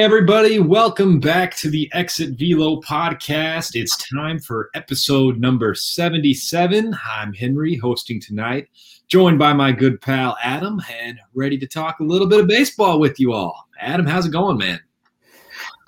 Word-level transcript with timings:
Everybody, 0.00 0.60
welcome 0.60 1.20
back 1.20 1.54
to 1.56 1.68
the 1.68 1.86
Exit 1.92 2.30
Velo 2.38 2.80
podcast. 2.80 3.72
It's 3.74 3.98
time 4.08 4.38
for 4.38 4.70
episode 4.74 5.38
number 5.38 5.74
77. 5.74 6.96
I'm 7.06 7.34
Henry, 7.34 7.76
hosting 7.76 8.18
tonight, 8.18 8.70
joined 9.08 9.38
by 9.38 9.52
my 9.52 9.72
good 9.72 10.00
pal 10.00 10.38
Adam, 10.42 10.80
and 10.90 11.18
ready 11.34 11.58
to 11.58 11.66
talk 11.66 12.00
a 12.00 12.02
little 12.02 12.26
bit 12.26 12.40
of 12.40 12.46
baseball 12.46 12.98
with 12.98 13.20
you 13.20 13.34
all. 13.34 13.68
Adam, 13.78 14.06
how's 14.06 14.24
it 14.24 14.32
going, 14.32 14.56
man? 14.56 14.80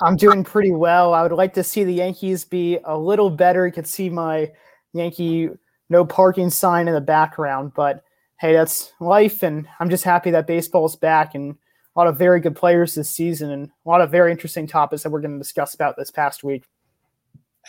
I'm 0.03 0.17
doing 0.17 0.45
pretty 0.45 0.73
well. 0.73 1.15
I 1.15 1.23
would 1.23 1.33
like 1.33 1.55
to 1.55 1.65
see 1.65 1.83
the 1.83 1.95
Yankees 1.95 2.45
be 2.45 2.81
a 2.85 2.99
little 2.99 3.31
better. 3.31 3.67
You 3.67 3.73
could 3.73 3.87
see 3.87 4.11
my 4.11 4.53
Yankee 4.93 5.49
no 5.89 6.05
parking 6.05 6.51
sign 6.51 6.87
in 6.87 6.93
the 6.93 7.01
background, 7.01 7.73
but 7.75 8.05
hey, 8.39 8.53
that's 8.53 8.93
life, 9.01 9.43
and 9.43 9.67
I'm 9.81 9.89
just 9.89 10.05
happy 10.05 10.31
that 10.33 10.47
baseball's 10.47 10.97
back 10.97 11.35
and 11.35 11.57
a 11.95 11.99
lot 11.99 12.09
of 12.09 12.17
very 12.17 12.41
good 12.41 12.57
players 12.57 12.95
this 12.95 13.11
season 13.11 13.51
and 13.51 13.71
a 13.85 13.89
lot 13.89 14.01
of 14.01 14.11
very 14.11 14.31
interesting 14.31 14.67
topics 14.67 15.03
that 15.03 15.11
we're 15.11 15.21
going 15.21 15.33
to 15.33 15.39
discuss 15.39 15.75
about 15.75 15.97
this 15.97 16.11
past 16.11 16.43
week. 16.43 16.65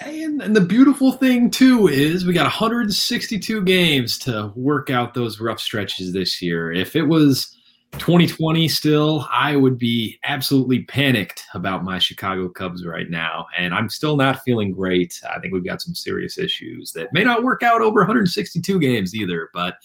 And, 0.02 0.42
and 0.42 0.56
the 0.56 0.62
beautiful 0.62 1.12
thing 1.12 1.52
too 1.52 1.88
is 1.88 2.26
we 2.26 2.34
got 2.34 2.46
162 2.46 3.64
games 3.64 4.18
to 4.20 4.52
work 4.56 4.90
out 4.90 5.14
those 5.14 5.40
rough 5.40 5.60
stretches 5.60 6.14
this 6.14 6.42
year. 6.42 6.72
If 6.72 6.96
it 6.96 7.04
was 7.04 7.56
2020 8.00 8.68
still, 8.70 9.28
I 9.32 9.56
would 9.56 9.78
be 9.78 10.18
absolutely 10.24 10.84
panicked 10.84 11.46
about 11.54 11.84
my 11.84 12.00
Chicago 12.00 12.50
Cubs 12.50 12.84
right 12.86 13.10
now. 13.10 13.46
And 13.56 13.72
I'm 13.72 13.88
still 13.88 14.18
not 14.18 14.42
feeling 14.42 14.72
great. 14.72 15.22
I 15.30 15.40
think 15.40 15.54
we've 15.54 15.66
got 15.66 15.82
some 15.82 15.94
serious 15.94 16.40
issues 16.40 16.92
that 16.94 17.14
may 17.14 17.24
not 17.24 17.44
work 17.44 17.62
out 17.62 17.82
over 17.82 18.00
162 18.00 18.80
games 18.80 19.14
either, 19.14 19.50
but 19.54 19.76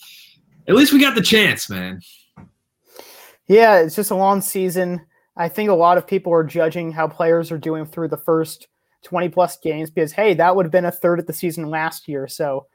at 0.69 0.75
least 0.75 0.95
we 0.95 1.01
got 1.01 1.17
the 1.17 1.23
chance, 1.23 1.69
man. 1.69 2.01
Yeah, 3.49 3.79
it's 3.79 3.97
just 3.97 4.11
a 4.11 4.17
long 4.17 4.41
season. 4.41 5.01
I 5.37 5.49
think 5.49 5.71
a 5.71 5.75
lot 5.75 5.99
of 5.99 6.07
people 6.07 6.33
are 6.33 6.45
judging 6.45 6.93
how 6.93 7.09
players 7.09 7.51
are 7.51 7.59
doing 7.59 7.87
through 7.87 8.09
the 8.09 8.17
first 8.17 8.69
20 9.05 9.29
plus 9.31 9.57
games 9.59 9.91
because, 9.91 10.13
hey, 10.13 10.35
that 10.35 10.55
would 10.55 10.67
have 10.67 10.73
been 10.73 10.85
a 10.85 10.93
third 10.93 11.19
of 11.19 11.27
the 11.27 11.33
season 11.33 11.71
last 11.71 12.09
year. 12.09 12.29
So 12.29 12.67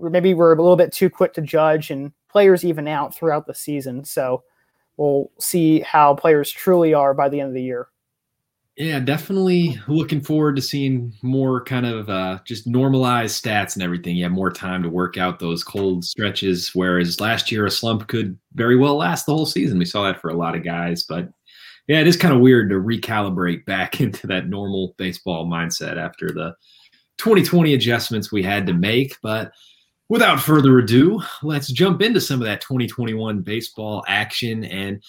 maybe 0.00 0.34
we're 0.34 0.54
a 0.54 0.62
little 0.62 0.76
bit 0.76 0.92
too 0.92 1.10
quick 1.10 1.32
to 1.34 1.42
judge, 1.42 1.90
and 1.90 2.12
players 2.30 2.64
even 2.64 2.88
out 2.88 3.14
throughout 3.14 3.46
the 3.46 3.54
season. 3.54 4.04
So 4.04 4.44
we'll 4.96 5.30
see 5.38 5.80
how 5.80 6.14
players 6.14 6.50
truly 6.50 6.94
are 6.94 7.14
by 7.14 7.28
the 7.28 7.40
end 7.40 7.48
of 7.48 7.54
the 7.54 7.62
year. 7.62 7.88
Yeah, 8.76 9.00
definitely 9.00 9.80
looking 9.88 10.20
forward 10.20 10.56
to 10.56 10.62
seeing 10.62 11.14
more 11.22 11.64
kind 11.64 11.86
of 11.86 12.10
uh, 12.10 12.40
just 12.44 12.66
normalized 12.66 13.42
stats 13.42 13.74
and 13.74 13.82
everything. 13.82 14.16
You 14.16 14.24
have 14.24 14.32
more 14.32 14.52
time 14.52 14.82
to 14.82 14.90
work 14.90 15.16
out 15.16 15.38
those 15.38 15.64
cold 15.64 16.04
stretches, 16.04 16.74
whereas 16.74 17.18
last 17.18 17.50
year 17.50 17.64
a 17.64 17.70
slump 17.70 18.06
could 18.06 18.38
very 18.56 18.76
well 18.76 18.96
last 18.96 19.26
the 19.26 19.34
whole 19.34 19.46
season. 19.46 19.78
We 19.78 19.84
saw 19.84 20.02
that 20.04 20.20
for 20.20 20.30
a 20.30 20.36
lot 20.36 20.56
of 20.56 20.64
guys, 20.64 21.04
but 21.04 21.28
yeah, 21.86 22.00
it 22.00 22.08
is 22.08 22.16
kind 22.16 22.34
of 22.34 22.40
weird 22.40 22.70
to 22.70 22.76
recalibrate 22.76 23.64
back 23.64 24.00
into 24.00 24.26
that 24.26 24.48
normal 24.48 24.94
baseball 24.96 25.46
mindset 25.46 25.96
after 25.96 26.28
the 26.28 26.54
2020 27.18 27.74
adjustments 27.74 28.32
we 28.32 28.42
had 28.42 28.66
to 28.66 28.74
make. 28.74 29.16
But 29.22 29.52
without 30.08 30.40
further 30.40 30.78
ado, 30.78 31.22
let's 31.42 31.68
jump 31.68 32.02
into 32.02 32.20
some 32.20 32.40
of 32.40 32.46
that 32.46 32.60
2021 32.60 33.42
baseball 33.42 34.04
action. 34.08 34.64
And 34.64 35.02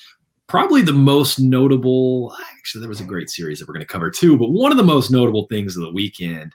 probably 0.47 0.81
the 0.81 0.93
most 0.93 1.39
notable 1.39 2.33
actually 2.57 2.79
there 2.79 2.89
was 2.89 3.01
a 3.01 3.05
great 3.05 3.29
series 3.29 3.59
that 3.59 3.67
we're 3.67 3.73
going 3.73 3.85
to 3.85 3.91
cover 3.91 4.09
too 4.09 4.38
but 4.38 4.49
one 4.49 4.72
of 4.72 4.77
the 4.77 4.83
most 4.83 5.11
notable 5.11 5.45
things 5.47 5.75
of 5.75 5.83
the 5.83 5.91
weekend 5.91 6.53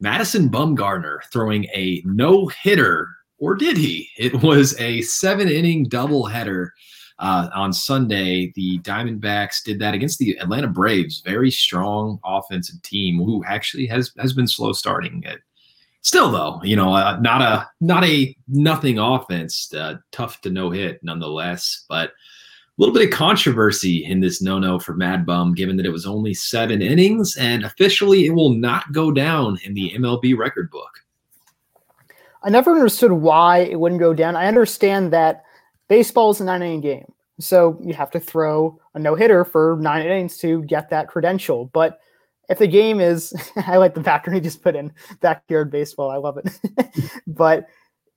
madison 0.00 0.48
bumgarner 0.48 1.18
throwing 1.32 1.64
a 1.74 2.00
no 2.04 2.46
hitter 2.46 3.08
or 3.42 3.56
did 3.56 3.76
he? 3.76 4.08
It 4.16 4.40
was 4.40 4.78
a 4.80 5.02
seven 5.02 5.48
inning 5.48 5.88
double 5.88 6.26
header 6.26 6.72
uh, 7.18 7.48
on 7.52 7.72
sunday. 7.72 8.52
The 8.54 8.78
diamondbacks 8.80 9.64
did 9.64 9.80
that 9.80 9.94
against 9.94 10.20
the 10.20 10.38
atlanta 10.40 10.68
braves 10.68 11.22
very 11.24 11.50
strong 11.50 12.20
offensive 12.24 12.80
team 12.82 13.18
who 13.18 13.44
actually 13.44 13.86
has 13.86 14.12
has 14.18 14.32
been 14.32 14.46
slow 14.46 14.72
starting 14.72 15.24
it. 15.26 15.40
Still 16.02 16.30
though 16.30 16.60
you 16.62 16.76
know 16.76 16.94
uh, 16.94 17.18
not 17.20 17.42
a 17.42 17.68
not 17.80 18.04
a 18.04 18.34
nothing 18.46 19.00
offense 19.00 19.74
uh, 19.74 19.96
tough 20.12 20.40
to 20.42 20.50
no 20.50 20.70
hit 20.70 21.02
nonetheless 21.02 21.84
but 21.88 22.10
a 22.10 22.12
little 22.78 22.94
bit 22.94 23.04
of 23.04 23.10
controversy 23.10 24.04
in 24.04 24.20
this 24.20 24.40
no-no 24.40 24.78
for 24.78 24.94
Mad 24.94 25.26
Bum, 25.26 25.52
given 25.54 25.76
that 25.76 25.84
it 25.84 25.92
was 25.92 26.06
only 26.06 26.32
seven 26.32 26.80
innings, 26.80 27.36
and 27.36 27.64
officially 27.64 28.24
it 28.24 28.30
will 28.30 28.54
not 28.54 28.90
go 28.92 29.12
down 29.12 29.58
in 29.64 29.74
the 29.74 29.92
MLB 29.94 30.34
record 30.38 30.70
book. 30.70 31.01
I 32.44 32.50
never 32.50 32.72
understood 32.72 33.12
why 33.12 33.58
it 33.58 33.78
wouldn't 33.78 34.00
go 34.00 34.14
down. 34.14 34.36
I 34.36 34.46
understand 34.46 35.12
that 35.12 35.44
baseball 35.88 36.30
is 36.30 36.40
a 36.40 36.44
nine-inning 36.44 36.80
game, 36.80 37.12
so 37.38 37.78
you 37.82 37.94
have 37.94 38.10
to 38.12 38.20
throw 38.20 38.78
a 38.94 38.98
no-hitter 38.98 39.44
for 39.44 39.78
nine 39.80 40.04
innings 40.04 40.38
to 40.38 40.62
get 40.64 40.90
that 40.90 41.08
credential. 41.08 41.66
But 41.66 42.00
if 42.48 42.58
the 42.58 42.66
game 42.66 43.00
is, 43.00 43.32
I 43.66 43.76
like 43.76 43.94
the 43.94 44.00
background 44.00 44.36
he 44.36 44.40
just 44.40 44.62
put 44.62 44.76
in 44.76 44.92
backyard 45.20 45.70
baseball. 45.70 46.10
I 46.10 46.16
love 46.16 46.38
it. 46.38 47.12
but 47.26 47.66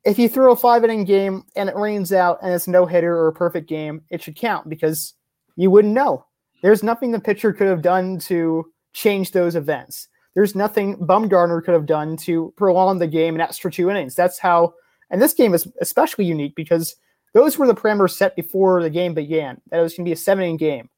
if 0.04 0.20
you 0.20 0.30
throw 0.30 0.52
a 0.52 0.56
five 0.56 0.84
inning 0.84 1.04
game 1.04 1.44
and 1.56 1.70
it 1.70 1.76
rains 1.76 2.14
out 2.14 2.40
and 2.42 2.54
it's 2.54 2.68
no 2.68 2.86
hitter 2.86 3.16
or 3.16 3.28
a 3.28 3.34
perfect 3.34 3.68
game, 3.68 4.04
it 4.10 4.22
should 4.22 4.36
count 4.36 4.70
because 4.70 5.14
you 5.56 5.72
wouldn't 5.72 5.94
know. 5.94 6.26
There's 6.62 6.84
nothing 6.84 7.12
the 7.12 7.20
pitcher 7.20 7.54
could 7.54 7.68
have 7.68 7.82
done 7.82 8.20
to 8.20 8.72
change 8.94 9.32
those 9.32 9.56
events. 9.56 10.08
There's 10.36 10.54
nothing 10.54 10.98
Bumgarner 10.98 11.64
could 11.64 11.74
have 11.74 11.86
done 11.86 12.18
to 12.18 12.54
prolong 12.58 13.00
the 13.00 13.08
game 13.08 13.36
an 13.36 13.42
extra 13.42 13.72
two 13.72 13.90
innings. 13.90 14.16
That's 14.16 14.38
how, 14.38 14.74
and 15.10 15.22
this 15.22 15.34
game 15.34 15.54
is 15.54 15.68
especially 15.82 16.26
unique 16.26 16.56
because 16.56 16.96
those 17.34 17.58
were 17.58 17.68
the 17.68 17.74
parameters 17.74 18.12
set 18.12 18.36
before 18.36 18.84
the 18.84 18.90
game 18.90 19.14
began. 19.14 19.62
That 19.70 19.80
it 19.80 19.84
was 19.84 19.94
going 19.94 20.06
to 20.06 20.10
be 20.10 20.14
a 20.14 20.18
seven 20.18 20.44
inning 20.44 20.58
game. 20.58 20.90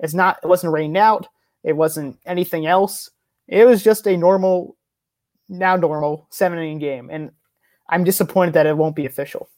It's 0.00 0.14
not, 0.14 0.38
it 0.42 0.46
wasn't 0.46 0.72
rained 0.72 0.96
out. 0.96 1.26
It 1.62 1.74
wasn't 1.74 2.18
anything 2.26 2.66
else. 2.66 3.10
It 3.48 3.66
was 3.66 3.82
just 3.82 4.06
a 4.06 4.16
normal, 4.16 4.76
now 5.48 5.76
normal 5.76 6.26
seven 6.30 6.58
inning 6.58 6.78
game. 6.78 7.08
And 7.10 7.30
I'm 7.88 8.04
disappointed 8.04 8.54
that 8.54 8.66
it 8.66 8.76
won't 8.76 8.96
be 8.96 9.06
official. 9.06 9.48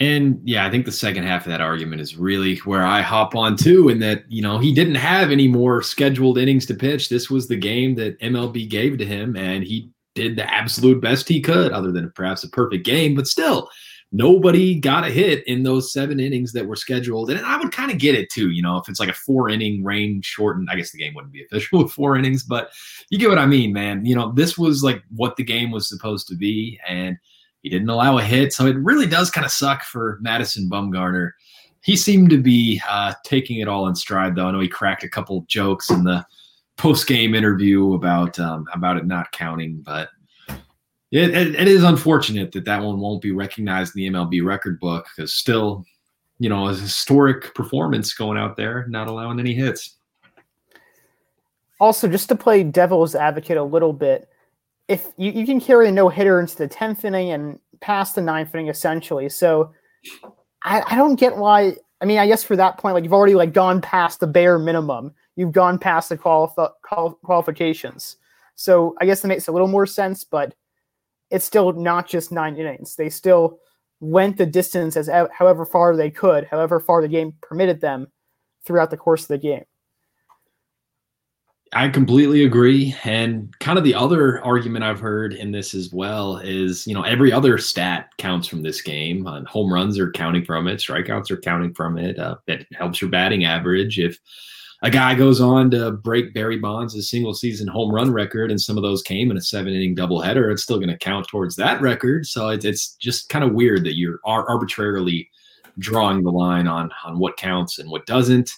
And 0.00 0.40
yeah, 0.42 0.66
I 0.66 0.70
think 0.70 0.86
the 0.86 0.92
second 0.92 1.24
half 1.24 1.46
of 1.46 1.50
that 1.50 1.60
argument 1.60 2.00
is 2.00 2.16
really 2.16 2.56
where 2.58 2.84
I 2.84 3.02
hop 3.02 3.34
on 3.34 3.56
too, 3.56 3.88
in 3.88 3.98
that, 4.00 4.24
you 4.28 4.42
know, 4.42 4.58
he 4.58 4.72
didn't 4.72 4.94
have 4.94 5.30
any 5.30 5.48
more 5.48 5.82
scheduled 5.82 6.38
innings 6.38 6.66
to 6.66 6.74
pitch. 6.74 7.08
This 7.08 7.30
was 7.30 7.46
the 7.46 7.56
game 7.56 7.94
that 7.96 8.18
MLB 8.20 8.68
gave 8.68 8.98
to 8.98 9.06
him, 9.06 9.36
and 9.36 9.62
he 9.62 9.90
did 10.14 10.36
the 10.36 10.50
absolute 10.52 11.00
best 11.00 11.28
he 11.28 11.40
could, 11.40 11.72
other 11.72 11.92
than 11.92 12.10
perhaps 12.14 12.42
a 12.42 12.48
perfect 12.48 12.84
game, 12.84 13.14
but 13.14 13.26
still, 13.26 13.68
nobody 14.12 14.78
got 14.78 15.04
a 15.04 15.10
hit 15.10 15.46
in 15.46 15.62
those 15.62 15.92
seven 15.92 16.20
innings 16.20 16.52
that 16.52 16.66
were 16.66 16.76
scheduled. 16.76 17.30
And 17.30 17.44
I 17.44 17.56
would 17.56 17.72
kind 17.72 17.90
of 17.90 17.98
get 17.98 18.14
it 18.14 18.30
too, 18.30 18.50
you 18.50 18.62
know, 18.62 18.76
if 18.76 18.88
it's 18.88 19.00
like 19.00 19.08
a 19.08 19.14
four 19.14 19.48
inning 19.48 19.82
rain 19.82 20.20
shortened, 20.22 20.68
I 20.70 20.76
guess 20.76 20.92
the 20.92 20.98
game 20.98 21.14
wouldn't 21.14 21.32
be 21.32 21.44
official 21.44 21.78
with 21.82 21.92
four 21.92 22.16
innings, 22.16 22.44
but 22.44 22.70
you 23.10 23.18
get 23.18 23.30
what 23.30 23.38
I 23.38 23.46
mean, 23.46 23.72
man. 23.72 24.04
You 24.04 24.14
know, 24.14 24.32
this 24.32 24.58
was 24.58 24.82
like 24.82 25.02
what 25.14 25.36
the 25.36 25.44
game 25.44 25.70
was 25.70 25.88
supposed 25.88 26.28
to 26.28 26.34
be, 26.34 26.78
and 26.86 27.16
he 27.62 27.68
didn't 27.68 27.88
allow 27.88 28.18
a 28.18 28.22
hit. 28.22 28.52
So 28.52 28.66
it 28.66 28.76
really 28.76 29.06
does 29.06 29.30
kind 29.30 29.44
of 29.44 29.52
suck 29.52 29.84
for 29.84 30.18
Madison 30.20 30.68
Bumgarner. 30.68 31.32
He 31.82 31.96
seemed 31.96 32.30
to 32.30 32.38
be 32.38 32.80
uh, 32.88 33.14
taking 33.24 33.60
it 33.60 33.68
all 33.68 33.88
in 33.88 33.94
stride, 33.94 34.36
though. 34.36 34.46
I 34.46 34.52
know 34.52 34.60
he 34.60 34.68
cracked 34.68 35.04
a 35.04 35.08
couple 35.08 35.44
jokes 35.48 35.90
in 35.90 36.04
the 36.04 36.24
post 36.76 37.06
game 37.06 37.34
interview 37.34 37.94
about 37.94 38.38
um, 38.38 38.66
about 38.72 38.96
it 38.96 39.06
not 39.06 39.30
counting, 39.32 39.82
but 39.84 40.10
it, 41.12 41.30
it, 41.30 41.54
it 41.54 41.68
is 41.68 41.84
unfortunate 41.84 42.52
that 42.52 42.64
that 42.64 42.82
one 42.82 42.98
won't 42.98 43.20
be 43.20 43.32
recognized 43.32 43.96
in 43.96 44.02
the 44.02 44.18
MLB 44.18 44.44
record 44.44 44.80
book 44.80 45.06
because 45.14 45.34
still, 45.34 45.84
you 46.38 46.48
know, 46.48 46.68
a 46.68 46.74
historic 46.74 47.54
performance 47.54 48.14
going 48.14 48.38
out 48.38 48.56
there, 48.56 48.86
not 48.88 49.08
allowing 49.08 49.38
any 49.38 49.54
hits. 49.54 49.96
Also, 51.78 52.08
just 52.08 52.28
to 52.28 52.36
play 52.36 52.62
devil's 52.62 53.14
advocate 53.14 53.56
a 53.56 53.62
little 53.62 53.92
bit, 53.92 54.28
if 54.92 55.08
you, 55.16 55.32
you 55.32 55.46
can 55.46 55.58
carry 55.58 55.88
a 55.88 55.92
no 55.92 56.10
hitter 56.10 56.38
into 56.38 56.56
the 56.56 56.68
10th 56.68 57.04
inning 57.04 57.30
and 57.30 57.58
past 57.80 58.14
the 58.14 58.20
ninth 58.20 58.54
inning 58.54 58.68
essentially. 58.68 59.28
So 59.30 59.72
I, 60.62 60.82
I 60.86 60.96
don't 60.96 61.16
get 61.16 61.36
why. 61.36 61.76
I 62.02 62.04
mean, 62.04 62.18
I 62.18 62.26
guess 62.26 62.44
for 62.44 62.56
that 62.56 62.76
point, 62.76 62.94
like 62.94 63.04
you've 63.04 63.14
already 63.14 63.34
like 63.34 63.54
gone 63.54 63.80
past 63.80 64.20
the 64.20 64.26
bare 64.26 64.58
minimum. 64.58 65.14
You've 65.34 65.52
gone 65.52 65.78
past 65.78 66.10
the 66.10 66.18
quali- 66.18 66.52
qual- 66.82 67.18
qualifications. 67.24 68.16
So 68.54 68.94
I 69.00 69.06
guess 69.06 69.24
it 69.24 69.28
makes 69.28 69.48
a 69.48 69.52
little 69.52 69.68
more 69.68 69.86
sense, 69.86 70.24
but 70.24 70.54
it's 71.30 71.44
still 71.44 71.72
not 71.72 72.06
just 72.06 72.30
nine 72.30 72.56
innings. 72.56 72.96
They 72.96 73.08
still 73.08 73.58
went 74.00 74.36
the 74.36 74.44
distance 74.44 74.96
as 74.96 75.08
however 75.32 75.64
far 75.64 75.96
they 75.96 76.10
could, 76.10 76.44
however 76.44 76.80
far 76.80 77.00
the 77.00 77.08
game 77.08 77.32
permitted 77.40 77.80
them 77.80 78.08
throughout 78.66 78.90
the 78.90 78.96
course 78.96 79.22
of 79.22 79.28
the 79.28 79.38
game. 79.38 79.64
I 81.74 81.88
completely 81.88 82.44
agree. 82.44 82.94
And 83.02 83.58
kind 83.60 83.78
of 83.78 83.84
the 83.84 83.94
other 83.94 84.44
argument 84.44 84.84
I've 84.84 85.00
heard 85.00 85.32
in 85.32 85.52
this 85.52 85.72
as 85.74 85.90
well 85.90 86.36
is, 86.36 86.86
you 86.86 86.92
know, 86.92 87.02
every 87.02 87.32
other 87.32 87.56
stat 87.56 88.10
counts 88.18 88.46
from 88.46 88.62
this 88.62 88.82
game. 88.82 89.26
Uh, 89.26 89.42
home 89.44 89.72
runs 89.72 89.98
are 89.98 90.10
counting 90.10 90.44
from 90.44 90.68
it, 90.68 90.80
strikeouts 90.80 91.30
are 91.30 91.38
counting 91.38 91.72
from 91.72 91.96
it. 91.96 92.18
Uh, 92.18 92.36
it 92.46 92.66
helps 92.74 93.00
your 93.00 93.08
batting 93.08 93.44
average. 93.44 93.98
If 93.98 94.18
a 94.82 94.90
guy 94.90 95.14
goes 95.14 95.40
on 95.40 95.70
to 95.70 95.92
break 95.92 96.34
Barry 96.34 96.58
Bonds' 96.58 97.08
single 97.08 97.32
season 97.32 97.68
home 97.68 97.90
run 97.90 98.12
record, 98.12 98.50
and 98.50 98.60
some 98.60 98.76
of 98.76 98.82
those 98.82 99.00
came 99.00 99.30
in 99.30 99.38
a 99.38 99.40
seven 99.40 99.72
inning 99.72 99.96
doubleheader, 99.96 100.52
it's 100.52 100.62
still 100.62 100.78
going 100.78 100.90
to 100.90 100.98
count 100.98 101.26
towards 101.28 101.56
that 101.56 101.80
record. 101.80 102.26
So 102.26 102.50
it's, 102.50 102.66
it's 102.66 102.96
just 102.96 103.30
kind 103.30 103.44
of 103.44 103.54
weird 103.54 103.84
that 103.84 103.96
you're 103.96 104.20
arbitrarily 104.26 105.30
drawing 105.78 106.22
the 106.22 106.30
line 106.30 106.66
on 106.66 106.90
on 107.04 107.18
what 107.18 107.38
counts 107.38 107.78
and 107.78 107.90
what 107.90 108.04
doesn't. 108.04 108.50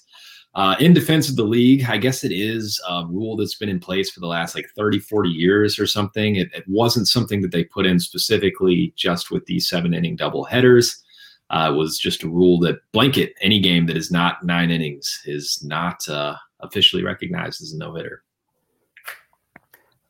Uh, 0.54 0.76
in 0.78 0.92
defense 0.92 1.28
of 1.28 1.34
the 1.34 1.44
league, 1.44 1.84
I 1.88 1.96
guess 1.96 2.22
it 2.22 2.30
is 2.30 2.80
a 2.88 3.04
rule 3.08 3.36
that's 3.36 3.56
been 3.56 3.68
in 3.68 3.80
place 3.80 4.10
for 4.10 4.20
the 4.20 4.28
last 4.28 4.54
like 4.54 4.66
30, 4.76 5.00
40 5.00 5.28
years 5.28 5.80
or 5.80 5.86
something. 5.86 6.36
It, 6.36 6.48
it 6.54 6.64
wasn't 6.68 7.08
something 7.08 7.42
that 7.42 7.50
they 7.50 7.64
put 7.64 7.86
in 7.86 7.98
specifically 7.98 8.92
just 8.94 9.32
with 9.32 9.44
these 9.46 9.68
seven 9.68 9.94
inning 9.94 10.14
double 10.14 10.44
headers. 10.44 11.02
Uh, 11.50 11.70
it 11.72 11.76
was 11.76 11.98
just 11.98 12.22
a 12.22 12.28
rule 12.28 12.60
that 12.60 12.78
blanket 12.92 13.34
any 13.40 13.60
game 13.60 13.86
that 13.86 13.96
is 13.96 14.12
not 14.12 14.44
nine 14.44 14.70
innings 14.70 15.20
is 15.24 15.62
not 15.64 16.08
uh, 16.08 16.36
officially 16.60 17.02
recognized 17.02 17.60
as 17.60 17.72
a 17.72 17.78
no 17.78 17.92
hitter. 17.94 18.22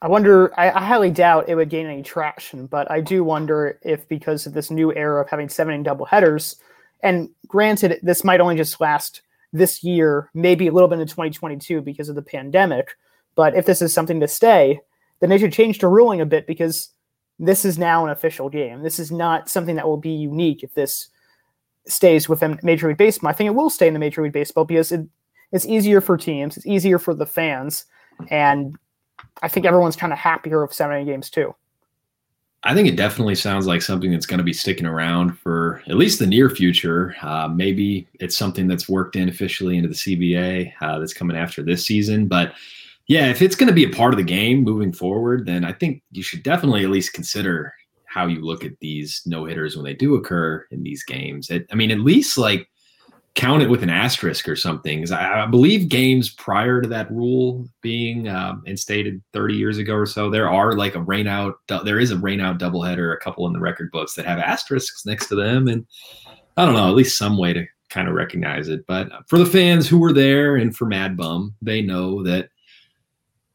I 0.03 0.09
wonder, 0.09 0.53
I, 0.61 0.71
I, 0.71 0.85
highly 0.85 1.11
doubt 1.11 1.49
it 1.49 1.55
would 1.55 1.71
gain 1.71 1.87
any 1.87 2.03
traction, 2.03 2.67
but 2.67 2.91
I 2.91 3.01
do 3.01 3.25
wonder 3.25 3.79
if 3.83 4.07
because 4.07 4.45
of 4.45 4.53
this 4.53 4.71
new 4.71 4.93
era 4.95 5.23
of 5.23 5.31
having 5.31 5.49
seven 5.49 5.83
double 5.83 6.05
headers, 6.05 6.57
and 7.03 7.31
granted, 7.49 7.99
this 8.03 8.23
might 8.23 8.41
only 8.41 8.55
just 8.55 8.83
last 8.83 9.23
this 9.55 9.85
year, 9.85 10.29
maybe 10.35 10.67
a 10.67 10.73
little 10.73 10.89
bit 10.89 10.99
in 10.99 11.07
2022 11.07 11.81
because 11.81 12.09
of 12.09 12.17
the 12.17 12.23
pandemic, 12.23 12.97
but 13.37 13.55
if 13.55 13.65
this 13.65 13.81
is 13.81 13.95
something 13.95 14.19
to 14.21 14.29
stay, 14.29 14.81
then 15.21 15.31
they 15.31 15.39
should 15.39 15.53
change 15.53 15.79
the 15.79 15.87
ruling 15.89 16.21
a 16.21 16.27
bit 16.27 16.47
because 16.47 16.91
this 17.39 17.65
is 17.65 17.79
now 17.79 18.05
an 18.05 18.11
official 18.11 18.49
game. 18.51 18.83
This 18.83 18.99
is 18.99 19.13
not 19.13 19.49
something 19.49 19.77
that 19.77 19.87
will 19.87 19.97
be 19.97 20.11
unique 20.11 20.65
if 20.65 20.75
this 20.75 21.09
stays 21.87 22.29
within 22.29 22.59
Major 22.65 22.89
League 22.89 22.97
Baseball. 22.97 23.31
I 23.31 23.33
think 23.33 23.47
it 23.47 23.55
will 23.55 23.71
stay 23.71 23.87
in 23.87 23.95
the 23.95 24.01
Major 24.01 24.23
League 24.23 24.33
Baseball 24.33 24.65
because 24.65 24.91
it, 24.91 25.07
it's 25.53 25.67
easier 25.67 26.01
for 26.01 26.17
teams, 26.17 26.57
it's 26.57 26.67
easier 26.67 26.99
for 26.99 27.15
the 27.15 27.27
fans, 27.27 27.85
and 28.29 28.77
I 29.41 29.49
think 29.49 29.67
everyone's 29.67 29.97
kind 29.97 30.13
of 30.13 30.19
happier 30.19 30.63
with 30.63 30.75
seven 30.75 31.07
games 31.07 31.31
too. 31.31 31.55
I 32.67 32.75
think 32.75 32.89
it 32.89 32.97
definitely 32.97 33.35
sounds 33.35 33.67
like 33.67 33.83
something 33.83 34.11
that's 34.11 34.25
going 34.25 34.39
to 34.39 34.45
be 34.45 34.55
sticking 34.55 34.87
around 34.87 35.39
for 35.39 35.83
at 35.87 35.97
least 35.97 36.19
the 36.19 36.27
near 36.27 36.49
future. 36.49 37.15
Uh, 37.21 37.47
maybe 37.47 38.09
it's 38.21 38.37
something 38.37 38.67
that's 38.67 38.89
worked 38.89 39.17
in 39.17 39.29
officially 39.29 39.77
into 39.77 39.89
the 39.89 39.95
CBA 39.95 40.73
uh, 40.81 40.99
that's 40.99 41.13
coming 41.13 41.37
after 41.37 41.63
this 41.63 41.85
season. 41.85 42.27
But 42.27 42.55
yeah, 43.07 43.27
if 43.27 43.43
it's 43.43 43.55
going 43.55 43.69
to 43.69 43.75
be 43.75 43.85
a 43.85 43.95
part 43.95 44.15
of 44.15 44.19
the 44.19 44.25
game 44.25 44.65
moving 44.65 44.95
forward, 44.95 45.45
then 45.45 45.63
I 45.63 45.73
think 45.73 46.03
you 46.11 46.23
should 46.23 46.43
definitely 46.43 46.85
at 46.85 46.91
least 46.91 47.13
consider 47.13 47.75
how 48.07 48.27
you 48.27 48.41
look 48.41 48.65
at 48.65 48.79
these 48.81 49.21
no 49.27 49.45
hitters 49.45 49.77
when 49.77 49.85
they 49.85 49.93
do 49.93 50.15
occur 50.15 50.65
in 50.71 50.83
these 50.83 51.05
games. 51.05 51.51
It, 51.51 51.67
I 51.71 51.75
mean, 51.75 51.91
at 51.91 52.01
least 52.01 52.39
like 52.39 52.67
count 53.35 53.63
it 53.63 53.71
with 53.71 53.83
an 53.83 53.91
asterisk 53.91 54.49
or 54.49 54.57
something. 54.57 54.99
Because 54.99 55.11
I, 55.13 55.43
I, 55.43 55.47
believe 55.47 55.89
games 55.89 56.31
prior 56.31 56.81
to 56.81 56.89
that 56.89 57.11
rule 57.11 57.69
being 57.81 58.29
um, 58.29 58.63
instated 58.67 59.23
30 59.33 59.55
years 59.55 59.79
ago 59.79 59.95
or 59.95 60.07
so, 60.07 60.31
there 60.31 60.49
are 60.49 60.77
like 60.77 60.95
a 60.95 61.01
rainout. 61.01 61.55
There 61.85 61.99
is 61.99 62.13
a 62.13 62.17
rainout 62.17 62.59
doubleheader, 62.59 63.13
a 63.13 63.19
couple 63.19 63.47
in 63.47 63.53
the 63.53 63.61
record 63.61 63.91
books 63.91 64.15
that 64.15 64.27
have 64.27 64.39
asterisks 64.39 65.05
next 65.05 65.27
to 65.29 65.35
them, 65.35 65.67
and 65.67 65.85
I 66.57 66.65
don't 66.65 66.75
know, 66.75 66.89
at 66.89 66.95
least 66.95 67.19
some 67.19 67.37
way 67.37 67.53
to 67.53 67.67
kind 67.91 68.09
of 68.09 68.15
recognize 68.15 68.69
it. 68.69 68.87
But 68.87 69.11
for 69.29 69.39
the 69.39 69.47
fans 69.47 69.89
who 69.89 69.99
were 69.99 70.13
there 70.13 70.57
and 70.57 70.75
for 70.75 70.87
Mad 70.87 71.17
Bum, 71.17 71.55
they 71.61 71.83
know 71.83 72.23
that 72.23 72.49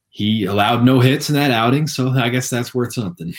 he 0.10 0.46
allowed 0.46 0.84
no 0.84 1.00
hits 1.00 1.30
in 1.30 1.36
that 1.36 1.52
outing, 1.52 1.88
so 1.88 2.10
I 2.10 2.30
guess 2.30 2.50
that's 2.50 2.76
worth 2.76 2.94
something. 2.94 3.34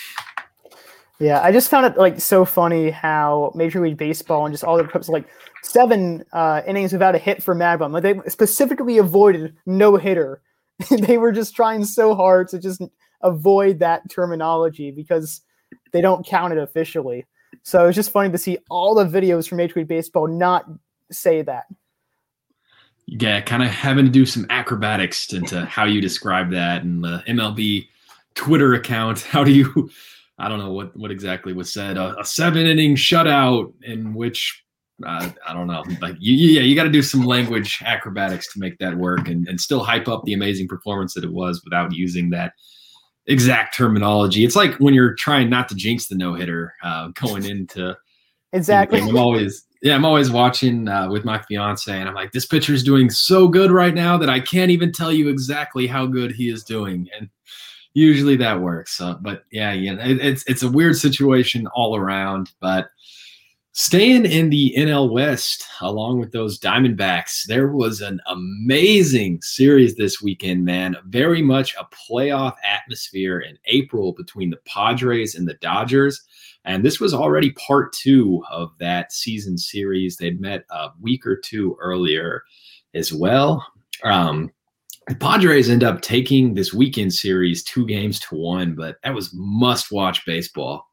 Yeah, 1.21 1.43
I 1.43 1.53
just 1.53 1.69
found 1.69 1.85
it 1.85 1.99
like 1.99 2.19
so 2.19 2.47
funny 2.47 2.91
how 2.91 3.53
Major 3.55 3.83
League 3.83 3.99
Baseball 3.99 4.47
and 4.47 4.55
just 4.55 4.65
all 4.65 4.79
the 4.79 4.85
clips 4.85 5.09
like 5.11 5.29
seven 5.63 6.25
uh, 6.33 6.63
innings 6.67 6.95
without 6.95 7.15
a 7.15 7.19
hit 7.19 7.43
for 7.43 7.55
Mad 7.55 7.79
Bum. 7.79 7.93
Like 7.93 8.03
they 8.03 8.19
specifically 8.27 8.97
avoided 8.97 9.55
no 9.67 9.97
hitter. 9.97 10.41
they 10.91 11.19
were 11.19 11.31
just 11.31 11.55
trying 11.55 11.85
so 11.85 12.15
hard 12.15 12.49
to 12.49 12.59
just 12.59 12.83
avoid 13.21 13.81
that 13.81 14.09
terminology 14.09 14.91
because 14.91 15.43
they 15.93 16.01
don't 16.01 16.25
count 16.25 16.55
it 16.55 16.59
officially. 16.59 17.27
So 17.65 17.87
it's 17.89 17.97
just 17.97 18.13
funny 18.13 18.31
to 18.31 18.39
see 18.39 18.57
all 18.71 18.95
the 18.95 19.05
videos 19.05 19.47
from 19.47 19.59
Major 19.59 19.81
League 19.81 19.89
Baseball 19.89 20.27
not 20.27 20.65
say 21.13 21.43
that. 21.43 21.65
Yeah, 23.05 23.43
kind 23.43 23.63
of 23.63 23.69
having 23.69 24.07
to 24.07 24.11
do 24.11 24.25
some 24.25 24.47
acrobatics 24.49 25.35
into 25.35 25.67
how 25.67 25.85
you 25.85 26.01
describe 26.01 26.51
that 26.53 26.83
and 26.83 27.05
the 27.05 27.23
MLB 27.29 27.89
Twitter 28.35 28.73
account. 28.73 29.21
How 29.31 29.43
do 29.43 29.51
you 29.51 29.91
I 30.41 30.49
don't 30.49 30.59
know 30.59 30.73
what 30.73 30.97
what 30.97 31.11
exactly 31.11 31.53
was 31.53 31.73
said. 31.73 31.99
A, 31.99 32.19
a 32.19 32.25
seven 32.25 32.67
inning 32.67 32.97
shutout 32.97 33.73
in 33.83 34.15
which 34.15 34.65
uh, 35.07 35.31
I 35.47 35.53
don't 35.53 35.67
know. 35.67 35.85
Like 36.01 36.17
you, 36.19 36.35
yeah, 36.35 36.63
you 36.63 36.75
got 36.75 36.85
to 36.85 36.91
do 36.91 37.03
some 37.03 37.25
language 37.25 37.83
acrobatics 37.85 38.53
to 38.53 38.59
make 38.59 38.79
that 38.79 38.97
work, 38.97 39.29
and 39.29 39.47
and 39.49 39.61
still 39.61 39.85
hype 39.85 40.09
up 40.09 40.25
the 40.25 40.33
amazing 40.33 40.69
performance 40.69 41.15
that 41.15 41.25
it 41.25 41.33
was 41.33 41.63
without 41.65 41.93
using 41.93 42.31
that 42.31 42.55
exact 43.27 43.77
terminology. 43.77 44.45
It's 44.45 44.57
like 44.57 44.75
when 44.75 44.95
you're 44.95 45.15
trying 45.15 45.51
not 45.51 45.69
to 45.69 45.75
jinx 45.75 46.09
the 46.09 46.17
no 46.17 46.35
hitter 46.35 46.75
uh, 46.83 47.09
going 47.09 47.45
into 47.45 47.97
exactly. 48.53 49.01
I'm 49.01 49.17
always 49.17 49.65
yeah, 49.83 49.95
I'm 49.95 50.05
always 50.05 50.31
watching 50.31 50.89
uh, 50.89 51.09
with 51.11 51.25
my 51.25 51.41
fiance, 51.43 51.91
and 51.91 52.09
I'm 52.09 52.15
like, 52.15 52.33
this 52.33 52.47
pitcher 52.47 52.75
is 52.75 52.83
doing 52.83 53.09
so 53.09 53.49
good 53.49 53.71
right 53.71 53.95
now 53.95 54.19
that 54.19 54.29
I 54.29 54.41
can't 54.41 54.71
even 54.71 54.93
tell 54.93 55.13
you 55.13 55.29
exactly 55.29 55.87
how 55.87 56.07
good 56.07 56.33
he 56.33 56.51
is 56.51 56.65
doing, 56.65 57.09
and 57.19 57.29
usually 57.95 58.37
that 58.37 58.61
works. 58.61 59.01
Uh, 59.01 59.15
but 59.21 59.45
yeah, 59.51 59.73
yeah, 59.73 59.95
it, 60.05 60.19
it's 60.21 60.45
it's 60.47 60.63
a 60.63 60.71
weird 60.71 60.97
situation 60.97 61.67
all 61.69 61.97
around. 61.97 62.51
But 62.61 62.91
staying 63.73 64.27
in 64.27 64.51
the 64.51 64.75
NL 64.77 65.11
West, 65.11 65.65
along 65.81 66.21
with 66.21 66.33
those 66.33 66.59
Diamondbacks, 66.59 67.45
there 67.47 67.69
was 67.69 68.01
an 68.01 68.21
amazing 68.27 69.41
series 69.43 69.97
this 69.97 70.21
weekend. 70.21 70.65
Man, 70.65 70.97
very 71.07 71.43
much 71.43 71.75
a 71.77 71.87
playoff 72.11 72.55
atmosphere 72.65 73.41
in 73.41 73.59
April 73.67 74.13
between 74.13 74.51
the 74.51 74.61
Padres 74.67 75.35
and 75.35 75.49
the 75.49 75.55
Dodgers. 75.55 76.21
And 76.65 76.85
this 76.85 77.01
was 77.01 77.15
already 77.15 77.53
part 77.53 77.93
two 77.93 78.45
of 78.51 78.71
that 78.79 79.13
season 79.13 79.57
series. 79.57 80.17
They'd 80.17 80.41
met 80.41 80.65
a 80.71 80.91
week 81.01 81.27
or 81.27 81.37
two 81.37 81.77
earlier 81.81 82.43
as 82.95 83.13
well. 83.13 83.67
Um, 84.05 84.51
the 85.11 85.17
Padres 85.17 85.69
end 85.69 85.83
up 85.83 86.03
taking 86.03 86.55
this 86.55 86.73
weekend 86.73 87.13
series 87.13 87.65
two 87.65 87.85
games 87.85 88.21
to 88.21 88.37
one, 88.37 88.77
but 88.77 88.97
that 89.03 89.13
was 89.13 89.35
must 89.35 89.91
watch 89.91 90.25
baseball. 90.25 90.87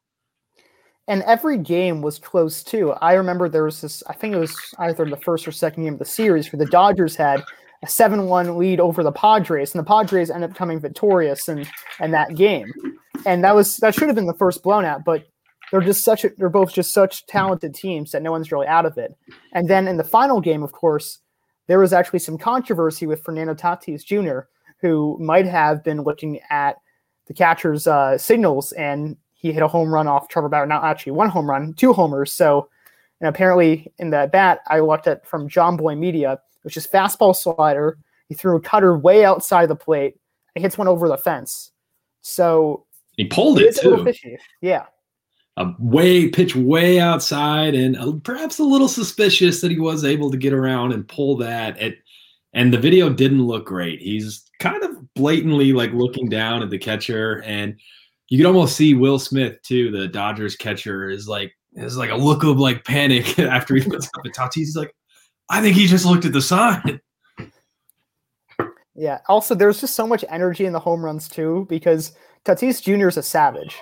And 1.06 1.22
every 1.22 1.56
game 1.56 2.02
was 2.02 2.18
close 2.18 2.64
too. 2.64 2.94
I 2.94 3.12
remember 3.12 3.48
there 3.48 3.62
was 3.62 3.80
this, 3.80 4.02
I 4.08 4.14
think 4.14 4.34
it 4.34 4.38
was 4.38 4.56
either 4.80 5.04
the 5.04 5.16
first 5.18 5.46
or 5.46 5.52
second 5.52 5.84
game 5.84 5.92
of 5.92 6.00
the 6.00 6.04
series 6.04 6.52
where 6.52 6.58
the 6.58 6.68
Dodgers 6.68 7.14
had 7.14 7.44
a 7.84 7.86
7 7.86 8.26
1 8.26 8.58
lead 8.58 8.80
over 8.80 9.04
the 9.04 9.12
Padres, 9.12 9.72
and 9.72 9.78
the 9.78 9.86
Padres 9.86 10.32
end 10.32 10.42
up 10.42 10.52
coming 10.56 10.80
victorious 10.80 11.48
in, 11.48 11.64
in 12.00 12.10
that 12.10 12.34
game. 12.34 12.72
And 13.24 13.44
that 13.44 13.54
was 13.54 13.76
that 13.76 13.94
should 13.94 14.08
have 14.08 14.16
been 14.16 14.26
the 14.26 14.34
first 14.34 14.64
blown 14.64 14.84
out, 14.84 15.04
but 15.04 15.28
they're 15.70 15.80
just 15.80 16.02
such 16.02 16.24
a, 16.24 16.30
they're 16.38 16.48
both 16.48 16.74
just 16.74 16.92
such 16.92 17.24
talented 17.26 17.72
teams 17.72 18.10
that 18.10 18.22
no 18.22 18.32
one's 18.32 18.50
really 18.50 18.66
out 18.66 18.84
of 18.84 18.98
it. 18.98 19.16
And 19.52 19.68
then 19.70 19.86
in 19.86 19.96
the 19.96 20.02
final 20.02 20.40
game, 20.40 20.64
of 20.64 20.72
course, 20.72 21.20
there 21.68 21.78
was 21.78 21.92
actually 21.92 22.18
some 22.18 22.36
controversy 22.36 23.06
with 23.06 23.22
Fernando 23.22 23.54
Tatis 23.54 24.04
Jr., 24.04 24.48
who 24.80 25.16
might 25.20 25.46
have 25.46 25.84
been 25.84 26.02
looking 26.02 26.40
at 26.50 26.76
the 27.26 27.34
catcher's 27.34 27.86
uh, 27.86 28.18
signals 28.18 28.72
and 28.72 29.16
he 29.34 29.52
hit 29.52 29.62
a 29.62 29.68
home 29.68 29.92
run 29.92 30.08
off 30.08 30.28
Trevor 30.28 30.48
Bauer. 30.48 30.66
Not 30.66 30.82
actually 30.82 31.12
one 31.12 31.28
home 31.28 31.48
run, 31.48 31.74
two 31.74 31.92
homers. 31.92 32.32
So, 32.32 32.68
and 33.20 33.28
apparently 33.28 33.92
in 33.98 34.10
that 34.10 34.32
bat, 34.32 34.60
I 34.66 34.80
looked 34.80 35.06
at 35.06 35.26
from 35.26 35.48
Jomboy 35.48 35.96
Media, 35.96 36.40
which 36.62 36.76
is 36.76 36.86
fastball 36.86 37.36
slider. 37.36 37.98
He 38.28 38.34
threw 38.34 38.56
a 38.56 38.60
cutter 38.60 38.98
way 38.98 39.24
outside 39.24 39.66
the 39.66 39.76
plate. 39.76 40.16
He 40.54 40.60
hits 40.60 40.78
one 40.78 40.88
over 40.88 41.06
the 41.06 41.16
fence. 41.16 41.70
So 42.22 42.86
he 43.16 43.26
pulled 43.26 43.60
it 43.60 43.76
too. 43.76 44.12
Yeah 44.60 44.86
a 45.58 45.74
way 45.80 46.28
pitch 46.28 46.54
way 46.54 47.00
outside 47.00 47.74
and 47.74 48.22
perhaps 48.22 48.60
a 48.60 48.64
little 48.64 48.88
suspicious 48.88 49.60
that 49.60 49.72
he 49.72 49.78
was 49.78 50.04
able 50.04 50.30
to 50.30 50.36
get 50.36 50.52
around 50.52 50.92
and 50.92 51.08
pull 51.08 51.36
that. 51.36 51.76
At 51.78 51.94
and 52.52 52.72
the 52.72 52.78
video 52.78 53.10
didn't 53.10 53.44
look 53.44 53.66
great. 53.66 54.00
He's 54.00 54.48
kind 54.60 54.82
of 54.84 55.14
blatantly 55.14 55.72
like 55.72 55.92
looking 55.92 56.28
down 56.28 56.62
at 56.62 56.70
the 56.70 56.78
catcher 56.78 57.42
and 57.42 57.76
you 58.28 58.38
could 58.38 58.46
almost 58.46 58.76
see 58.76 58.94
will 58.94 59.18
smith 59.18 59.60
too 59.62 59.90
the 59.90 60.08
dodgers 60.08 60.56
catcher 60.56 61.08
is 61.08 61.28
like 61.28 61.52
is 61.74 61.96
like 61.96 62.10
a 62.10 62.16
look 62.16 62.44
of 62.44 62.58
like 62.58 62.84
panic 62.84 63.38
after 63.38 63.74
he 63.74 63.82
puts 63.82 64.06
up 64.06 64.24
a 64.24 64.28
tatis 64.28 64.54
he's 64.54 64.76
like 64.76 64.94
i 65.48 65.60
think 65.60 65.76
he 65.76 65.86
just 65.86 66.04
looked 66.04 66.24
at 66.24 66.32
the 66.32 66.42
sign. 66.42 67.00
Yeah 68.94 69.18
also 69.28 69.54
there's 69.54 69.80
just 69.80 69.94
so 69.94 70.06
much 70.06 70.24
energy 70.28 70.66
in 70.66 70.72
the 70.72 70.80
home 70.80 71.04
runs 71.04 71.28
too 71.28 71.66
because 71.68 72.12
tatis 72.44 72.82
jr 72.82 73.08
is 73.08 73.16
a 73.16 73.22
savage 73.22 73.76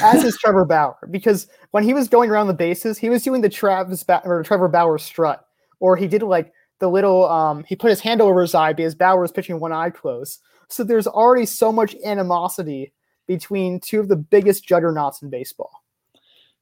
as 0.00 0.24
is 0.24 0.36
Trevor 0.38 0.64
Bauer, 0.64 0.96
because 1.10 1.46
when 1.70 1.84
he 1.84 1.94
was 1.94 2.08
going 2.08 2.30
around 2.30 2.46
the 2.46 2.54
bases, 2.54 2.98
he 2.98 3.10
was 3.10 3.22
doing 3.22 3.40
the 3.40 3.48
Travis 3.48 4.02
ba- 4.02 4.22
or 4.24 4.42
Trevor 4.42 4.68
Bauer 4.68 4.98
strut, 4.98 5.44
or 5.80 5.96
he 5.96 6.06
did 6.06 6.22
like 6.22 6.52
the 6.78 6.88
little 6.88 7.28
um 7.28 7.64
he 7.64 7.76
put 7.76 7.90
his 7.90 8.00
hand 8.00 8.20
over 8.20 8.40
his 8.40 8.54
eye 8.54 8.72
because 8.72 8.94
Bauer 8.94 9.20
was 9.20 9.32
pitching 9.32 9.60
one 9.60 9.72
eye 9.72 9.90
closed. 9.90 10.40
So 10.68 10.84
there's 10.84 11.06
already 11.06 11.46
so 11.46 11.72
much 11.72 11.96
animosity 12.04 12.92
between 13.26 13.80
two 13.80 14.00
of 14.00 14.08
the 14.08 14.16
biggest 14.16 14.64
juggernauts 14.64 15.22
in 15.22 15.30
baseball. 15.30 15.70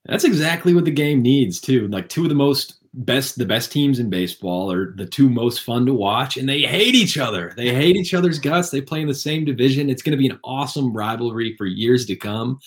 That's 0.06 0.24
exactly 0.24 0.74
what 0.74 0.84
the 0.84 0.90
game 0.90 1.22
needs 1.22 1.60
too. 1.60 1.88
Like 1.88 2.08
two 2.08 2.22
of 2.22 2.28
the 2.28 2.34
most 2.34 2.78
best 2.94 3.36
the 3.36 3.44
best 3.44 3.70
teams 3.70 3.98
in 3.98 4.08
baseball 4.08 4.72
are 4.72 4.94
the 4.96 5.04
two 5.04 5.28
most 5.28 5.60
fun 5.60 5.84
to 5.84 5.92
watch 5.92 6.36
and 6.36 6.48
they 6.48 6.62
hate 6.62 6.94
each 6.94 7.18
other. 7.18 7.52
They 7.56 7.74
hate 7.74 7.96
each 7.96 8.14
other's 8.14 8.38
guts. 8.38 8.70
They 8.70 8.80
play 8.80 9.02
in 9.02 9.08
the 9.08 9.14
same 9.14 9.44
division. 9.44 9.90
It's 9.90 10.02
going 10.02 10.16
to 10.16 10.18
be 10.18 10.28
an 10.28 10.38
awesome 10.44 10.96
rivalry 10.96 11.56
for 11.56 11.66
years 11.66 12.06
to 12.06 12.16
come. 12.16 12.58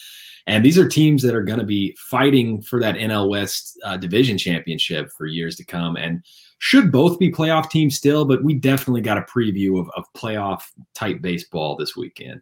And 0.48 0.64
these 0.64 0.78
are 0.78 0.88
teams 0.88 1.22
that 1.24 1.36
are 1.36 1.44
going 1.44 1.60
to 1.60 1.66
be 1.66 1.96
fighting 1.98 2.62
for 2.62 2.80
that 2.80 2.96
NL 2.96 3.30
West 3.30 3.80
uh, 3.84 3.98
division 3.98 4.38
championship 4.38 5.12
for 5.18 5.26
years 5.26 5.56
to 5.58 5.66
come. 5.66 5.96
And 5.96 6.24
should 6.60 6.92
both 6.92 7.20
be 7.20 7.32
playoff 7.32 7.70
teams 7.70 7.96
still, 7.96 8.26
but 8.26 8.44
we 8.44 8.54
definitely 8.54 9.02
got 9.02 9.18
a 9.18 9.22
preview 9.22 9.80
of, 9.80 9.90
of 9.96 10.06
playoff 10.16 10.64
type 10.94 11.22
baseball 11.22 11.76
this 11.76 11.96
weekend. 11.96 12.42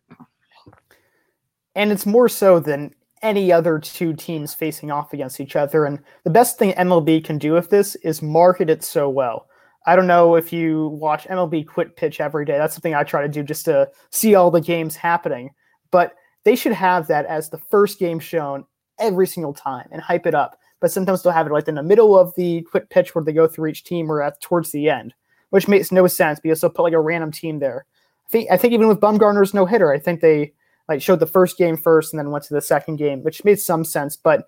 And 1.76 1.92
it's 1.92 2.06
more 2.06 2.28
so 2.28 2.60
than 2.60 2.94
any 3.22 3.52
other 3.52 3.80
two 3.80 4.14
teams 4.14 4.54
facing 4.54 4.92
off 4.92 5.14
against 5.14 5.40
each 5.40 5.56
other. 5.56 5.86
And 5.86 6.00
the 6.24 6.30
best 6.30 6.58
thing 6.58 6.74
MLB 6.74 7.24
can 7.24 7.38
do 7.38 7.54
with 7.54 7.70
this 7.70 7.96
is 7.98 8.22
market 8.22 8.70
it 8.70 8.84
so 8.84 9.10
well. 9.10 9.48
I 9.86 9.96
don't 9.96 10.08
know 10.08 10.36
if 10.36 10.52
you 10.52 10.90
watch 10.90 11.26
MLB 11.28 11.66
Quick 11.66 11.96
Pitch 11.96 12.20
every 12.20 12.46
day. 12.46 12.58
That's 12.58 12.74
something 12.74 12.94
I 12.94 13.04
try 13.04 13.22
to 13.22 13.30
do 13.30 13.42
just 13.42 13.66
to 13.66 13.90
see 14.10 14.36
all 14.36 14.52
the 14.52 14.62
games 14.62 14.96
happening. 14.96 15.52
But 15.92 16.14
they 16.48 16.56
should 16.56 16.72
have 16.72 17.08
that 17.08 17.26
as 17.26 17.50
the 17.50 17.58
first 17.58 18.00
game 18.00 18.20
shown 18.20 18.64
every 19.00 19.28
single 19.28 19.54
time 19.54 19.86
and 19.92 20.02
hype 20.02 20.26
it 20.26 20.34
up. 20.34 20.58
But 20.80 20.94
sometimes 20.94 21.22
they'll 21.22 21.34
have 21.34 21.46
it 21.46 21.52
like 21.52 21.68
in 21.68 21.76
the 21.76 21.84
middle 21.84 22.18
of 22.18 22.34
the 22.36 22.62
quick 22.62 22.90
pitch 22.90 23.14
where 23.14 23.24
they 23.24 23.34
go 23.34 23.48
through 23.48 23.70
each 23.70 23.84
team 23.84 24.10
or 24.10 24.22
at 24.22 24.40
towards 24.40 24.72
the 24.72 24.90
end, 24.90 25.14
which 25.50 25.68
makes 25.68 25.92
no 25.92 26.08
sense 26.08 26.40
because 26.40 26.62
they'll 26.62 26.70
put 26.70 26.84
like 26.84 26.94
a 26.94 27.02
random 27.02 27.34
team 27.34 27.60
there. 27.60 27.86
I 28.28 28.30
think 28.30 28.50
I 28.50 28.56
think 28.56 28.74
even 28.74 28.88
with 28.88 29.02
Bumgarner's 29.02 29.54
no 29.54 29.66
hitter, 29.66 29.92
I 29.92 30.00
think 30.00 30.22
they 30.22 30.54
like 30.88 31.02
showed 31.02 31.20
the 31.20 31.28
first 31.28 31.58
game 31.58 31.76
first 31.76 32.14
and 32.14 32.20
then 32.20 32.32
went 32.32 32.46
to 32.46 32.54
the 32.54 32.62
second 32.62 32.96
game, 32.96 33.24
which 33.24 33.44
made 33.44 33.60
some 33.60 33.84
sense. 33.84 34.16
But 34.16 34.48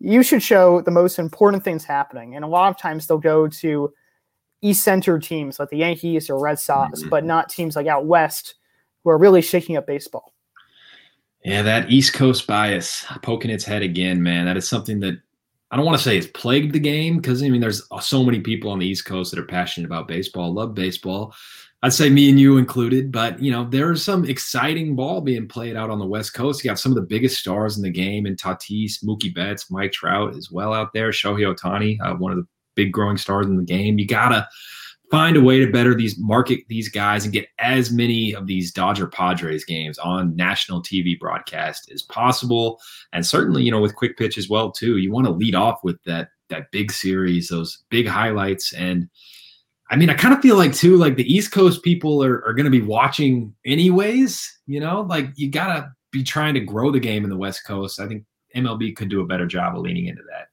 you 0.00 0.24
should 0.24 0.42
show 0.42 0.80
the 0.80 0.90
most 0.90 1.16
important 1.16 1.62
things 1.62 1.84
happening. 1.84 2.34
And 2.34 2.44
a 2.44 2.48
lot 2.48 2.70
of 2.70 2.76
times 2.76 3.06
they'll 3.06 3.18
go 3.18 3.46
to 3.46 3.94
East 4.62 4.82
Center 4.82 5.20
teams 5.20 5.60
like 5.60 5.70
the 5.70 5.78
Yankees 5.78 6.28
or 6.28 6.40
Red 6.40 6.58
Sox, 6.58 7.04
but 7.04 7.24
not 7.24 7.50
teams 7.50 7.76
like 7.76 7.86
out 7.86 8.06
West 8.06 8.56
who 9.04 9.10
are 9.10 9.18
really 9.18 9.42
shaking 9.42 9.76
up 9.76 9.86
baseball. 9.86 10.32
Yeah, 11.44 11.62
that 11.62 11.90
East 11.90 12.12
Coast 12.12 12.46
bias 12.46 13.04
poking 13.22 13.50
its 13.50 13.64
head 13.64 13.82
again, 13.82 14.22
man. 14.22 14.46
That 14.46 14.56
is 14.56 14.68
something 14.68 15.00
that 15.00 15.20
I 15.70 15.76
don't 15.76 15.86
want 15.86 15.98
to 15.98 16.02
say 16.02 16.16
it's 16.16 16.26
plagued 16.28 16.72
the 16.72 16.80
game 16.80 17.16
because 17.16 17.42
I 17.42 17.48
mean, 17.48 17.60
there's 17.60 17.82
so 18.00 18.24
many 18.24 18.40
people 18.40 18.70
on 18.70 18.78
the 18.78 18.86
East 18.86 19.04
Coast 19.04 19.32
that 19.32 19.40
are 19.40 19.46
passionate 19.46 19.86
about 19.86 20.08
baseball, 20.08 20.52
love 20.52 20.74
baseball. 20.74 21.34
I'd 21.82 21.92
say 21.92 22.08
me 22.08 22.30
and 22.30 22.40
you 22.40 22.56
included, 22.56 23.12
but 23.12 23.40
you 23.40 23.52
know, 23.52 23.68
there's 23.68 24.02
some 24.02 24.24
exciting 24.24 24.96
ball 24.96 25.20
being 25.20 25.46
played 25.46 25.76
out 25.76 25.90
on 25.90 25.98
the 25.98 26.06
West 26.06 26.34
Coast. 26.34 26.64
You 26.64 26.70
got 26.70 26.78
some 26.78 26.90
of 26.92 26.96
the 26.96 27.02
biggest 27.02 27.38
stars 27.38 27.76
in 27.76 27.82
the 27.82 27.90
game, 27.90 28.26
and 28.26 28.40
Tatis, 28.40 29.04
Mookie 29.04 29.34
Betts, 29.34 29.70
Mike 29.70 29.92
Trout 29.92 30.36
as 30.36 30.50
well 30.50 30.72
out 30.72 30.92
there. 30.92 31.10
Shohei 31.10 31.54
Ohtani, 31.54 31.98
uh, 32.00 32.16
one 32.16 32.32
of 32.32 32.38
the 32.38 32.46
big 32.74 32.92
growing 32.92 33.16
stars 33.16 33.46
in 33.46 33.56
the 33.56 33.62
game. 33.62 33.98
You 33.98 34.06
gotta 34.06 34.48
find 35.10 35.36
a 35.36 35.40
way 35.40 35.58
to 35.58 35.70
better 35.70 35.94
these 35.94 36.18
market 36.18 36.60
these 36.68 36.88
guys 36.88 37.24
and 37.24 37.32
get 37.32 37.48
as 37.58 37.90
many 37.90 38.34
of 38.34 38.46
these 38.46 38.72
Dodger 38.72 39.06
Padres 39.06 39.64
games 39.64 39.98
on 39.98 40.34
national 40.34 40.82
TV 40.82 41.18
broadcast 41.18 41.90
as 41.92 42.02
possible. 42.02 42.80
And 43.12 43.24
certainly, 43.24 43.62
you 43.62 43.70
know, 43.70 43.80
with 43.80 43.96
quick 43.96 44.16
pitch 44.16 44.36
as 44.36 44.48
well 44.48 44.70
too. 44.70 44.96
You 44.96 45.12
want 45.12 45.26
to 45.26 45.32
lead 45.32 45.54
off 45.54 45.80
with 45.84 46.02
that 46.04 46.30
that 46.48 46.70
big 46.70 46.92
series, 46.92 47.48
those 47.48 47.82
big 47.90 48.06
highlights 48.06 48.72
and 48.72 49.08
I 49.88 49.94
mean, 49.94 50.10
I 50.10 50.14
kind 50.14 50.34
of 50.34 50.40
feel 50.40 50.56
like 50.56 50.74
too, 50.74 50.96
like 50.96 51.14
the 51.14 51.32
East 51.32 51.52
Coast 51.52 51.84
people 51.84 52.22
are, 52.24 52.44
are 52.44 52.54
going 52.54 52.64
to 52.64 52.70
be 52.70 52.82
watching 52.82 53.54
anyways. 53.64 54.60
You 54.66 54.80
know, 54.80 55.02
like 55.02 55.28
you 55.36 55.48
gotta 55.48 55.92
be 56.10 56.24
trying 56.24 56.54
to 56.54 56.60
grow 56.60 56.90
the 56.90 56.98
game 56.98 57.22
in 57.22 57.30
the 57.30 57.36
West 57.36 57.64
Coast. 57.64 58.00
I 58.00 58.08
think 58.08 58.24
MLB 58.56 58.96
could 58.96 59.08
do 59.08 59.20
a 59.20 59.26
better 59.26 59.46
job 59.46 59.76
of 59.76 59.82
leaning 59.82 60.06
into 60.06 60.22
that 60.30 60.48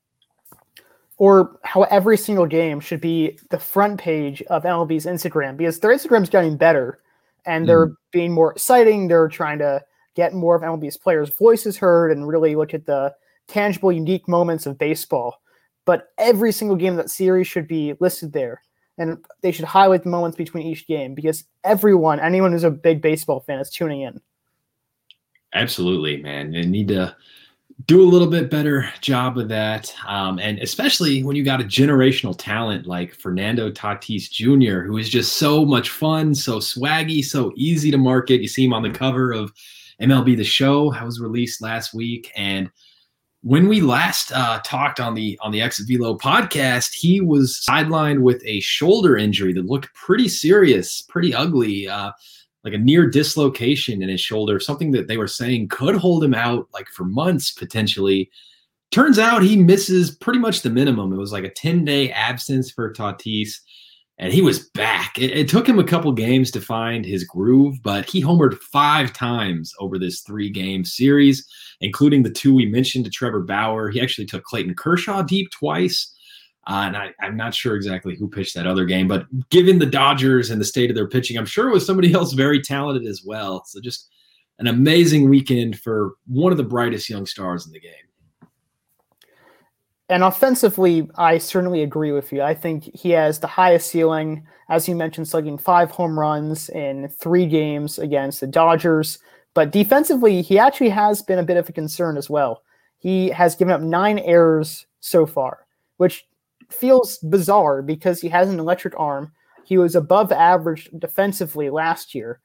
or 1.24 1.58
how 1.64 1.84
every 1.84 2.18
single 2.18 2.46
game 2.46 2.82
should 2.82 3.00
be 3.00 3.40
the 3.50 3.58
front 3.58 3.98
page 3.98 4.42
of 4.50 4.64
MLB's 4.64 5.06
Instagram 5.06 5.56
because 5.56 5.80
their 5.80 5.92
Instagram's 5.92 6.30
getting 6.30 6.58
better 6.58 7.00
and 7.46 7.66
they're 7.66 7.88
mm. 7.88 7.96
being 8.12 8.34
more 8.34 8.52
exciting. 8.52 9.08
They're 9.08 9.30
trying 9.30 9.60
to 9.60 9.82
get 10.16 10.34
more 10.34 10.54
of 10.54 10.64
MLB's 10.64 10.98
players' 10.98 11.30
voices 11.30 11.78
heard 11.78 12.12
and 12.12 12.28
really 12.28 12.58
look 12.58 12.74
at 12.74 12.86
the 12.86 13.16
tangible, 13.48 13.90
unique 13.90 14.28
moments 14.28 14.66
of 14.66 14.78
baseball. 14.78 15.42
But 15.86 16.10
every 16.18 16.52
single 16.52 16.76
game 16.76 16.92
of 16.92 16.98
that 16.98 17.10
series 17.10 17.48
should 17.48 17.70
be 17.70 17.94
listed 18.02 18.34
there. 18.34 18.62
And 18.98 19.24
they 19.40 19.54
should 19.54 19.64
highlight 19.64 20.04
the 20.04 20.10
moments 20.10 20.36
between 20.36 20.68
each 20.68 20.88
game 20.88 21.16
because 21.16 21.46
everyone, 21.64 22.20
anyone 22.20 22.52
who's 22.52 22.66
a 22.66 22.70
big 22.70 23.02
baseball 23.02 23.40
fan, 23.40 23.60
is 23.60 23.70
tuning 23.70 24.02
in. 24.02 24.20
Absolutely, 25.54 26.22
man. 26.22 26.52
They 26.52 26.64
need 26.64 26.90
to 26.90 27.16
do 27.86 28.02
a 28.02 28.08
little 28.10 28.28
bit 28.28 28.50
better 28.50 28.90
job 29.02 29.38
of 29.38 29.50
that. 29.50 29.94
Um, 30.08 30.40
and 30.40 30.60
especially 30.60 31.24
when 31.24 31.36
you 31.36 31.44
got 31.44 31.62
a 31.62 31.66
generational 31.66 32.36
talent 32.38 32.86
like 32.86 33.14
Fernando 33.14 33.72
Tatis 33.72 34.30
Jr., 34.30 34.86
who 34.86 34.98
is 34.98 35.10
just 35.10 35.38
so 35.38 35.66
much 35.66 35.90
fun, 35.90 36.34
so 36.36 36.60
swaggy, 36.60 37.24
so 37.24 37.52
easy 37.56 37.92
to 37.92 37.98
market. 37.98 38.42
You 38.42 38.48
see 38.48 38.66
him 38.66 38.74
on 38.74 38.84
the 38.84 38.90
cover 38.90 39.32
of 39.32 39.52
MLB 40.02 40.38
The 40.38 40.44
Show 40.44 40.92
that 40.92 41.06
was 41.06 41.20
released 41.20 41.62
last 41.62 41.94
week. 41.94 42.32
And 42.36 42.70
when 43.42 43.68
we 43.68 43.82
last 43.82 44.32
uh, 44.32 44.62
talked 44.64 45.00
on 45.00 45.14
the 45.16 45.38
on 45.42 45.52
the 45.52 45.62
Exit 45.62 45.88
Velo 45.88 46.18
podcast, 46.18 46.94
he 46.94 47.20
was 47.20 47.62
sidelined 47.68 48.22
with 48.22 48.42
a 48.46 48.62
shoulder 48.62 49.18
injury 49.18 49.52
that 49.54 49.66
looked 49.66 49.94
pretty 49.94 50.30
serious, 50.30 51.02
pretty 51.02 51.34
ugly. 51.34 51.88
Uh, 51.88 52.12
like 52.64 52.74
a 52.74 52.78
near 52.78 53.10
dislocation 53.10 54.02
in 54.02 54.10
his 54.10 54.22
shoulder, 54.22 54.60
something 54.60 54.92
that 54.92 55.08
they 55.08 55.18
were 55.18 55.28
saying 55.28 55.68
could 55.68 55.96
hold 55.96 56.24
him 56.24 56.34
out 56.34 56.68
like 56.74 56.88
for 56.90 57.04
months 57.04 57.52
potentially. 57.52 58.30
Turns 58.92 59.20
out 59.20 59.44
he 59.44 59.58
misses 59.58 60.16
pretty 60.16 60.40
much 60.40 60.62
the 60.62 60.70
minimum. 60.70 61.12
It 61.12 61.18
was 61.18 61.32
like 61.32 61.44
a 61.44 61.50
10 61.50 61.84
day 61.84 62.12
absence 62.12 62.72
for 62.72 62.94
Tatis, 62.94 63.56
and 64.18 64.32
he 64.32 64.42
was 64.42 64.70
back. 64.70 65.18
It, 65.18 65.32
it 65.32 65.50
took 65.50 65.68
him 65.68 65.80
a 65.80 65.84
couple 65.84 66.12
games 66.12 66.52
to 66.52 66.62
find 66.62 67.04
his 67.04 67.24
groove, 67.24 67.82
but 67.84 68.08
he 68.08 68.22
homered 68.22 68.60
five 68.60 69.12
times 69.12 69.74
over 69.80 69.98
this 69.98 70.22
three 70.22 70.50
game 70.50 70.86
series, 70.86 71.46
including 71.82 72.24
the 72.24 72.30
two 72.30 72.54
we 72.54 72.68
mentioned 72.68 73.06
to 73.06 73.12
Trevor 73.12 73.42
Bauer. 73.42 73.90
He 73.90 74.00
actually 74.00 74.28
took 74.28 74.44
Clayton 74.44 74.76
Kershaw 74.76 75.24
deep 75.24 75.50
twice. 75.52 76.13
Uh, 76.66 76.84
and 76.88 76.96
I, 76.98 77.12
am 77.22 77.36
not 77.36 77.54
sure 77.54 77.76
exactly 77.76 78.16
who 78.16 78.30
pitched 78.30 78.56
that 78.56 78.68
other 78.68 78.86
game, 78.86 79.08
but 79.08 79.26
given 79.50 79.80
the 79.80 79.86
Dodgers 79.86 80.50
and 80.50 80.62
the 80.62 80.66
state 80.66 80.90
of 80.90 80.96
their 80.96 81.08
pitching, 81.08 81.38
I'm 81.38 81.46
sure 81.46 81.68
it 81.70 81.74
was 81.74 81.86
somebody 81.86 82.14
else 82.16 82.34
very 82.34 82.62
talented 82.62 83.06
as 83.06 83.24
well. 83.26 83.66
So 83.66 83.82
just 83.82 84.10
an 84.60 84.68
amazing 84.68 85.30
weekend 85.30 85.80
for 85.80 86.14
one 86.28 86.52
of 86.52 86.58
the 86.58 86.64
brightest 86.64 87.10
young 87.10 87.26
stars 87.26 87.66
in 87.66 87.74
the 87.74 87.80
game. 87.80 87.94
And 90.10 90.24
offensively, 90.24 91.10
I 91.16 91.38
certainly 91.38 91.82
agree 91.82 92.12
with 92.12 92.32
you. 92.32 92.42
I 92.42 92.54
think 92.54 92.84
he 92.94 93.12
has 93.12 93.40
the 93.40 93.48
highest 93.48 93.90
ceiling, 93.90 94.46
as 94.70 94.88
you 94.88 94.96
mentioned, 94.96 95.28
slugging 95.28 95.58
five 95.58 95.92
home 95.92 96.20
runs 96.20 96.70
in 96.70 97.08
three 97.10 97.46
games 97.46 97.98
against 98.00 98.40
the 98.40 98.48
Dodgers. 98.48 99.18
But 99.54 99.72
defensively, 99.72 100.42
he 100.42 100.60
actually 100.60 100.90
has 100.90 101.22
been 101.22 101.40
a 101.40 101.44
bit 101.44 101.58
of 101.58 101.70
a 101.70 101.74
concern 101.74 102.18
as 102.18 102.30
well. 102.30 102.64
He 103.00 103.30
has 103.30 103.56
given 103.56 103.74
up 103.74 103.82
nine 103.82 104.20
errors 104.20 104.86
so 105.00 105.26
far, 105.26 105.66
which 105.98 106.26
feels 106.74 107.18
bizarre 107.20 107.82
because 107.82 108.22
he 108.22 108.30
has 108.30 108.50
an 108.50 108.60
electric 108.60 109.00
arm. 109.00 109.32
He 109.64 109.78
was 109.78 109.96
above 109.96 110.32
average 110.32 110.90
defensively 111.00 111.70
last 111.70 112.14
year, 112.14 112.40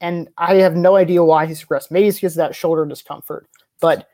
and 0.00 0.28
I 0.38 0.56
have 0.56 0.76
no 0.76 0.96
idea 0.96 1.24
why 1.24 1.46
he's 1.46 1.64
regressed. 1.64 1.90
Maybe 1.90 2.08
it's 2.08 2.18
because 2.18 2.34
of 2.34 2.38
that 2.38 2.54
shoulder 2.54 2.84
discomfort, 2.84 3.46
but 3.80 4.08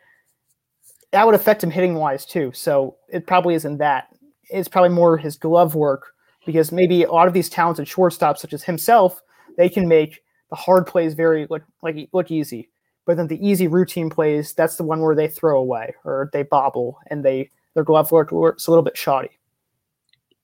that 1.12 1.26
would 1.26 1.34
affect 1.34 1.64
him 1.64 1.70
hitting 1.70 1.94
wise 1.94 2.24
too. 2.24 2.52
So 2.54 2.96
it 3.08 3.26
probably 3.26 3.54
isn't 3.54 3.78
that. 3.78 4.08
It's 4.50 4.68
probably 4.68 4.90
more 4.90 5.16
his 5.16 5.36
glove 5.36 5.74
work 5.74 6.12
because 6.46 6.72
maybe 6.72 7.04
a 7.04 7.12
lot 7.12 7.28
of 7.28 7.34
these 7.34 7.48
talented 7.48 7.86
shortstops, 7.86 8.38
such 8.38 8.52
as 8.52 8.62
himself, 8.62 9.22
they 9.56 9.68
can 9.68 9.88
make 9.88 10.22
the 10.50 10.56
hard 10.56 10.86
plays 10.86 11.14
very 11.14 11.46
look 11.50 11.62
like 11.82 12.08
look 12.12 12.30
easy. 12.30 12.68
But 13.06 13.16
then 13.16 13.26
the 13.26 13.44
easy 13.46 13.66
routine 13.66 14.10
plays, 14.10 14.52
that's 14.52 14.76
the 14.76 14.84
one 14.84 15.00
where 15.00 15.14
they 15.14 15.28
throw 15.28 15.58
away 15.58 15.94
or 16.04 16.30
they 16.32 16.42
bobble 16.42 16.98
and 17.08 17.24
they 17.24 17.50
their 17.74 17.84
glove 17.84 18.12
work 18.12 18.32
works 18.32 18.66
a 18.66 18.70
little 18.70 18.84
bit 18.84 18.96
shoddy. 18.96 19.30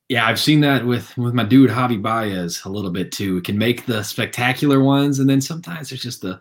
Yeah, 0.08 0.26
I've 0.26 0.38
seen 0.38 0.60
that 0.60 0.86
with 0.86 1.16
with 1.18 1.34
my 1.34 1.42
dude 1.42 1.70
Javi 1.70 2.00
Baez 2.00 2.64
a 2.64 2.68
little 2.68 2.92
bit 2.92 3.10
too. 3.10 3.38
It 3.38 3.44
can 3.44 3.58
make 3.58 3.86
the 3.86 4.04
spectacular 4.04 4.80
ones, 4.80 5.18
and 5.18 5.28
then 5.28 5.40
sometimes 5.40 5.90
there's 5.90 6.02
just 6.02 6.22
the 6.22 6.40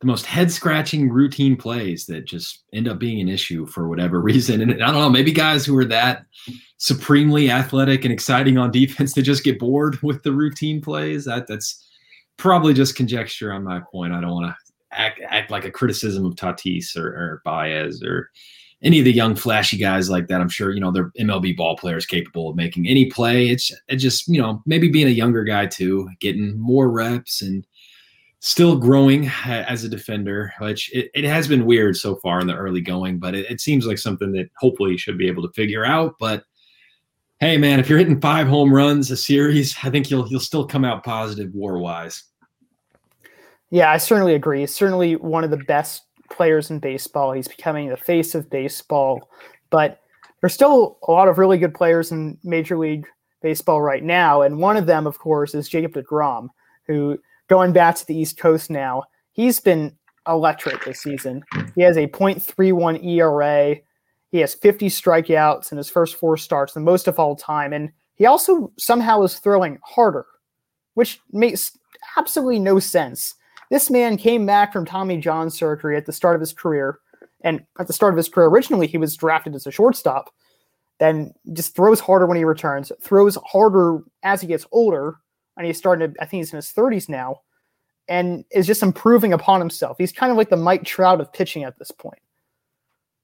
the 0.00 0.06
most 0.06 0.26
head 0.26 0.50
scratching 0.52 1.08
routine 1.08 1.56
plays 1.56 2.04
that 2.06 2.26
just 2.26 2.64
end 2.74 2.86
up 2.86 2.98
being 2.98 3.20
an 3.20 3.28
issue 3.28 3.64
for 3.66 3.88
whatever 3.88 4.20
reason. 4.22 4.60
And 4.60 4.72
I 4.82 4.86
don't 4.90 5.00
know, 5.00 5.08
maybe 5.08 5.32
guys 5.32 5.64
who 5.64 5.76
are 5.78 5.86
that 5.86 6.26
supremely 6.78 7.50
athletic 7.50 8.04
and 8.04 8.12
exciting 8.12 8.58
on 8.58 8.70
defense 8.70 9.14
they 9.14 9.22
just 9.22 9.44
get 9.44 9.58
bored 9.58 9.98
with 10.02 10.22
the 10.22 10.32
routine 10.32 10.80
plays. 10.80 11.24
That 11.24 11.46
that's 11.46 11.84
probably 12.36 12.74
just 12.74 12.96
conjecture 12.96 13.52
on 13.52 13.64
my 13.64 13.80
point. 13.80 14.12
I 14.12 14.20
don't 14.20 14.32
want 14.32 14.46
to 14.46 14.56
act 14.92 15.20
act 15.28 15.50
like 15.50 15.64
a 15.64 15.70
criticism 15.70 16.26
of 16.26 16.34
Tatis 16.34 16.96
or, 16.96 17.06
or 17.06 17.42
Baez 17.44 18.02
or 18.02 18.30
any 18.82 18.98
of 18.98 19.04
the 19.04 19.12
young 19.12 19.34
flashy 19.34 19.76
guys 19.76 20.10
like 20.10 20.28
that, 20.28 20.40
I'm 20.40 20.48
sure 20.48 20.72
you 20.72 20.80
know 20.80 20.90
they're 20.90 21.10
MLB 21.18 21.56
ball 21.56 21.76
players 21.76 22.06
capable 22.06 22.50
of 22.50 22.56
making 22.56 22.86
any 22.86 23.06
play. 23.06 23.48
It's 23.48 23.72
it 23.88 23.96
just 23.96 24.28
you 24.28 24.40
know 24.40 24.62
maybe 24.66 24.88
being 24.88 25.06
a 25.06 25.10
younger 25.10 25.44
guy 25.44 25.66
too, 25.66 26.08
getting 26.20 26.58
more 26.58 26.90
reps 26.90 27.42
and 27.42 27.66
still 28.40 28.76
growing 28.78 29.28
as 29.44 29.82
a 29.82 29.88
defender, 29.88 30.52
which 30.58 30.92
it, 30.94 31.10
it 31.14 31.24
has 31.24 31.48
been 31.48 31.66
weird 31.66 31.96
so 31.96 32.16
far 32.16 32.40
in 32.40 32.46
the 32.46 32.54
early 32.54 32.80
going, 32.80 33.18
but 33.18 33.34
it, 33.34 33.50
it 33.50 33.60
seems 33.60 33.86
like 33.86 33.98
something 33.98 34.30
that 34.32 34.48
hopefully 34.58 34.92
you 34.92 34.98
should 34.98 35.18
be 35.18 35.26
able 35.26 35.42
to 35.42 35.52
figure 35.52 35.84
out. 35.84 36.14
But 36.20 36.44
hey, 37.40 37.58
man, 37.58 37.80
if 37.80 37.88
you're 37.88 37.98
hitting 37.98 38.20
five 38.20 38.46
home 38.46 38.72
runs 38.72 39.10
a 39.10 39.16
series, 39.16 39.76
I 39.82 39.90
think 39.90 40.10
you'll 40.10 40.28
you'll 40.28 40.40
still 40.40 40.66
come 40.66 40.84
out 40.84 41.04
positive 41.04 41.52
war 41.54 41.78
wise. 41.78 42.22
Yeah, 43.70 43.90
I 43.90 43.96
certainly 43.96 44.34
agree. 44.34 44.64
Certainly 44.66 45.16
one 45.16 45.42
of 45.42 45.50
the 45.50 45.56
best 45.56 46.05
players 46.30 46.70
in 46.70 46.78
baseball. 46.78 47.32
He's 47.32 47.48
becoming 47.48 47.88
the 47.88 47.96
face 47.96 48.34
of 48.34 48.50
baseball, 48.50 49.28
but 49.70 50.00
there's 50.40 50.54
still 50.54 50.98
a 51.06 51.12
lot 51.12 51.28
of 51.28 51.38
really 51.38 51.58
good 51.58 51.74
players 51.74 52.12
in 52.12 52.38
Major 52.44 52.78
League 52.78 53.06
Baseball 53.42 53.80
right 53.80 54.02
now. 54.02 54.42
And 54.42 54.58
one 54.58 54.76
of 54.76 54.86
them, 54.86 55.06
of 55.06 55.18
course, 55.18 55.54
is 55.54 55.68
Jacob 55.68 55.92
DeGrom, 55.92 56.48
who 56.86 57.18
going 57.48 57.72
back 57.72 57.96
to 57.96 58.06
the 58.06 58.16
East 58.16 58.38
Coast 58.38 58.70
now, 58.70 59.04
he's 59.32 59.60
been 59.60 59.96
electric 60.26 60.84
this 60.84 61.02
season. 61.02 61.42
He 61.74 61.82
has 61.82 61.96
a 61.96 62.06
0.31 62.06 63.04
ERA. 63.04 63.76
He 64.30 64.38
has 64.38 64.54
50 64.54 64.88
strikeouts 64.88 65.70
in 65.70 65.78
his 65.78 65.88
first 65.88 66.16
four 66.16 66.36
starts, 66.36 66.72
the 66.72 66.80
most 66.80 67.08
of 67.08 67.18
all 67.18 67.36
time. 67.36 67.72
And 67.72 67.90
he 68.16 68.26
also 68.26 68.72
somehow 68.78 69.22
is 69.22 69.38
throwing 69.38 69.78
harder, 69.84 70.26
which 70.94 71.20
makes 71.32 71.76
absolutely 72.16 72.58
no 72.58 72.78
sense. 72.78 73.34
This 73.70 73.90
man 73.90 74.16
came 74.16 74.46
back 74.46 74.72
from 74.72 74.84
Tommy 74.84 75.18
John 75.18 75.50
surgery 75.50 75.96
at 75.96 76.06
the 76.06 76.12
start 76.12 76.34
of 76.34 76.40
his 76.40 76.52
career. 76.52 76.98
And 77.42 77.64
at 77.78 77.86
the 77.86 77.92
start 77.92 78.14
of 78.14 78.16
his 78.16 78.28
career, 78.28 78.48
originally 78.48 78.86
he 78.86 78.98
was 78.98 79.16
drafted 79.16 79.54
as 79.54 79.66
a 79.66 79.70
shortstop. 79.70 80.32
Then 80.98 81.34
just 81.52 81.76
throws 81.76 82.00
harder 82.00 82.26
when 82.26 82.38
he 82.38 82.44
returns, 82.44 82.90
throws 83.00 83.36
harder 83.46 84.00
as 84.22 84.40
he 84.40 84.46
gets 84.46 84.66
older. 84.72 85.16
And 85.56 85.66
he's 85.66 85.78
starting 85.78 86.12
to, 86.12 86.22
I 86.22 86.26
think 86.26 86.40
he's 86.40 86.52
in 86.52 86.56
his 86.56 86.72
30s 86.72 87.08
now, 87.08 87.40
and 88.08 88.44
is 88.50 88.66
just 88.66 88.82
improving 88.82 89.32
upon 89.32 89.60
himself. 89.60 89.96
He's 89.98 90.12
kind 90.12 90.30
of 90.30 90.36
like 90.36 90.50
the 90.50 90.56
Mike 90.56 90.84
Trout 90.84 91.20
of 91.20 91.32
pitching 91.32 91.64
at 91.64 91.78
this 91.78 91.90
point. 91.90 92.18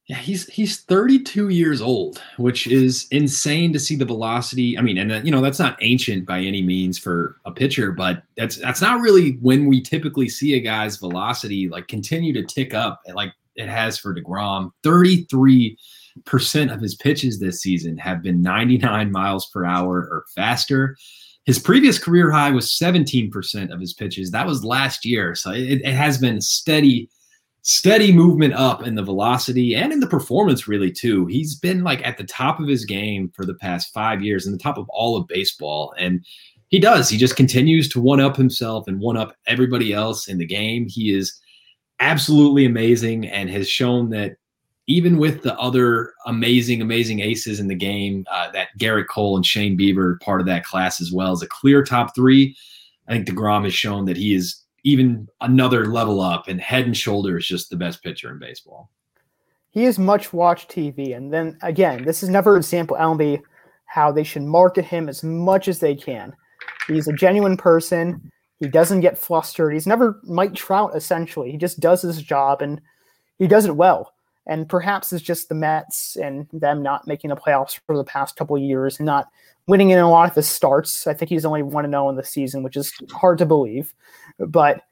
Yeah, 0.08 0.16
he's 0.16 0.48
he's 0.48 0.80
32 0.80 1.50
years 1.50 1.80
old, 1.80 2.20
which 2.36 2.66
is 2.66 3.06
insane 3.12 3.72
to 3.72 3.78
see 3.78 3.94
the 3.94 4.04
velocity. 4.04 4.76
I 4.76 4.82
mean, 4.82 4.98
and 4.98 5.12
uh, 5.12 5.20
you 5.22 5.30
know 5.30 5.40
that's 5.40 5.60
not 5.60 5.78
ancient 5.80 6.26
by 6.26 6.40
any 6.40 6.60
means 6.60 6.98
for 6.98 7.36
a 7.44 7.52
pitcher, 7.52 7.92
but 7.92 8.24
that's 8.36 8.56
that's 8.56 8.80
not 8.80 9.00
really 9.00 9.38
when 9.42 9.66
we 9.66 9.80
typically 9.80 10.28
see 10.28 10.54
a 10.54 10.60
guy's 10.60 10.96
velocity 10.96 11.68
like 11.68 11.86
continue 11.86 12.32
to 12.32 12.42
tick 12.42 12.74
up 12.74 13.00
like 13.14 13.32
it 13.54 13.68
has 13.68 13.96
for 13.96 14.12
Degrom. 14.12 14.72
33 14.82 15.78
percent 16.24 16.72
of 16.72 16.80
his 16.80 16.96
pitches 16.96 17.38
this 17.38 17.62
season 17.62 17.96
have 17.96 18.22
been 18.22 18.42
99 18.42 19.12
miles 19.12 19.46
per 19.46 19.64
hour 19.64 20.08
or 20.10 20.24
faster. 20.34 20.96
His 21.44 21.60
previous 21.60 21.98
career 21.98 22.30
high 22.30 22.50
was 22.50 22.76
17% 22.80 23.72
of 23.72 23.80
his 23.80 23.94
pitches. 23.94 24.30
That 24.30 24.46
was 24.46 24.64
last 24.64 25.04
year, 25.04 25.34
so 25.34 25.52
it, 25.52 25.80
it 25.82 25.94
has 25.94 26.18
been 26.18 26.40
steady 26.40 27.08
steady 27.62 28.12
movement 28.12 28.54
up 28.54 28.84
in 28.84 28.96
the 28.96 29.02
velocity 29.02 29.74
and 29.74 29.92
in 29.92 30.00
the 30.00 30.06
performance 30.06 30.66
really 30.66 30.90
too. 30.90 31.26
He's 31.26 31.54
been 31.54 31.84
like 31.84 32.04
at 32.06 32.18
the 32.18 32.24
top 32.24 32.58
of 32.58 32.68
his 32.68 32.84
game 32.84 33.30
for 33.34 33.46
the 33.46 33.54
past 33.54 33.92
five 33.94 34.22
years 34.22 34.46
and 34.46 34.54
the 34.54 34.62
top 34.62 34.78
of 34.78 34.88
all 34.88 35.16
of 35.16 35.28
baseball 35.28 35.94
and 35.96 36.24
he 36.68 36.80
does. 36.80 37.08
He 37.08 37.18
just 37.18 37.36
continues 37.36 37.88
to 37.90 38.00
one 38.00 38.18
up 38.18 38.36
himself 38.36 38.88
and 38.88 38.98
one 38.98 39.16
up 39.16 39.36
everybody 39.46 39.92
else 39.92 40.26
in 40.26 40.38
the 40.38 40.46
game. 40.46 40.86
He 40.88 41.14
is 41.14 41.38
absolutely 42.00 42.64
amazing 42.64 43.26
and 43.26 43.48
has 43.50 43.68
shown 43.68 44.10
that 44.10 44.36
even 44.88 45.18
with 45.18 45.42
the 45.42 45.56
other 45.58 46.12
amazing 46.26 46.82
amazing 46.82 47.20
aces 47.20 47.60
in 47.60 47.68
the 47.68 47.74
game 47.74 48.26
uh, 48.30 48.50
that 48.50 48.68
Gerrit 48.78 49.06
Cole 49.06 49.36
and 49.36 49.46
shane 49.46 49.78
bieber 49.78 50.20
part 50.20 50.40
of 50.40 50.46
that 50.46 50.64
class 50.64 51.00
as 51.00 51.12
well 51.12 51.30
as 51.30 51.42
a 51.42 51.46
clear 51.46 51.84
top 51.84 52.14
three 52.14 52.56
i 53.06 53.12
think 53.12 53.28
DeGrom 53.28 53.62
has 53.64 53.74
shown 53.74 54.06
that 54.06 54.16
he 54.16 54.34
is 54.34 54.61
even 54.84 55.28
another 55.40 55.86
level 55.86 56.20
up 56.20 56.48
and 56.48 56.60
head 56.60 56.86
and 56.86 56.96
shoulders 56.96 57.46
just 57.46 57.70
the 57.70 57.76
best 57.76 58.02
pitcher 58.02 58.30
in 58.30 58.38
baseball. 58.38 58.90
He 59.70 59.84
is 59.84 59.98
much 59.98 60.32
watched 60.32 60.70
TV. 60.70 61.16
And 61.16 61.32
then 61.32 61.58
again, 61.62 62.04
this 62.04 62.22
is 62.22 62.28
never 62.28 62.56
a 62.56 62.62
sample 62.62 62.96
LB 62.96 63.40
how 63.86 64.10
they 64.10 64.24
should 64.24 64.42
market 64.42 64.84
him 64.84 65.08
as 65.08 65.22
much 65.22 65.68
as 65.68 65.78
they 65.78 65.94
can. 65.94 66.34
He's 66.88 67.08
a 67.08 67.12
genuine 67.12 67.56
person. 67.56 68.30
He 68.58 68.68
doesn't 68.68 69.00
get 69.00 69.18
flustered. 69.18 69.72
He's 69.72 69.86
never 69.86 70.20
Mike 70.24 70.54
Trout, 70.54 70.92
essentially. 70.94 71.50
He 71.50 71.58
just 71.58 71.80
does 71.80 72.02
his 72.02 72.22
job 72.22 72.62
and 72.62 72.80
he 73.38 73.46
does 73.46 73.66
it 73.66 73.76
well. 73.76 74.11
And 74.46 74.68
perhaps 74.68 75.12
it's 75.12 75.22
just 75.22 75.48
the 75.48 75.54
Mets 75.54 76.16
and 76.16 76.48
them 76.52 76.82
not 76.82 77.06
making 77.06 77.30
the 77.30 77.36
playoffs 77.36 77.78
for 77.86 77.96
the 77.96 78.04
past 78.04 78.36
couple 78.36 78.58
years 78.58 78.98
and 78.98 79.06
not 79.06 79.28
winning 79.66 79.90
in 79.90 79.98
a 79.98 80.10
lot 80.10 80.28
of 80.28 80.34
his 80.34 80.48
starts. 80.48 81.06
I 81.06 81.14
think 81.14 81.28
he's 81.28 81.44
only 81.44 81.62
1 81.62 81.90
0 81.90 82.08
in 82.08 82.16
the 82.16 82.24
season, 82.24 82.62
which 82.62 82.76
is 82.76 82.92
hard 83.12 83.38
to 83.38 83.46
believe. 83.46 83.94
But 84.38 84.82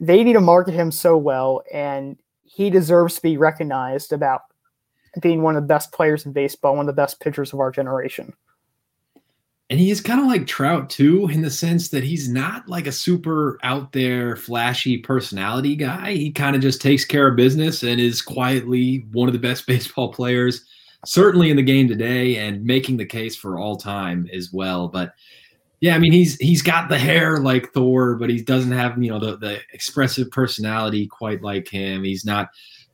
they 0.00 0.24
need 0.24 0.32
to 0.32 0.40
market 0.40 0.74
him 0.74 0.90
so 0.90 1.16
well, 1.16 1.62
and 1.72 2.18
he 2.42 2.68
deserves 2.70 3.16
to 3.16 3.22
be 3.22 3.36
recognized 3.36 4.12
about 4.12 4.42
being 5.20 5.42
one 5.42 5.56
of 5.56 5.62
the 5.62 5.68
best 5.68 5.92
players 5.92 6.26
in 6.26 6.32
baseball, 6.32 6.76
one 6.76 6.88
of 6.88 6.94
the 6.94 7.00
best 7.00 7.20
pitchers 7.20 7.52
of 7.52 7.60
our 7.60 7.70
generation. 7.70 8.32
And 9.74 9.80
he 9.80 9.90
is 9.90 10.00
kind 10.00 10.20
of 10.20 10.28
like 10.28 10.46
Trout 10.46 10.88
too, 10.88 11.28
in 11.30 11.42
the 11.42 11.50
sense 11.50 11.88
that 11.88 12.04
he's 12.04 12.28
not 12.28 12.68
like 12.68 12.86
a 12.86 12.92
super 12.92 13.58
out 13.64 13.90
there, 13.90 14.36
flashy 14.36 14.98
personality 14.98 15.74
guy. 15.74 16.12
He 16.12 16.30
kind 16.30 16.54
of 16.54 16.62
just 16.62 16.80
takes 16.80 17.04
care 17.04 17.26
of 17.26 17.34
business 17.34 17.82
and 17.82 18.00
is 18.00 18.22
quietly 18.22 19.04
one 19.10 19.28
of 19.28 19.32
the 19.32 19.40
best 19.40 19.66
baseball 19.66 20.12
players, 20.12 20.64
certainly 21.04 21.50
in 21.50 21.56
the 21.56 21.62
game 21.64 21.88
today, 21.88 22.36
and 22.36 22.64
making 22.64 22.98
the 22.98 23.04
case 23.04 23.34
for 23.34 23.58
all 23.58 23.74
time 23.74 24.30
as 24.32 24.52
well. 24.52 24.86
But 24.86 25.12
yeah, 25.80 25.96
I 25.96 25.98
mean 25.98 26.12
he's 26.12 26.36
he's 26.36 26.62
got 26.62 26.88
the 26.88 26.96
hair 26.96 27.38
like 27.38 27.72
Thor, 27.72 28.14
but 28.14 28.30
he 28.30 28.40
doesn't 28.42 28.70
have 28.70 28.96
you 29.02 29.10
know 29.10 29.18
the 29.18 29.38
the 29.38 29.58
expressive 29.72 30.30
personality 30.30 31.08
quite 31.08 31.42
like 31.42 31.66
him. 31.66 32.04
He's 32.04 32.24
not 32.24 32.50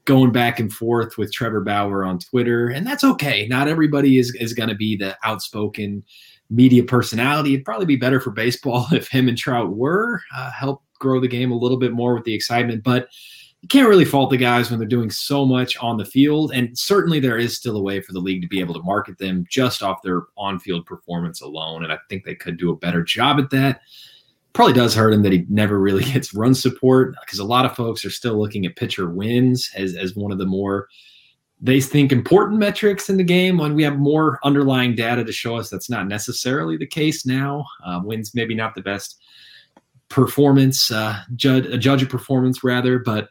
going 0.06 0.32
back 0.32 0.58
and 0.58 0.72
forth 0.72 1.18
with 1.18 1.30
Trevor 1.30 1.60
Bauer 1.60 2.06
on 2.06 2.20
Twitter, 2.20 2.68
and 2.68 2.86
that's 2.86 3.04
okay. 3.04 3.46
Not 3.48 3.68
everybody 3.68 4.16
is 4.16 4.34
is 4.36 4.54
going 4.54 4.70
to 4.70 4.74
be 4.74 4.96
the 4.96 5.18
outspoken 5.22 6.04
media 6.50 6.82
personality. 6.82 7.54
It'd 7.54 7.64
probably 7.64 7.86
be 7.86 7.96
better 7.96 8.20
for 8.20 8.30
baseball 8.30 8.86
if 8.92 9.08
him 9.08 9.28
and 9.28 9.38
Trout 9.38 9.76
were 9.76 10.20
uh, 10.34 10.50
help 10.50 10.82
grow 10.98 11.20
the 11.20 11.28
game 11.28 11.50
a 11.50 11.56
little 11.56 11.78
bit 11.78 11.92
more 11.92 12.14
with 12.14 12.24
the 12.24 12.34
excitement, 12.34 12.82
but 12.82 13.08
you 13.62 13.68
can't 13.68 13.88
really 13.88 14.04
fault 14.06 14.30
the 14.30 14.36
guys 14.36 14.70
when 14.70 14.78
they're 14.78 14.88
doing 14.88 15.10
so 15.10 15.44
much 15.44 15.76
on 15.78 15.98
the 15.98 16.04
field. 16.04 16.52
And 16.52 16.76
certainly 16.78 17.20
there 17.20 17.36
is 17.36 17.56
still 17.56 17.76
a 17.76 17.82
way 17.82 18.00
for 18.00 18.12
the 18.12 18.20
league 18.20 18.40
to 18.42 18.48
be 18.48 18.60
able 18.60 18.74
to 18.74 18.82
market 18.82 19.18
them 19.18 19.44
just 19.50 19.82
off 19.82 20.02
their 20.02 20.22
on 20.38 20.58
field 20.58 20.86
performance 20.86 21.42
alone. 21.42 21.84
And 21.84 21.92
I 21.92 21.98
think 22.08 22.24
they 22.24 22.34
could 22.34 22.56
do 22.56 22.70
a 22.70 22.76
better 22.76 23.02
job 23.02 23.38
at 23.38 23.50
that. 23.50 23.80
Probably 24.54 24.72
does 24.72 24.94
hurt 24.94 25.12
him 25.12 25.22
that 25.22 25.32
he 25.32 25.44
never 25.48 25.78
really 25.78 26.04
gets 26.12 26.34
run 26.34 26.54
support 26.54 27.14
because 27.24 27.38
a 27.38 27.44
lot 27.44 27.66
of 27.66 27.76
folks 27.76 28.04
are 28.04 28.10
still 28.10 28.38
looking 28.38 28.64
at 28.64 28.76
pitcher 28.76 29.10
wins 29.10 29.70
as, 29.76 29.94
as 29.94 30.16
one 30.16 30.32
of 30.32 30.38
the 30.38 30.46
more 30.46 30.88
they 31.60 31.80
think 31.80 32.10
important 32.10 32.58
metrics 32.58 33.10
in 33.10 33.16
the 33.16 33.24
game 33.24 33.58
when 33.58 33.74
we 33.74 33.82
have 33.82 33.98
more 33.98 34.38
underlying 34.44 34.94
data 34.94 35.22
to 35.22 35.32
show 35.32 35.56
us 35.56 35.68
that's 35.68 35.90
not 35.90 36.08
necessarily 36.08 36.76
the 36.76 36.86
case 36.86 37.26
now. 37.26 37.66
Uh, 37.84 38.00
wins 38.02 38.34
maybe 38.34 38.54
not 38.54 38.74
the 38.74 38.80
best 38.80 39.20
performance, 40.08 40.90
uh, 40.90 41.22
judge 41.36 41.66
a 41.66 41.76
judge 41.76 42.02
of 42.02 42.08
performance 42.08 42.64
rather, 42.64 42.98
but 42.98 43.28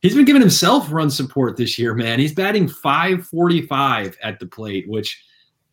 he's 0.00 0.14
been 0.14 0.24
giving 0.24 0.40
himself 0.40 0.90
run 0.92 1.10
support 1.10 1.56
this 1.56 1.78
year, 1.78 1.94
man. 1.94 2.18
He's 2.18 2.34
batting 2.34 2.68
545 2.68 4.18
at 4.22 4.38
the 4.38 4.46
plate, 4.46 4.88
which 4.88 5.22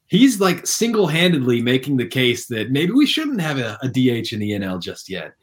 he's 0.07 0.41
like 0.41 0.65
single 0.65 1.07
handedly 1.07 1.61
making 1.61 1.97
the 1.97 2.07
case 2.07 2.47
that 2.47 2.71
maybe 2.71 2.91
we 2.91 3.05
shouldn't 3.05 3.41
have 3.41 3.59
a, 3.59 3.77
a, 3.83 3.87
DH 3.87 4.33
in 4.33 4.39
the 4.39 4.51
NL 4.51 4.81
just 4.81 5.09
yet. 5.09 5.33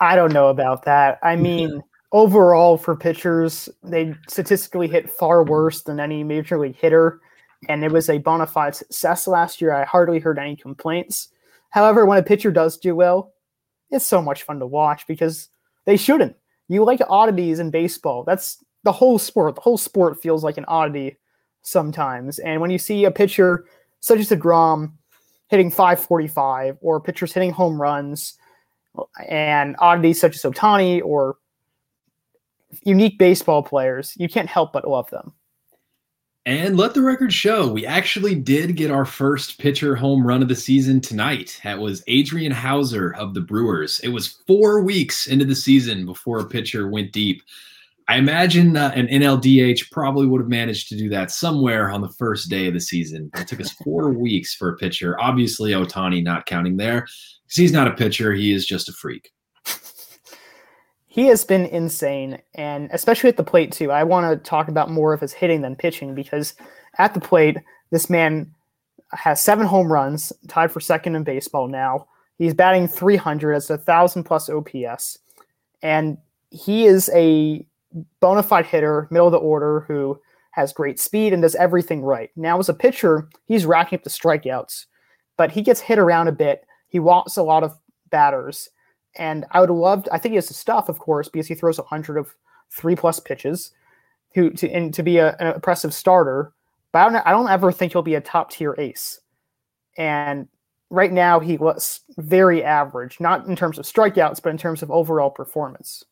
I 0.00 0.16
don't 0.16 0.32
know 0.32 0.48
about 0.48 0.86
that. 0.86 1.18
I 1.22 1.36
mean, 1.36 1.82
overall 2.12 2.76
for 2.76 2.96
pitchers, 2.96 3.68
they 3.82 4.14
statistically 4.28 4.88
hit 4.88 5.10
far 5.10 5.44
worse 5.44 5.82
than 5.82 6.00
any 6.00 6.24
major 6.24 6.58
league 6.58 6.76
hitter. 6.76 7.20
And 7.68 7.84
it 7.84 7.92
was 7.92 8.08
a 8.08 8.18
bona 8.18 8.46
fide 8.46 8.74
success 8.74 9.26
last 9.26 9.60
year. 9.60 9.72
I 9.72 9.84
hardly 9.84 10.18
heard 10.18 10.38
any 10.38 10.56
complaints. 10.56 11.28
However, 11.70 12.06
when 12.06 12.18
a 12.18 12.22
pitcher 12.22 12.50
does 12.50 12.78
do 12.78 12.94
well, 12.94 13.32
it's 13.90 14.06
so 14.06 14.22
much 14.22 14.44
fun 14.44 14.58
to 14.60 14.66
watch 14.66 15.06
because 15.06 15.48
they 15.84 15.96
shouldn't 15.96 16.36
you 16.70 16.84
like 16.84 17.00
oddities 17.08 17.58
in 17.58 17.70
baseball. 17.70 18.22
That's 18.22 18.64
the 18.84 18.92
whole 18.92 19.18
sport. 19.18 19.56
The 19.56 19.60
whole 19.60 19.76
sport 19.76 20.22
feels 20.22 20.44
like 20.44 20.56
an 20.56 20.64
oddity 20.68 21.18
sometimes. 21.62 22.38
And 22.38 22.60
when 22.60 22.70
you 22.70 22.78
see 22.78 23.04
a 23.04 23.10
pitcher 23.10 23.66
such 23.98 24.20
as 24.20 24.30
a 24.30 24.36
DeGrom 24.36 24.92
hitting 25.48 25.70
545 25.70 26.78
or 26.80 27.00
pitchers 27.00 27.32
hitting 27.32 27.50
home 27.50 27.80
runs 27.82 28.34
and 29.28 29.74
oddities 29.80 30.20
such 30.20 30.36
as 30.36 30.42
Ohtani 30.42 31.02
or 31.04 31.36
unique 32.84 33.18
baseball 33.18 33.62
players, 33.62 34.14
you 34.16 34.28
can't 34.28 34.48
help 34.48 34.72
but 34.72 34.88
love 34.88 35.10
them. 35.10 35.32
And 36.46 36.78
let 36.78 36.94
the 36.94 37.02
record 37.02 37.32
show, 37.32 37.70
we 37.70 37.84
actually 37.84 38.34
did 38.34 38.74
get 38.74 38.90
our 38.90 39.04
first 39.04 39.58
pitcher 39.58 39.94
home 39.94 40.26
run 40.26 40.40
of 40.40 40.48
the 40.48 40.56
season 40.56 41.00
tonight. 41.00 41.60
That 41.64 41.78
was 41.78 42.02
Adrian 42.06 42.50
Houser 42.50 43.14
of 43.16 43.34
the 43.34 43.42
Brewers. 43.42 44.00
It 44.00 44.08
was 44.08 44.38
four 44.46 44.80
weeks 44.80 45.26
into 45.26 45.44
the 45.44 45.54
season 45.54 46.06
before 46.06 46.40
a 46.40 46.46
pitcher 46.46 46.88
went 46.88 47.12
deep. 47.12 47.42
I 48.08 48.16
imagine 48.16 48.76
uh, 48.76 48.90
an 48.94 49.06
NLDH 49.08 49.90
probably 49.92 50.26
would 50.26 50.40
have 50.40 50.48
managed 50.48 50.88
to 50.88 50.96
do 50.96 51.10
that 51.10 51.30
somewhere 51.30 51.90
on 51.90 52.00
the 52.00 52.08
first 52.08 52.48
day 52.48 52.66
of 52.66 52.74
the 52.74 52.80
season. 52.80 53.30
It 53.36 53.46
took 53.46 53.60
us 53.60 53.72
four 53.84 54.10
weeks 54.18 54.54
for 54.54 54.70
a 54.70 54.76
pitcher. 54.76 55.20
Obviously, 55.20 55.72
Ohtani 55.72 56.24
not 56.24 56.46
counting 56.46 56.78
there 56.78 57.02
because 57.02 57.56
he's 57.56 57.72
not 57.72 57.86
a 57.86 57.94
pitcher, 57.94 58.32
he 58.32 58.52
is 58.52 58.66
just 58.66 58.88
a 58.88 58.92
freak 58.92 59.30
he 61.12 61.26
has 61.26 61.44
been 61.44 61.66
insane, 61.66 62.40
and 62.54 62.88
especially 62.92 63.28
at 63.28 63.36
the 63.36 63.42
plate 63.42 63.72
too. 63.72 63.90
I 63.90 64.04
want 64.04 64.30
to 64.30 64.48
talk 64.48 64.68
about 64.68 64.92
more 64.92 65.12
of 65.12 65.20
his 65.20 65.32
hitting 65.32 65.60
than 65.60 65.74
pitching 65.74 66.14
because 66.14 66.54
at 66.98 67.14
the 67.14 67.20
plate, 67.20 67.56
this 67.90 68.08
man 68.08 68.54
has 69.10 69.42
seven 69.42 69.66
home 69.66 69.92
runs, 69.92 70.32
tied 70.46 70.70
for 70.70 70.78
second 70.78 71.16
in 71.16 71.24
baseball 71.24 71.66
now. 71.66 72.06
He's 72.38 72.54
batting 72.54 72.86
300 72.86 73.54
as 73.54 73.68
a 73.70 73.76
thousand 73.76 74.22
plus 74.22 74.48
OPS, 74.48 75.18
and 75.82 76.16
he 76.52 76.86
is 76.86 77.10
a 77.12 77.66
bona 78.20 78.44
fide 78.44 78.66
hitter, 78.66 79.08
middle 79.10 79.26
of 79.26 79.32
the 79.32 79.38
order, 79.38 79.80
who 79.88 80.16
has 80.52 80.72
great 80.72 81.00
speed 81.00 81.32
and 81.32 81.42
does 81.42 81.56
everything 81.56 82.02
right. 82.02 82.30
Now, 82.36 82.60
as 82.60 82.68
a 82.68 82.74
pitcher, 82.74 83.28
he's 83.46 83.66
racking 83.66 83.98
up 83.98 84.04
the 84.04 84.10
strikeouts, 84.10 84.86
but 85.36 85.50
he 85.50 85.62
gets 85.62 85.80
hit 85.80 85.98
around 85.98 86.28
a 86.28 86.32
bit. 86.32 86.64
He 86.86 87.00
walks 87.00 87.36
a 87.36 87.42
lot 87.42 87.64
of 87.64 87.76
batters. 88.10 88.68
And 89.16 89.44
I 89.50 89.60
would 89.60 89.70
love, 89.70 90.04
to, 90.04 90.14
I 90.14 90.18
think 90.18 90.32
he 90.32 90.36
has 90.36 90.48
the 90.48 90.54
stuff, 90.54 90.88
of 90.88 90.98
course, 90.98 91.28
because 91.28 91.46
he 91.46 91.54
throws 91.54 91.78
100 91.78 92.16
of 92.16 92.34
three 92.70 92.94
plus 92.94 93.18
pitches 93.20 93.72
to, 94.34 94.50
to, 94.50 94.70
and 94.70 94.94
to 94.94 95.02
be 95.02 95.18
a, 95.18 95.36
an 95.40 95.54
impressive 95.54 95.92
starter. 95.92 96.52
But 96.92 97.00
I 97.00 97.10
don't, 97.10 97.26
I 97.26 97.30
don't 97.30 97.50
ever 97.50 97.72
think 97.72 97.92
he'll 97.92 98.02
be 98.02 98.14
a 98.14 98.20
top 98.20 98.50
tier 98.50 98.74
ace. 98.78 99.20
And 99.98 100.48
right 100.90 101.12
now, 101.12 101.40
he 101.40 101.56
was 101.56 102.00
very 102.16 102.62
average, 102.62 103.18
not 103.20 103.46
in 103.46 103.56
terms 103.56 103.78
of 103.78 103.84
strikeouts, 103.84 104.42
but 104.42 104.50
in 104.50 104.58
terms 104.58 104.82
of 104.82 104.90
overall 104.90 105.30
performance 105.30 106.04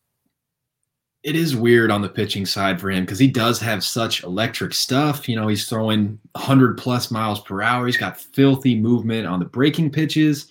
it 1.23 1.35
is 1.35 1.55
weird 1.55 1.91
on 1.91 2.01
the 2.01 2.09
pitching 2.09 2.45
side 2.45 2.79
for 2.79 2.89
him 2.89 3.03
because 3.03 3.19
he 3.19 3.27
does 3.27 3.59
have 3.59 3.83
such 3.83 4.23
electric 4.23 4.73
stuff. 4.73 5.27
You 5.27 5.35
know, 5.35 5.47
he's 5.47 5.67
throwing 5.67 6.17
100 6.33 6.77
plus 6.77 7.11
miles 7.11 7.41
per 7.41 7.61
hour. 7.61 7.85
He's 7.85 7.97
got 7.97 8.19
filthy 8.19 8.79
movement 8.79 9.27
on 9.27 9.39
the 9.39 9.45
breaking 9.45 9.91
pitches. 9.91 10.47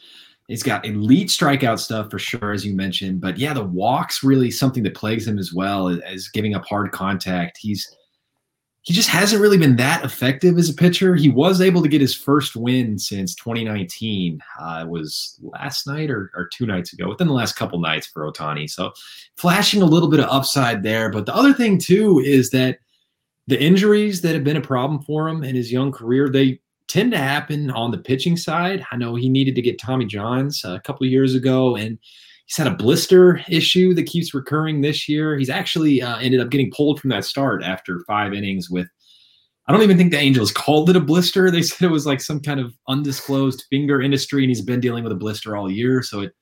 He's 0.49 0.63
got 0.63 0.87
elite 0.87 1.29
strikeout 1.29 1.79
stuff 1.79 2.11
for 2.11 2.19
sure, 2.19 2.53
as 2.53 2.65
you 2.65 2.75
mentioned. 2.75 3.21
But 3.21 3.37
yeah, 3.37 3.53
the 3.53 3.63
walks 3.63 4.25
really 4.25 4.51
something 4.51 4.83
that 4.83 4.95
plagues 4.95 5.29
him 5.29 5.39
as 5.39 5.53
well 5.53 5.89
as 5.89 6.29
giving 6.29 6.55
up 6.55 6.65
hard 6.65 6.91
contact. 6.91 7.59
He's 7.61 7.95
he 8.83 8.95
just 8.95 9.11
hasn't 9.11 9.43
really 9.43 9.59
been 9.59 9.77
that 9.77 10.03
effective 10.03 10.57
as 10.57 10.71
a 10.71 10.75
pitcher. 10.75 11.15
He 11.15 11.29
was 11.29 11.61
able 11.61 11.83
to 11.83 11.89
get 11.89 12.01
his 12.01 12.15
first 12.15 12.57
win 12.57 12.99
since 12.99 13.35
2019. 13.35 14.41
Uh, 14.59 14.85
it 14.87 14.89
was 14.89 15.39
last 15.43 15.87
night 15.87 16.11
or, 16.11 16.31
or 16.35 16.49
two 16.51 16.65
nights 16.65 16.95
ago, 16.95 17.07
within 17.07 17.27
the 17.27 17.35
last 17.35 17.55
couple 17.55 17.79
nights 17.81 18.07
for 18.07 18.23
Ohtani. 18.23 18.71
So 18.71 18.93
flashing 19.37 19.83
a 19.83 19.87
little 19.87 20.09
bit 20.09 20.21
of 20.21 20.31
upside 20.31 20.83
there. 20.83 21.11
But 21.11 21.27
the 21.27 21.35
other 21.35 21.53
thing 21.53 21.77
too 21.77 22.21
is 22.21 22.49
that 22.51 22.79
the 23.47 23.61
injuries 23.63 24.23
that 24.23 24.35
have 24.35 24.45
been 24.45 24.57
a 24.57 24.63
problem 24.63 25.03
for 25.03 25.29
him 25.29 25.45
in 25.45 25.55
his 25.55 25.71
young 25.71 25.93
career, 25.93 26.31
they 26.31 26.59
tend 26.88 27.12
to 27.12 27.18
happen 27.18 27.70
on 27.70 27.90
the 27.90 27.98
pitching 27.98 28.37
side. 28.37 28.85
I 28.90 28.96
know 28.96 29.14
he 29.14 29.29
needed 29.29 29.55
to 29.55 29.62
get 29.62 29.79
Tommy 29.79 30.07
Johns 30.07 30.64
a 30.64 30.81
couple 30.81 31.07
years 31.07 31.35
ago, 31.35 31.77
and 31.77 31.98
he's 32.46 32.57
had 32.57 32.66
a 32.66 32.74
blister 32.74 33.42
issue 33.48 33.94
that 33.94 34.05
keeps 34.05 34.35
recurring 34.35 34.81
this 34.81 35.09
year. 35.09 35.37
He's 35.38 35.51
actually 35.51 36.03
uh, 36.03 36.18
ended 36.18 36.40
up 36.40 36.51
getting 36.51 36.70
pulled 36.74 37.01
from 37.01 37.11
that 37.11 37.24
start 37.24 37.62
after 37.62 38.01
five 38.07 38.33
innings 38.33 38.70
with. 38.70 38.88
I 39.66 39.72
don't 39.72 39.83
even 39.83 39.98
think 39.98 40.12
the 40.12 40.18
Angels 40.18 40.51
called 40.53 40.88
it 40.88 40.96
a 40.96 41.01
blister. 41.01 41.51
They 41.51 41.62
said 41.62 41.87
it 41.87 41.92
was 41.92 42.07
like 42.07 42.22
some 42.22 42.40
kind 42.40 42.59
of 42.59 42.74
undisclosed 42.88 43.66
finger 43.70 44.01
industry, 44.01 44.42
and 44.42 44.51
he's 44.51 44.62
been 44.62 44.81
dealing 44.81 45.05
with 45.05 45.12
a 45.12 45.16
blister 45.16 45.57
all 45.57 45.70
year. 45.70 46.03
So 46.03 46.20
it 46.20 46.35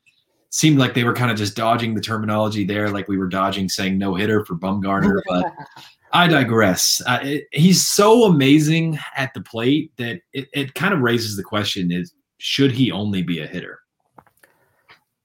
seemed 0.51 0.79
like 0.79 0.95
they 0.95 1.03
were 1.03 1.13
kind 1.13 1.33
of 1.33 1.37
just 1.37 1.57
dodging 1.57 1.95
the 1.95 2.01
terminology 2.01 2.65
there, 2.65 2.89
like 2.91 3.09
we 3.09 3.19
were 3.19 3.27
dodging 3.27 3.69
saying 3.69 3.99
no 3.99 4.15
hitter 4.15 4.45
for 4.45 4.55
Bumgarner. 4.55 5.21
But 5.27 5.53
I 6.13 6.29
digress. 6.29 7.03
Uh, 7.07 7.19
it, 7.23 7.45
he's 7.53 7.87
so 7.87 8.25
amazing 8.25 8.99
at 9.17 9.35
the 9.35 9.41
plate 9.41 9.93
that 9.97 10.21
it, 10.33 10.49
it 10.53 10.75
kind 10.75 10.95
of 10.95 11.01
raises 11.01 11.37
the 11.37 11.43
question: 11.43 11.91
Is 11.93 12.15
should 12.39 12.73
he 12.73 12.91
only 12.91 13.23
be 13.23 13.41
a 13.41 13.47
hitter? 13.47 13.81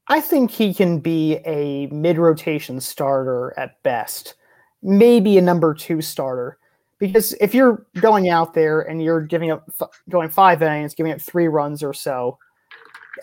I 0.08 0.20
think 0.20 0.52
he 0.52 0.74
can 0.74 1.00
be 1.00 1.36
a 1.46 1.88
mid 1.88 2.18
rotation 2.18 2.82
starter 2.82 3.54
at 3.58 3.82
best, 3.84 4.36
maybe 4.82 5.38
a 5.38 5.42
number 5.42 5.74
two 5.74 6.02
starter. 6.02 6.58
Because 7.00 7.34
if 7.42 7.56
you're 7.56 7.86
going 8.00 8.30
out 8.30 8.54
there 8.54 8.82
and 8.82 9.02
you're 9.02 9.22
giving 9.22 9.50
up, 9.50 9.68
going 10.10 10.30
five 10.30 10.62
innings, 10.62 10.94
giving 10.94 11.12
up 11.12 11.22
three 11.22 11.48
runs 11.48 11.82
or 11.82 11.94
so 11.94 12.38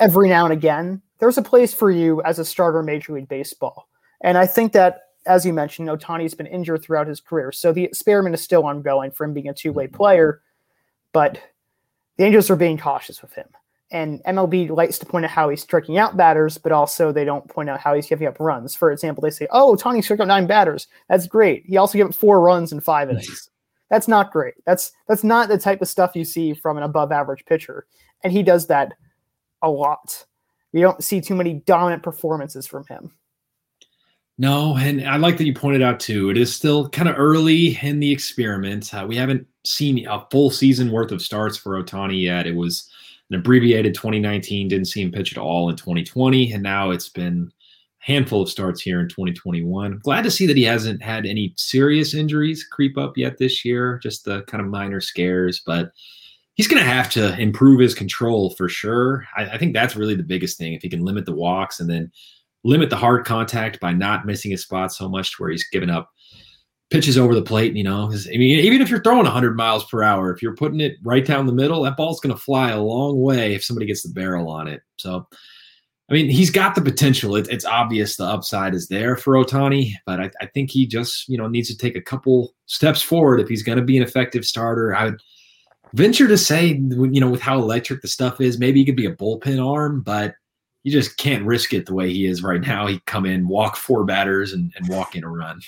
every 0.01 0.29
now 0.29 0.45
and 0.45 0.53
again, 0.53 1.03
there's 1.19 1.39
a 1.39 1.43
place 1.43 1.75
for 1.75 1.91
you 1.91 2.23
as 2.23 2.39
a 2.39 2.45
starter 2.45 2.81
in 2.81 2.87
Major 2.87 3.13
League 3.13 3.29
Baseball. 3.29 3.89
And 4.23 4.39
I 4.39 4.47
think 4.47 4.73
that, 4.73 5.01
as 5.29 5.47
you 5.47 5.53
mentioned, 5.53 5.89
Ohtani's 5.89 6.35
been 6.35 6.47
injured 6.47 6.83
throughout 6.83 7.07
his 7.07 7.21
career. 7.21 7.53
So 7.53 7.73
the 7.73 7.85
experiment 7.85 8.35
is 8.35 8.43
still 8.43 8.65
ongoing 8.65 9.11
for 9.11 9.25
him 9.25 9.35
being 9.35 9.49
a 9.49 9.55
two 9.55 9.73
way 9.73 9.87
mm-hmm. 9.87 9.97
player. 9.97 10.43
But 11.13 11.41
the 12.17 12.25
Angels 12.25 12.51
are 12.51 12.57
being 12.57 12.79
cautious 12.79 13.23
with 13.23 13.33
him 13.35 13.49
and 13.91 14.23
MLB 14.25 14.71
likes 14.71 14.99
to 14.99 15.07
point 15.07 15.25
out 15.25 15.31
how 15.31 15.49
he's 15.49 15.63
striking 15.63 15.99
out 15.99 16.17
batters, 16.17 16.59
but 16.59 16.73
also 16.73 17.11
they 17.11 17.25
don't 17.25 17.49
point 17.49 17.71
out 17.71 17.81
how 17.81 17.95
he's 17.95 18.07
giving 18.07 18.27
up 18.27 18.39
runs. 18.39 18.75
For 18.75 18.93
example, 18.93 19.23
they 19.23 19.31
say, 19.31 19.49
"Oh, 19.51 19.77
Tony 19.77 20.03
struck 20.03 20.21
out 20.21 20.29
nine 20.29 20.47
batters. 20.47 20.89
That's 21.09 21.27
great. 21.27 21.65
He 21.67 21.77
also 21.77 21.97
gave 21.97 22.07
up 22.07 22.15
four 22.15 22.41
runs 22.41 22.73
in 22.73 22.81
five 22.81 23.11
innings. 23.11 23.51
That's 23.91 24.09
not 24.09 24.33
great. 24.33 24.55
That's 24.67 24.93
that's 25.09 25.25
not 25.25 25.49
the 25.49 25.59
type 25.59 25.81
of 25.81 25.89
stuff 25.89 26.15
you 26.15 26.25
see 26.25 26.53
from 26.53 26.77
an 26.77 26.83
above-average 26.83 27.47
pitcher, 27.47 27.87
and 28.23 28.33
he 28.33 28.43
does 28.43 28.67
that 28.67 28.93
a 29.63 29.71
lot. 29.71 30.27
We 30.73 30.83
don't 30.83 31.03
see 31.03 31.23
too 31.23 31.35
many 31.35 31.55
dominant 31.55 32.03
performances 32.03 32.67
from 32.67 32.85
him. 32.85 33.13
No, 34.41 34.77
and 34.77 35.07
I 35.07 35.17
like 35.17 35.37
that 35.39 35.47
you 35.47 35.53
pointed 35.53 35.83
out 35.83 35.99
too. 35.99 36.31
It 36.31 36.37
is 36.37 36.55
still 36.55 36.89
kind 36.91 37.09
of 37.09 37.19
early 37.19 37.77
in 37.83 37.99
the 37.99 38.13
experiment. 38.13 38.95
Uh, 38.95 39.05
we 39.07 39.17
haven't 39.17 39.45
seen 39.65 40.07
a 40.07 40.25
full 40.31 40.51
season 40.51 40.93
worth 40.93 41.11
of 41.11 41.21
starts 41.21 41.57
for 41.57 41.83
Ohtani 41.83 42.23
yet. 42.23 42.47
It 42.47 42.55
was 42.55 42.89
an 43.31 43.39
abbreviated 43.39 43.95
2019, 43.95 44.69
didn't 44.69 44.87
see 44.87 45.03
him 45.03 45.11
pitch 45.11 45.33
at 45.33 45.39
all 45.39 45.69
in 45.69 45.77
2020, 45.77 46.53
and 46.53 46.63
now 46.63 46.93
it's 46.93 47.09
been 47.09 47.51
a 47.51 48.05
handful 48.05 48.41
of 48.41 48.49
starts 48.49 48.81
here 48.81 49.01
in 49.01 49.09
2021. 49.09 49.99
Glad 50.05 50.23
to 50.23 50.31
see 50.31 50.47
that 50.47 50.57
he 50.57 50.63
hasn't 50.63 51.03
had 51.03 51.27
any 51.27 51.53
serious 51.57 52.15
injuries 52.15 52.65
creep 52.65 52.97
up 52.97 53.19
yet 53.19 53.39
this 53.39 53.65
year, 53.65 53.99
just 54.05 54.25
the 54.25 54.43
kind 54.43 54.63
of 54.63 54.71
minor 54.71 55.01
scares, 55.01 55.61
but 55.67 55.91
he's 56.55 56.69
going 56.69 56.83
to 56.83 56.89
have 56.89 57.11
to 57.11 57.37
improve 57.41 57.81
his 57.81 57.95
control 57.95 58.51
for 58.51 58.69
sure. 58.69 59.27
I, 59.37 59.47
I, 59.47 59.59
think 59.59 59.75
that's 59.75 59.97
really 59.97 60.17
the 60.17 60.23
biggest 60.23 60.59
thing. 60.59 60.75
If 60.75 60.83
he 60.83 60.89
can 60.89 61.05
limit 61.05 61.25
the 61.25 61.35
walks 61.35 61.79
and 61.79 61.89
then 61.89 62.11
limit 62.65 62.91
the 62.91 62.97
hard 62.97 63.25
contact 63.25 63.81
by 63.81 63.93
not 63.93 64.27
missing 64.27 64.51
his 64.51 64.63
spot 64.63 64.93
so 64.93 65.09
much 65.09 65.33
to 65.33 65.43
where 65.43 65.51
he's 65.51 65.69
giving 65.69 65.91
up 65.91 66.11
pitches 66.91 67.19
over 67.19 67.35
the 67.35 67.43
plate, 67.43 67.77
you 67.77 67.85
know, 67.85 68.11
I 68.11 68.37
mean, 68.39 68.61
even 68.61 68.81
if 68.81 68.89
you're 68.89 69.03
throwing 69.03 69.25
100 69.25 69.57
miles 69.57 69.85
per 69.85 70.03
hour, 70.03 70.33
if 70.33 70.43
you're 70.43 70.57
putting 70.57 70.81
it 70.81 70.97
right 71.03 71.25
down 71.25 71.47
the 71.47 71.53
middle, 71.53 71.83
that 71.83 71.97
ball's 71.97 72.21
going 72.21 72.35
to 72.35 72.41
fly 72.41 72.71
a 72.71 72.81
long 72.81 73.21
way 73.21 73.55
if 73.55 73.65
somebody 73.65 73.87
gets 73.87 74.03
the 74.03 74.09
barrel 74.09 74.49
on 74.49 74.69
it. 74.69 74.81
So, 74.99 75.27
I 76.09 76.15
mean, 76.15 76.31
he's 76.31 76.51
got 76.51 76.75
the 76.75 76.81
potential. 76.81 77.37
It, 77.37 77.49
it's 77.51 77.67
obvious 77.67 78.17
the 78.17 78.25
upside 78.25 78.75
is 78.75 78.89
there 78.89 79.17
for 79.17 79.35
Ohtani, 79.35 79.93
but 80.07 80.21
I, 80.21 80.31
I, 80.41 80.47
think 80.47 80.71
he 80.71 80.87
just, 80.87 81.29
you 81.29 81.37
know, 81.37 81.47
needs 81.47 81.69
to 81.69 81.77
take 81.77 81.95
a 81.95 82.01
couple 82.01 82.55
steps 82.65 83.03
forward 83.03 83.41
if 83.41 83.49
he's 83.49 83.63
going 83.63 83.79
to 83.79 83.85
be 83.85 83.99
an 83.99 84.03
effective 84.03 84.47
starter. 84.47 84.97
I 84.97 85.05
would 85.05 85.21
venture 85.93 86.27
to 86.27 86.39
say, 86.39 86.69
you 86.69 87.21
know, 87.21 87.29
with 87.29 87.43
how 87.43 87.59
electric 87.59 88.01
the 88.01 88.09
stuff 88.09 88.41
is, 88.41 88.59
maybe 88.59 88.81
he 88.81 88.87
could 88.87 88.97
be 88.97 89.07
a 89.07 89.15
bullpen 89.15 89.63
arm, 89.63 90.01
but 90.01 90.37
you 90.89 90.93
just 90.93 91.19
can't 91.19 91.45
risk 91.45 91.75
it 91.75 91.85
the 91.85 91.93
way 91.93 92.11
he 92.11 92.25
is 92.25 92.43
right 92.43 92.63
now. 92.63 92.87
He 92.87 92.99
come 93.01 93.27
in, 93.27 93.47
walk 93.47 93.77
four 93.77 94.05
batters, 94.05 94.55
and, 94.55 94.73
and 94.75 94.89
walk 94.89 95.15
in 95.15 95.23
a 95.23 95.29
run. 95.29 95.61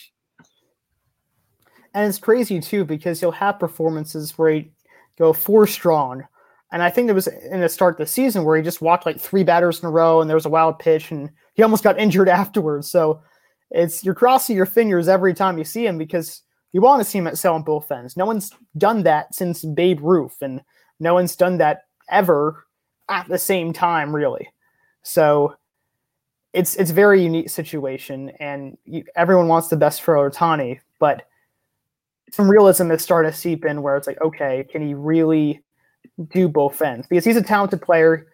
And 1.92 2.08
it's 2.08 2.18
crazy 2.18 2.58
too 2.58 2.86
because 2.86 3.20
he'll 3.20 3.30
have 3.32 3.58
performances 3.58 4.38
where 4.38 4.50
he 4.50 4.72
go 5.18 5.34
four 5.34 5.66
strong. 5.66 6.22
And 6.72 6.82
I 6.82 6.88
think 6.88 7.06
there 7.06 7.14
was 7.14 7.26
in 7.26 7.60
the 7.60 7.68
start 7.68 7.94
of 8.00 8.06
the 8.06 8.10
season 8.10 8.44
where 8.44 8.56
he 8.56 8.62
just 8.62 8.80
walked 8.80 9.04
like 9.04 9.20
three 9.20 9.44
batters 9.44 9.80
in 9.80 9.88
a 9.88 9.90
row 9.90 10.22
and 10.22 10.30
there 10.30 10.36
was 10.36 10.46
a 10.46 10.50
wild 10.50 10.78
pitch 10.78 11.10
and 11.10 11.28
he 11.52 11.62
almost 11.62 11.84
got 11.84 11.98
injured 11.98 12.28
afterwards. 12.30 12.90
So 12.90 13.20
it's 13.70 14.02
you're 14.02 14.14
crossing 14.14 14.56
your 14.56 14.66
fingers 14.66 15.06
every 15.06 15.34
time 15.34 15.58
you 15.58 15.64
see 15.64 15.84
him 15.84 15.98
because 15.98 16.40
you 16.72 16.80
want 16.80 17.02
to 17.02 17.08
see 17.08 17.18
him 17.18 17.26
excel 17.26 17.56
on 17.56 17.62
both 17.62 17.92
ends. 17.92 18.16
No 18.16 18.24
one's 18.24 18.52
done 18.78 19.02
that 19.02 19.34
since 19.34 19.64
Babe 19.64 20.00
Ruth, 20.00 20.40
and 20.40 20.62
no 20.98 21.12
one's 21.12 21.36
done 21.36 21.58
that 21.58 21.82
ever 22.08 22.64
at 23.10 23.28
the 23.28 23.38
same 23.38 23.72
time, 23.72 24.14
really. 24.14 24.48
So 25.02 25.54
it's 26.52 26.74
it's 26.76 26.90
very 26.90 27.22
unique 27.22 27.50
situation, 27.50 28.30
and 28.40 28.76
you, 28.84 29.04
everyone 29.16 29.48
wants 29.48 29.68
the 29.68 29.76
best 29.76 30.02
for 30.02 30.14
Ohtani, 30.14 30.80
but 30.98 31.26
some 32.32 32.50
realism 32.50 32.90
is 32.90 33.02
starting 33.02 33.30
to 33.30 33.36
seep 33.36 33.64
in 33.64 33.82
where 33.82 33.96
it's 33.96 34.06
like, 34.06 34.20
okay, 34.20 34.64
can 34.70 34.86
he 34.86 34.94
really 34.94 35.62
do 36.32 36.48
both 36.48 36.80
ends? 36.80 37.06
Because 37.06 37.24
he's 37.24 37.36
a 37.36 37.42
talented 37.42 37.82
player, 37.82 38.26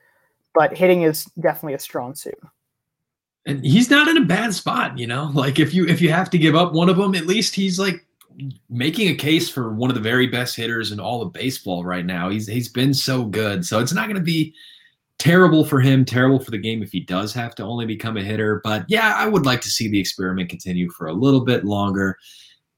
but 0.55 0.77
hitting 0.77 1.03
is 1.03 1.25
definitely 1.41 1.75
a 1.75 1.79
strong 1.79 2.15
suit. 2.15 2.39
And 3.47 3.65
he's 3.65 3.91
not 3.91 4.09
in 4.09 4.17
a 4.17 4.25
bad 4.25 4.55
spot, 4.55 4.99
you 4.99 5.07
know. 5.07 5.31
Like 5.35 5.59
if 5.59 5.73
you 5.73 5.87
if 5.87 6.01
you 6.01 6.11
have 6.11 6.31
to 6.31 6.39
give 6.39 6.55
up 6.55 6.73
one 6.73 6.89
of 6.89 6.97
them, 6.97 7.15
at 7.15 7.27
least 7.27 7.55
he's 7.55 7.79
like 7.79 8.05
making 8.69 9.09
a 9.09 9.15
case 9.15 9.49
for 9.49 9.73
one 9.73 9.91
of 9.91 9.95
the 9.95 10.03
very 10.03 10.27
best 10.27 10.57
hitters 10.57 10.93
in 10.93 11.01
all 11.01 11.23
of 11.23 11.33
baseball 11.33 11.85
right 11.85 12.05
now. 12.05 12.29
He's 12.29 12.47
he's 12.47 12.69
been 12.69 12.93
so 12.93 13.25
good, 13.25 13.65
so 13.65 13.79
it's 13.79 13.93
not 13.93 14.07
going 14.07 14.17
to 14.17 14.23
be 14.23 14.55
terrible 15.19 15.65
for 15.65 15.81
him, 15.81 16.05
terrible 16.05 16.39
for 16.39 16.51
the 16.51 16.59
game 16.59 16.83
if 16.83 16.93
he 16.93 17.01
does 17.01 17.33
have 17.33 17.55
to 17.57 17.65
only 17.65 17.87
become 17.87 18.17
a 18.17 18.23
hitter. 18.23 18.61
But 18.63 18.85
yeah, 18.89 19.15
I 19.17 19.27
would 19.27 19.47
like 19.47 19.61
to 19.63 19.71
see 19.71 19.89
the 19.89 20.01
experiment 20.01 20.51
continue 20.51 20.91
for 20.91 21.07
a 21.07 21.13
little 21.13 21.45
bit 21.45 21.65
longer 21.65 22.19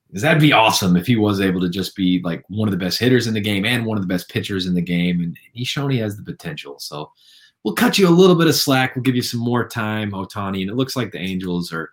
because 0.08 0.22
that'd 0.22 0.40
be 0.40 0.52
awesome 0.52 0.96
if 0.96 1.06
he 1.06 1.16
was 1.16 1.40
able 1.40 1.60
to 1.60 1.68
just 1.68 1.94
be 1.94 2.20
like 2.24 2.42
one 2.48 2.66
of 2.66 2.72
the 2.72 2.82
best 2.82 2.98
hitters 2.98 3.26
in 3.26 3.34
the 3.34 3.40
game 3.40 3.66
and 3.66 3.84
one 3.84 3.98
of 3.98 4.02
the 4.02 4.08
best 4.08 4.30
pitchers 4.30 4.66
in 4.66 4.74
the 4.74 4.80
game. 4.80 5.20
And 5.20 5.36
he's 5.52 5.68
shown 5.68 5.90
he 5.90 5.98
has 5.98 6.16
the 6.16 6.22
potential. 6.22 6.78
So 6.78 7.12
we'll 7.62 7.74
cut 7.74 7.98
you 7.98 8.08
a 8.08 8.10
little 8.10 8.36
bit 8.36 8.46
of 8.46 8.54
slack. 8.54 8.94
We'll 8.94 9.02
give 9.02 9.16
you 9.16 9.22
some 9.22 9.40
more 9.40 9.68
time, 9.68 10.12
Ohtani. 10.12 10.62
And 10.62 10.70
it 10.70 10.76
looks 10.76 10.96
like 10.96 11.12
the 11.12 11.20
Angels 11.20 11.72
are, 11.72 11.90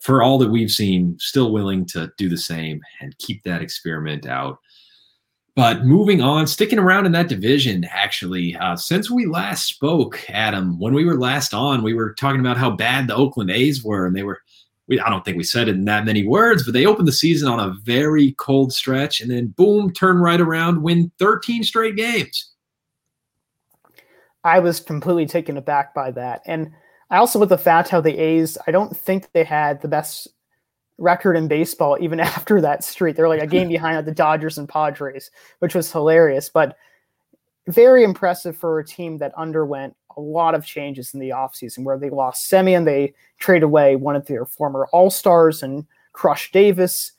for 0.00 0.22
all 0.22 0.36
that 0.38 0.50
we've 0.50 0.70
seen, 0.70 1.16
still 1.18 1.52
willing 1.52 1.86
to 1.86 2.12
do 2.18 2.28
the 2.28 2.36
same 2.36 2.82
and 3.00 3.16
keep 3.16 3.42
that 3.44 3.62
experiment 3.62 4.26
out. 4.26 4.58
But 5.56 5.84
moving 5.84 6.20
on, 6.20 6.48
sticking 6.48 6.80
around 6.80 7.06
in 7.06 7.12
that 7.12 7.28
division, 7.28 7.84
actually, 7.84 8.56
uh, 8.56 8.74
since 8.74 9.08
we 9.08 9.26
last 9.26 9.66
spoke, 9.68 10.20
Adam, 10.28 10.78
when 10.80 10.94
we 10.94 11.04
were 11.04 11.18
last 11.18 11.54
on, 11.54 11.84
we 11.84 11.94
were 11.94 12.12
talking 12.14 12.40
about 12.40 12.56
how 12.56 12.70
bad 12.70 13.06
the 13.06 13.14
Oakland 13.14 13.50
A's 13.50 13.84
were, 13.84 14.06
and 14.06 14.16
they 14.16 14.24
were 14.24 14.40
we, 14.86 15.00
I 15.00 15.08
don't 15.08 15.24
think 15.24 15.36
we 15.36 15.44
said 15.44 15.68
it 15.68 15.76
in 15.76 15.84
that 15.86 16.04
many 16.04 16.26
words, 16.26 16.64
but 16.64 16.74
they 16.74 16.86
opened 16.86 17.08
the 17.08 17.12
season 17.12 17.48
on 17.48 17.60
a 17.60 17.74
very 17.82 18.32
cold 18.32 18.72
stretch 18.72 19.20
and 19.20 19.30
then 19.30 19.48
boom, 19.48 19.92
turn 19.92 20.18
right 20.18 20.40
around, 20.40 20.82
win 20.82 21.10
13 21.18 21.62
straight 21.64 21.96
games. 21.96 22.52
I 24.42 24.58
was 24.58 24.80
completely 24.80 25.26
taken 25.26 25.56
aback 25.56 25.94
by 25.94 26.10
that. 26.10 26.42
And 26.46 26.70
I 27.10 27.16
also 27.16 27.38
with 27.38 27.48
the 27.48 27.56
fact 27.56 27.88
how 27.88 28.02
the 28.02 28.18
A's, 28.18 28.58
I 28.66 28.72
don't 28.72 28.94
think 28.94 29.32
they 29.32 29.44
had 29.44 29.80
the 29.80 29.88
best 29.88 30.28
record 30.98 31.36
in 31.36 31.48
baseball 31.48 31.96
even 32.00 32.20
after 32.20 32.60
that 32.60 32.84
streak. 32.84 33.16
They're 33.16 33.28
like 33.28 33.42
a 33.42 33.46
game 33.46 33.68
behind 33.68 33.96
at 33.96 34.04
the 34.04 34.12
Dodgers 34.12 34.58
and 34.58 34.68
Padres, 34.68 35.30
which 35.58 35.74
was 35.74 35.90
hilarious. 35.90 36.48
But 36.48 36.76
very 37.66 38.04
impressive 38.04 38.56
for 38.56 38.78
a 38.78 38.84
team 38.84 39.18
that 39.18 39.32
underwent 39.36 39.96
a 40.16 40.20
lot 40.20 40.54
of 40.54 40.64
changes 40.64 41.14
in 41.14 41.20
the 41.20 41.30
offseason 41.30 41.82
where 41.82 41.98
they 41.98 42.10
lost 42.10 42.50
Semien, 42.50 42.84
they 42.84 43.14
trade 43.38 43.62
away 43.62 43.96
one 43.96 44.16
of 44.16 44.26
their 44.26 44.44
former 44.44 44.86
all-stars 44.92 45.62
and 45.62 45.86
Crush 46.12 46.52
Davis, 46.52 47.12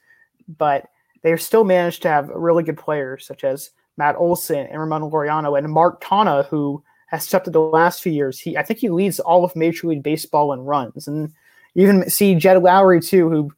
but 0.58 0.90
they 1.24 1.36
still 1.36 1.64
managed 1.64 2.04
to 2.04 2.08
have 2.08 2.30
really 2.30 2.64
good 2.64 2.78
players 2.78 3.26
such 3.26 3.44
as 3.44 3.72
Matt 3.98 4.16
Olson 4.18 4.68
and 4.68 4.80
Ramon 4.80 5.02
Laureano 5.02 5.58
and 5.58 5.72
Mark 5.72 6.02
Canha, 6.02 6.48
who 6.48 6.84
has 7.08 7.26
stepped 7.26 7.48
up 7.48 7.54
the 7.54 7.60
last 7.60 8.02
few 8.02 8.12
years. 8.12 8.40
He 8.40 8.58
I 8.58 8.64
think 8.64 8.80
he 8.80 8.90
leads 8.90 9.20
all 9.20 9.44
of 9.44 9.56
Major 9.56 9.88
League 9.88 10.04
Baseball 10.04 10.54
in 10.54 10.62
runs. 10.62 11.08
And 11.08 11.32
you 11.74 11.84
even 11.84 12.10
see 12.10 12.36
Jed 12.36 12.58
Lowrie 12.58 13.06
too, 13.06 13.30
who 13.30 13.52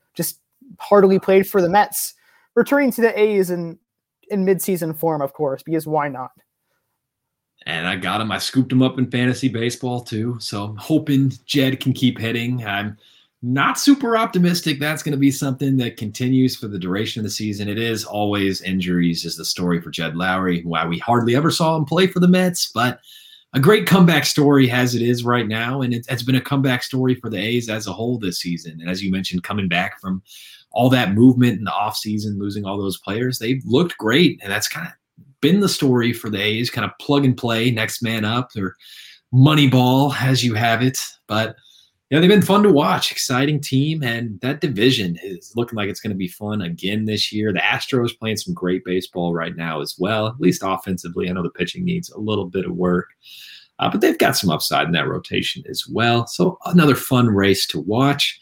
hardly 0.80 1.20
played 1.20 1.48
for 1.48 1.62
the 1.62 1.70
Mets, 1.70 2.14
returning 2.56 2.92
to 2.94 3.02
the 3.02 3.20
A's 3.20 3.50
in 3.50 3.78
in 4.30 4.46
midseason 4.46 4.98
form, 4.98 5.22
of 5.22 5.34
course, 5.34 5.64
because 5.64 5.88
why 5.88 6.10
not? 6.10 6.32
And 7.66 7.88
I 7.88 7.96
got 7.96 8.22
him. 8.22 8.32
I 8.32 8.38
scooped 8.38 8.72
him 8.72 8.82
up 8.82 8.98
in 8.98 9.10
fantasy 9.10 9.48
baseball 9.48 10.02
too. 10.02 10.38
So 10.40 10.64
I'm 10.64 10.78
hoping 10.78 11.34
Jed 11.46 11.80
can 11.80 11.94
keep 11.94 12.18
hitting. 12.18 12.66
I'm 12.66 12.98
not 13.44 13.80
super 13.80 14.18
optimistic 14.18 14.80
that's 14.80 15.04
going 15.04 15.14
to 15.14 15.18
be 15.18 15.32
something 15.32 15.78
that 15.78 15.98
continues 15.98 16.56
for 16.56 16.68
the 16.68 16.80
duration 16.80 17.20
of 17.20 17.24
the 17.24 17.30
season. 17.30 17.70
It 17.70 17.78
is 17.78 18.04
always 18.04 18.62
injuries 18.62 19.26
is 19.26 19.38
the 19.38 19.46
story 19.46 19.80
for 19.80 19.92
Jed 19.92 20.16
Lowrie, 20.16 20.66
why 20.66 20.86
we 20.86 20.98
hardly 21.00 21.36
ever 21.36 21.52
saw 21.52 21.76
him 21.76 21.86
play 21.86 22.08
for 22.08 22.20
the 22.20 22.28
Mets, 22.28 22.72
but 22.72 23.00
a 23.54 23.60
great 23.60 23.86
comeback 23.86 24.26
story 24.26 24.72
as 24.72 24.96
it 24.96 25.02
is 25.02 25.24
right 25.24 25.48
now. 25.48 25.82
And 25.82 25.94
it, 25.94 26.06
has 26.10 26.24
been 26.24 26.36
a 26.36 26.42
comeback 26.42 26.84
story 26.84 27.16
for 27.16 27.30
the 27.30 27.38
A's 27.38 27.70
as 27.70 27.88
a 27.88 27.94
whole 27.94 28.18
this 28.18 28.40
season. 28.40 28.80
And 28.82 28.90
as 28.90 29.04
you 29.04 29.12
mentioned, 29.12 29.44
coming 29.44 29.68
back 29.68 30.02
from 30.02 30.22
all 30.72 30.90
that 30.90 31.14
movement 31.14 31.58
in 31.58 31.64
the 31.64 31.72
offseason, 31.72 32.38
losing 32.38 32.66
all 32.66 32.78
those 32.78 33.00
players, 33.00 33.40
they've 33.40 33.64
looked 33.66 33.98
great. 33.98 34.40
And 34.44 34.52
that's 34.52 34.68
kind 34.68 34.88
of 34.88 34.94
been 35.42 35.60
the 35.60 35.70
story 35.70 36.14
for 36.14 36.30
the 36.30 36.42
A's, 36.42 36.70
kind 36.70 36.86
of 36.86 36.92
plug 37.00 37.26
and 37.26 37.38
play, 37.38 37.72
next 37.72 38.02
man 38.02 38.26
up, 38.26 38.50
or 38.58 38.76
money 39.32 39.68
ball 39.68 40.14
as 40.14 40.44
you 40.44 40.54
have 40.54 40.82
it. 40.82 41.00
But 41.28 41.56
yeah, 42.10 42.20
they've 42.20 42.30
been 42.30 42.42
fun 42.42 42.64
to 42.64 42.72
watch. 42.72 43.12
Exciting 43.12 43.60
team, 43.60 44.02
and 44.02 44.40
that 44.40 44.62
division 44.62 45.18
is 45.24 45.52
looking 45.58 45.76
like 45.76 45.90
it's 45.90 46.00
going 46.00 46.14
to 46.14 46.18
be 46.18 46.30
fun 46.30 46.62
again 46.62 47.04
this 47.04 47.34
year. 47.34 47.52
The 47.52 47.60
Astros 47.60 48.18
playing 48.18 48.38
some 48.38 48.54
great 48.54 48.86
baseball 48.86 49.34
right 49.34 49.56
now 49.58 49.82
as 49.82 49.96
well, 50.00 50.28
at 50.28 50.40
least 50.40 50.62
offensively. 50.64 51.30
I 51.30 51.34
know 51.34 51.44
the 51.44 51.50
pitching 51.50 51.84
needs 51.84 52.10
a 52.10 52.20
little 52.20 52.46
bit 52.46 52.66
of 52.66 52.72
work, 52.72 53.10
uh, 53.80 53.90
but 53.92 54.00
they've 54.00 54.18
got 54.18 54.38
some 54.38 54.50
upside 54.50 54.86
in 54.86 54.94
that 54.94 55.10
rotation 55.10 55.64
as 55.70 55.86
well. 55.86 56.28
So 56.28 56.58
another 56.66 56.96
fun 56.96 57.28
race 57.28 57.68
to 57.68 57.82
watch. 57.82 58.40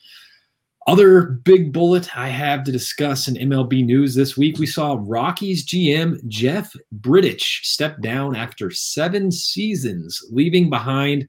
Other 0.87 1.23
big 1.23 1.73
bullet 1.73 2.15
I 2.15 2.27
have 2.27 2.63
to 2.65 2.71
discuss 2.71 3.27
in 3.27 3.35
MLB 3.35 3.83
news 3.83 4.13
this 4.13 4.37
week. 4.37 4.59
We 4.59 4.67
saw 4.67 4.97
Rockies 4.99 5.65
GM 5.65 6.25
Jeff 6.27 6.75
Bridich 6.99 7.63
step 7.63 8.01
down 8.01 8.35
after 8.35 8.69
seven 8.69 9.31
seasons, 9.31 10.23
leaving 10.29 10.69
behind 10.69 11.27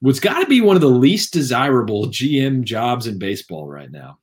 what's 0.00 0.20
got 0.20 0.40
to 0.40 0.46
be 0.46 0.60
one 0.60 0.76
of 0.76 0.82
the 0.82 0.88
least 0.88 1.32
desirable 1.32 2.06
GM 2.08 2.64
jobs 2.64 3.06
in 3.06 3.18
baseball 3.18 3.66
right 3.66 3.90
now. 3.90 4.18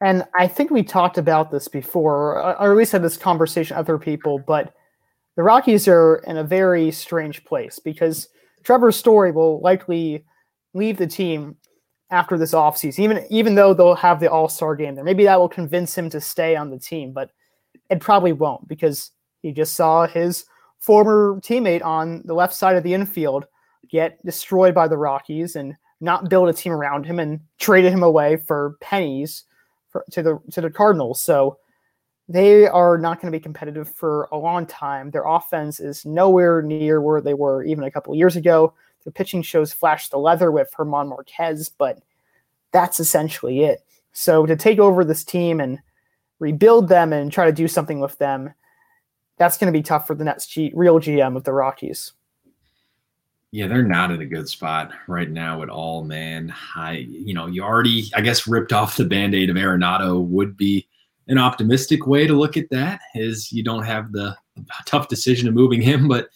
And 0.00 0.24
I 0.34 0.48
think 0.48 0.70
we 0.70 0.82
talked 0.82 1.18
about 1.18 1.50
this 1.50 1.68
before, 1.68 2.42
or 2.42 2.70
at 2.72 2.76
least 2.76 2.92
had 2.92 3.02
this 3.02 3.16
conversation 3.18 3.76
with 3.76 3.86
other 3.86 3.98
people, 3.98 4.38
but 4.38 4.74
the 5.36 5.42
Rockies 5.42 5.86
are 5.86 6.22
in 6.26 6.38
a 6.38 6.44
very 6.44 6.90
strange 6.92 7.44
place 7.44 7.78
because 7.78 8.28
Trevor 8.62 8.92
Story 8.92 9.32
will 9.32 9.60
likely 9.60 10.24
leave 10.72 10.96
the 10.96 11.06
team 11.06 11.56
after 12.14 12.38
this 12.38 12.54
offseason, 12.54 13.00
even 13.00 13.26
even 13.28 13.54
though 13.54 13.74
they'll 13.74 13.94
have 13.94 14.20
the 14.20 14.30
All-Star 14.30 14.76
game 14.76 14.94
there. 14.94 15.04
Maybe 15.04 15.24
that 15.24 15.38
will 15.38 15.48
convince 15.48 15.96
him 15.96 16.08
to 16.10 16.20
stay 16.20 16.56
on 16.56 16.70
the 16.70 16.78
team, 16.78 17.12
but 17.12 17.30
it 17.90 18.00
probably 18.00 18.32
won't 18.32 18.66
because 18.68 19.10
he 19.42 19.52
just 19.52 19.74
saw 19.74 20.06
his 20.06 20.46
former 20.78 21.40
teammate 21.40 21.84
on 21.84 22.22
the 22.24 22.34
left 22.34 22.54
side 22.54 22.76
of 22.76 22.82
the 22.82 22.94
infield 22.94 23.46
get 23.90 24.24
destroyed 24.24 24.74
by 24.74 24.88
the 24.88 24.96
Rockies 24.96 25.56
and 25.56 25.74
not 26.00 26.28
build 26.28 26.48
a 26.48 26.52
team 26.52 26.72
around 26.72 27.04
him 27.04 27.18
and 27.18 27.40
traded 27.58 27.92
him 27.92 28.02
away 28.02 28.36
for 28.36 28.76
pennies 28.80 29.44
for, 29.88 30.04
to 30.12 30.22
the 30.22 30.38
to 30.52 30.60
the 30.60 30.70
Cardinals. 30.70 31.20
So 31.20 31.58
they 32.28 32.66
are 32.66 32.96
not 32.96 33.20
going 33.20 33.30
to 33.30 33.38
be 33.38 33.42
competitive 33.42 33.88
for 33.88 34.28
a 34.32 34.38
long 34.38 34.66
time. 34.66 35.10
Their 35.10 35.26
offense 35.26 35.80
is 35.80 36.06
nowhere 36.06 36.62
near 36.62 37.00
where 37.00 37.20
they 37.20 37.34
were 37.34 37.64
even 37.64 37.84
a 37.84 37.90
couple 37.90 38.14
years 38.14 38.36
ago. 38.36 38.72
The 39.04 39.10
pitching 39.10 39.42
shows 39.42 39.72
flash 39.72 40.08
the 40.08 40.18
leather 40.18 40.50
with 40.50 40.72
German 40.76 41.08
Marquez, 41.08 41.68
but 41.68 42.02
that's 42.72 42.98
essentially 43.00 43.62
it. 43.62 43.84
So 44.12 44.46
to 44.46 44.56
take 44.56 44.78
over 44.78 45.04
this 45.04 45.24
team 45.24 45.60
and 45.60 45.78
rebuild 46.38 46.88
them 46.88 47.12
and 47.12 47.30
try 47.30 47.46
to 47.46 47.52
do 47.52 47.68
something 47.68 48.00
with 48.00 48.16
them, 48.18 48.52
that's 49.36 49.58
going 49.58 49.72
to 49.72 49.76
be 49.76 49.82
tough 49.82 50.06
for 50.06 50.14
the 50.14 50.24
next 50.24 50.46
G- 50.46 50.72
real 50.74 50.98
GM 51.00 51.36
of 51.36 51.44
the 51.44 51.52
Rockies. 51.52 52.12
Yeah, 53.50 53.68
they're 53.68 53.82
not 53.82 54.10
in 54.10 54.20
a 54.20 54.26
good 54.26 54.48
spot 54.48 54.92
right 55.06 55.30
now 55.30 55.62
at 55.62 55.68
all, 55.68 56.02
man. 56.02 56.52
I, 56.74 57.06
you 57.08 57.34
know, 57.34 57.46
you 57.46 57.62
already, 57.62 58.10
I 58.14 58.20
guess, 58.20 58.48
ripped 58.48 58.72
off 58.72 58.96
the 58.96 59.04
band 59.04 59.34
aid 59.34 59.48
of 59.48 59.56
Arenado 59.56 60.26
would 60.26 60.56
be 60.56 60.88
an 61.28 61.38
optimistic 61.38 62.06
way 62.06 62.26
to 62.26 62.32
look 62.32 62.56
at 62.56 62.68
that. 62.70 63.00
Is 63.14 63.52
you 63.52 63.62
don't 63.62 63.84
have 63.84 64.10
the 64.10 64.36
tough 64.86 65.06
decision 65.06 65.46
of 65.46 65.54
moving 65.54 65.80
him, 65.80 66.08
but 66.08 66.30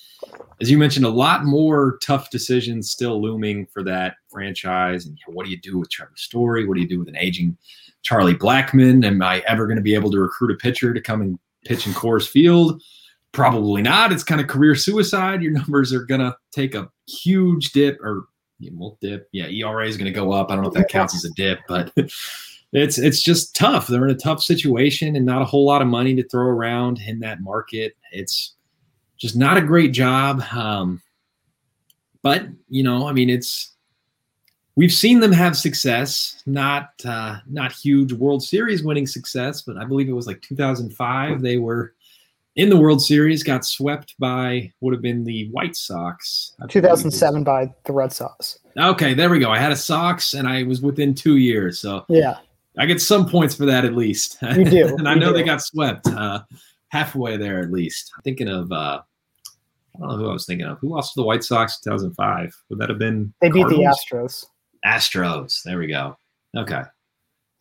as 0.61 0.70
you 0.70 0.79
mentioned, 0.79 1.07
a 1.07 1.11
lot 1.11 1.44
more 1.44 1.98
tough 2.03 2.31
decisions 2.31 2.90
still 2.90 3.20
looming 3.22 3.66
for 3.66 3.83
that 3.85 4.16
franchise. 4.29 5.07
And 5.07 5.18
what 5.27 5.44
do 5.44 5.51
you 5.51 5.61
do 5.61 5.79
with 5.79 5.90
Trevor 5.90 6.16
Story? 6.16 6.66
What 6.66 6.74
do 6.74 6.81
you 6.81 6.88
do 6.88 6.98
with 6.98 7.09
an 7.09 7.16
aging 7.16 7.57
Charlie 8.03 8.35
Blackmon? 8.35 9.05
Am 9.05 9.22
I 9.22 9.42
ever 9.46 9.66
going 9.66 9.77
to 9.77 9.83
be 9.83 9.94
able 9.94 10.11
to 10.11 10.18
recruit 10.18 10.51
a 10.51 10.57
pitcher 10.57 10.92
to 10.92 11.01
come 11.01 11.20
and 11.20 11.38
pitch 11.64 11.87
in 11.87 11.92
Coors 11.92 12.29
Field? 12.29 12.83
Probably 13.33 13.83
not. 13.83 14.11
It's 14.11 14.24
kind 14.24 14.40
of 14.40 14.48
career 14.48 14.74
suicide. 14.74 15.42
Your 15.42 15.53
numbers 15.61 15.92
are 15.92 16.05
going 16.05 16.20
to 16.20 16.37
take 16.51 16.74
a 16.74 16.90
huge 17.07 17.72
dip 17.72 17.98
or 18.01 18.24
yeah, 18.59 18.70
well, 18.74 18.98
dip. 19.01 19.29
Yeah, 19.31 19.46
ERA 19.46 19.87
is 19.87 19.96
going 19.96 20.12
to 20.12 20.18
go 20.18 20.33
up. 20.33 20.51
I 20.51 20.55
don't 20.55 20.64
know 20.64 20.70
if 20.70 20.74
that 20.74 20.88
counts 20.88 21.14
as 21.14 21.24
a 21.24 21.31
dip, 21.35 21.61
but 21.68 21.92
it's 22.72 22.98
it's 22.98 23.22
just 23.22 23.55
tough. 23.55 23.87
They're 23.87 24.05
in 24.05 24.11
a 24.11 24.18
tough 24.18 24.42
situation 24.42 25.14
and 25.14 25.24
not 25.24 25.42
a 25.42 25.44
whole 25.44 25.64
lot 25.64 25.83
of 25.83 25.88
money 25.88 26.14
to 26.16 26.29
throw 26.29 26.48
around 26.48 27.01
in 27.07 27.20
that 27.20 27.40
market. 27.40 27.94
It's 28.11 28.55
just 29.18 29.37
not 29.37 29.59
a 29.59 29.62
great 29.62 29.92
job. 29.92 30.42
Um, 30.52 31.02
but 32.22 32.46
you 32.68 32.83
know, 32.83 33.09
I 33.09 33.12
mean, 33.12 33.31
it's 33.31 33.74
we've 34.76 34.92
seen 34.92 35.20
them 35.20 35.33
have 35.33 35.57
success, 35.57 36.42
not 36.46 36.90
uh, 37.04 37.38
not 37.46 37.72
huge 37.72 38.12
World 38.12 38.42
Series 38.42 38.83
winning 38.83 39.07
success, 39.07 39.62
but 39.62 39.76
I 39.76 39.85
believe 39.85 40.09
it 40.09 40.12
was 40.12 40.26
like 40.26 40.40
2005. 40.42 41.42
They 41.42 41.59
were 41.59 41.94
in 42.57 42.68
the 42.68 42.76
World 42.76 43.00
Series, 43.02 43.42
got 43.42 43.64
swept 43.64 44.14
by 44.18 44.72
would 44.81 44.92
have 44.92 45.02
been 45.02 45.24
the 45.24 45.48
White 45.50 45.76
Sox. 45.76 46.52
2007 46.68 47.44
by 47.44 47.72
the 47.85 47.92
Red 47.92 48.12
Sox. 48.12 48.59
Okay, 48.76 49.14
there 49.14 49.31
we 49.31 49.38
go. 49.38 49.50
I 49.50 49.59
had 49.59 49.72
a 49.72 49.76
Sox, 49.76 50.35
and 50.35 50.48
I 50.48 50.62
was 50.62 50.81
within 50.81 51.14
two 51.14 51.37
years, 51.37 51.78
so 51.81 52.04
yeah, 52.09 52.38
I 52.78 52.87
get 52.87 53.00
some 53.00 53.28
points 53.28 53.54
for 53.54 53.66
that 53.66 53.85
at 53.85 53.94
least. 53.94 54.38
You 54.42 54.64
do, 54.64 54.87
and 54.98 55.09
I 55.09 55.14
know 55.14 55.28
do. 55.28 55.35
they 55.35 55.42
got 55.42 55.62
swept 55.62 56.07
uh, 56.09 56.42
halfway 56.88 57.37
there 57.37 57.61
at 57.61 57.70
least. 57.70 58.12
I'm 58.16 58.22
thinking 58.22 58.48
of 58.48 58.70
uh, 58.70 59.02
I 59.98 60.02
don't 60.02 60.11
know 60.11 60.16
who 60.24 60.30
I 60.30 60.32
was 60.32 60.46
thinking 60.46 60.66
of. 60.66 60.78
Who 60.78 60.88
lost 60.88 61.14
to 61.14 61.20
the 61.20 61.26
White 61.26 61.44
Sox 61.44 61.80
2005? 61.80 62.54
Would 62.68 62.78
that 62.78 62.88
have 62.88 62.98
been? 62.98 63.32
They 63.40 63.50
beat 63.50 63.62
Cardinals? 63.62 64.04
the 64.11 64.16
Astros. 64.16 64.46
Astros. 64.87 65.62
There 65.64 65.78
we 65.78 65.88
go. 65.88 66.16
Okay. 66.56 66.82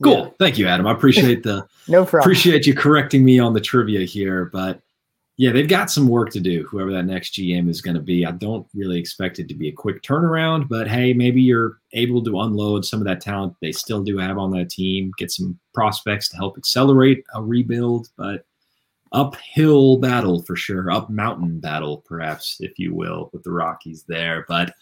Cool. 0.04 0.26
Yeah. 0.26 0.30
Thank 0.40 0.58
you, 0.58 0.68
Adam. 0.68 0.86
I 0.86 0.92
appreciate 0.92 1.44
the 1.44 1.66
no 1.88 2.06
problem. 2.06 2.22
Appreciate 2.22 2.68
you 2.68 2.76
correcting 2.76 3.26
me 3.26 3.40
on 3.40 3.54
the 3.54 3.62
trivia 3.62 4.06
here, 4.06 4.46
but 4.46 4.82
yeah, 5.38 5.52
they've 5.52 5.68
got 5.68 5.92
some 5.92 6.08
work 6.08 6.32
to 6.32 6.40
do, 6.40 6.64
whoever 6.64 6.92
that 6.94 7.06
next 7.06 7.34
GM 7.34 7.70
is 7.70 7.80
going 7.80 7.96
to 7.96 8.02
be. 8.02 8.26
I 8.26 8.32
don't 8.32 8.68
really 8.74 9.00
expect 9.00 9.38
it 9.38 9.48
to 9.50 9.54
be 9.54 9.70
a 9.70 9.72
quick 9.72 10.02
turnaround, 10.02 10.68
but 10.68 10.88
hey, 10.88 11.14
maybe 11.14 11.42
you're 11.42 11.80
able 11.94 12.24
to 12.24 12.42
unload 12.42 12.86
some 12.86 13.00
of 13.00 13.06
that 13.06 13.22
talent 13.22 13.56
they 13.62 13.72
still 13.72 14.02
do 14.02 14.18
have 14.18 14.40
on 14.40 14.50
that 14.52 14.72
team, 14.72 15.12
get 15.20 15.32
some 15.32 15.60
prospects 15.76 16.28
to 16.30 16.38
help 16.38 16.58
accelerate 16.58 17.24
a 17.36 17.44
rebuild, 17.44 18.10
but 18.18 18.47
uphill 19.18 19.98
battle 19.98 20.44
for 20.44 20.56
sure, 20.56 20.92
up 20.92 21.10
mountain 21.10 21.60
battle, 21.60 22.04
perhaps, 22.06 22.58
if 22.60 22.78
you 22.78 22.94
will, 22.94 23.32
with 23.34 23.42
the 23.44 23.52
Rockies 23.52 24.06
there. 24.08 24.46
But 24.48 24.76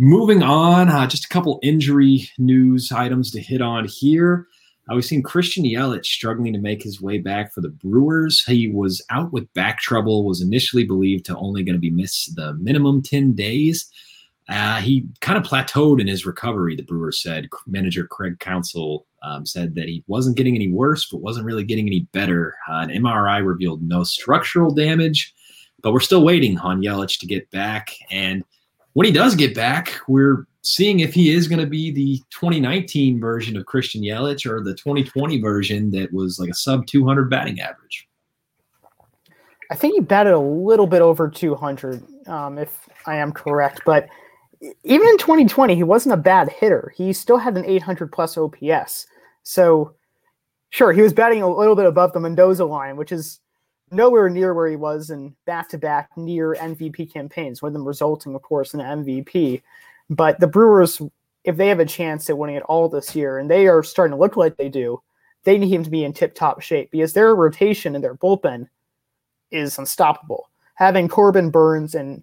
moving 0.00 0.42
on, 0.42 0.88
uh, 0.88 1.06
just 1.06 1.26
a 1.26 1.28
couple 1.28 1.60
injury 1.62 2.28
news 2.38 2.90
items 2.90 3.30
to 3.30 3.40
hit 3.40 3.62
on 3.62 3.86
here. 3.86 4.48
Uh, 4.90 4.96
we've 4.96 5.04
seen 5.04 5.22
Christian 5.22 5.62
Yelich 5.62 6.06
struggling 6.06 6.52
to 6.54 6.58
make 6.58 6.82
his 6.82 7.00
way 7.00 7.18
back 7.18 7.54
for 7.54 7.60
the 7.60 7.68
Brewers. 7.68 8.42
He 8.44 8.66
was 8.66 9.00
out 9.10 9.32
with 9.32 9.52
back 9.54 9.78
trouble, 9.78 10.24
was 10.24 10.42
initially 10.42 10.82
believed 10.82 11.24
to 11.26 11.36
only 11.36 11.62
going 11.62 11.76
to 11.76 11.80
be 11.80 11.90
missed 11.90 12.34
the 12.34 12.54
minimum 12.54 13.00
10 13.00 13.34
days. 13.34 13.88
Uh, 14.52 14.76
he 14.80 15.06
kind 15.20 15.38
of 15.38 15.50
plateaued 15.50 15.98
in 15.98 16.06
his 16.06 16.26
recovery, 16.26 16.76
the 16.76 16.82
Brewers 16.82 17.22
said. 17.22 17.48
Manager 17.66 18.06
Craig 18.06 18.38
Counsell 18.38 19.06
um, 19.22 19.46
said 19.46 19.74
that 19.76 19.88
he 19.88 20.04
wasn't 20.08 20.36
getting 20.36 20.54
any 20.54 20.68
worse, 20.68 21.08
but 21.10 21.22
wasn't 21.22 21.46
really 21.46 21.64
getting 21.64 21.86
any 21.86 22.00
better. 22.12 22.54
Uh, 22.68 22.80
an 22.80 22.90
MRI 22.90 23.44
revealed 23.44 23.82
no 23.82 24.04
structural 24.04 24.70
damage, 24.70 25.32
but 25.80 25.92
we're 25.92 26.00
still 26.00 26.22
waiting 26.22 26.58
on 26.58 26.82
Yelich 26.82 27.18
to 27.20 27.26
get 27.26 27.50
back. 27.50 27.96
And 28.10 28.44
when 28.92 29.06
he 29.06 29.12
does 29.12 29.34
get 29.34 29.54
back, 29.54 29.98
we're 30.06 30.46
seeing 30.60 31.00
if 31.00 31.14
he 31.14 31.30
is 31.30 31.48
going 31.48 31.60
to 31.60 31.66
be 31.66 31.90
the 31.90 32.18
2019 32.30 33.18
version 33.18 33.56
of 33.56 33.64
Christian 33.64 34.02
Yelich 34.02 34.44
or 34.44 34.62
the 34.62 34.74
2020 34.74 35.40
version 35.40 35.90
that 35.92 36.12
was 36.12 36.38
like 36.38 36.50
a 36.50 36.54
sub 36.54 36.86
200 36.86 37.30
batting 37.30 37.58
average. 37.58 38.06
I 39.70 39.76
think 39.76 39.94
he 39.94 40.00
batted 40.00 40.34
a 40.34 40.38
little 40.38 40.86
bit 40.86 41.00
over 41.00 41.30
200, 41.30 42.28
um, 42.28 42.58
if 42.58 42.86
I 43.06 43.16
am 43.16 43.32
correct. 43.32 43.80
But 43.86 44.06
even 44.84 45.08
in 45.08 45.18
2020, 45.18 45.74
he 45.74 45.82
wasn't 45.82 46.14
a 46.14 46.18
bad 46.18 46.48
hitter. 46.48 46.92
He 46.96 47.12
still 47.12 47.38
had 47.38 47.56
an 47.56 47.64
800 47.64 48.12
plus 48.12 48.38
OPS. 48.38 49.06
So, 49.42 49.94
sure, 50.70 50.92
he 50.92 51.02
was 51.02 51.12
batting 51.12 51.42
a 51.42 51.48
little 51.52 51.74
bit 51.74 51.86
above 51.86 52.12
the 52.12 52.20
Mendoza 52.20 52.64
line, 52.64 52.96
which 52.96 53.10
is 53.10 53.40
nowhere 53.90 54.28
near 54.28 54.54
where 54.54 54.68
he 54.68 54.76
was 54.76 55.10
in 55.10 55.34
back 55.46 55.68
to 55.70 55.78
back 55.78 56.10
near 56.16 56.54
MVP 56.54 57.12
campaigns, 57.12 57.60
with 57.60 57.72
them 57.72 57.86
resulting, 57.86 58.34
of 58.34 58.42
course, 58.42 58.72
in 58.72 58.80
an 58.80 59.04
MVP. 59.04 59.62
But 60.08 60.38
the 60.38 60.46
Brewers, 60.46 61.02
if 61.44 61.56
they 61.56 61.68
have 61.68 61.80
a 61.80 61.86
chance 61.86 62.30
at 62.30 62.38
winning 62.38 62.56
it 62.56 62.62
all 62.64 62.88
this 62.88 63.16
year, 63.16 63.38
and 63.38 63.50
they 63.50 63.66
are 63.66 63.82
starting 63.82 64.12
to 64.12 64.20
look 64.20 64.36
like 64.36 64.56
they 64.56 64.68
do, 64.68 65.02
they 65.44 65.58
need 65.58 65.72
him 65.72 65.82
to 65.82 65.90
be 65.90 66.04
in 66.04 66.12
tip 66.12 66.34
top 66.34 66.60
shape 66.60 66.90
because 66.92 67.12
their 67.12 67.34
rotation 67.34 67.96
and 67.96 68.04
their 68.04 68.14
bullpen 68.14 68.68
is 69.50 69.76
unstoppable. 69.76 70.48
Having 70.76 71.08
Corbin 71.08 71.50
Burnes 71.50 71.94
and 71.96 72.22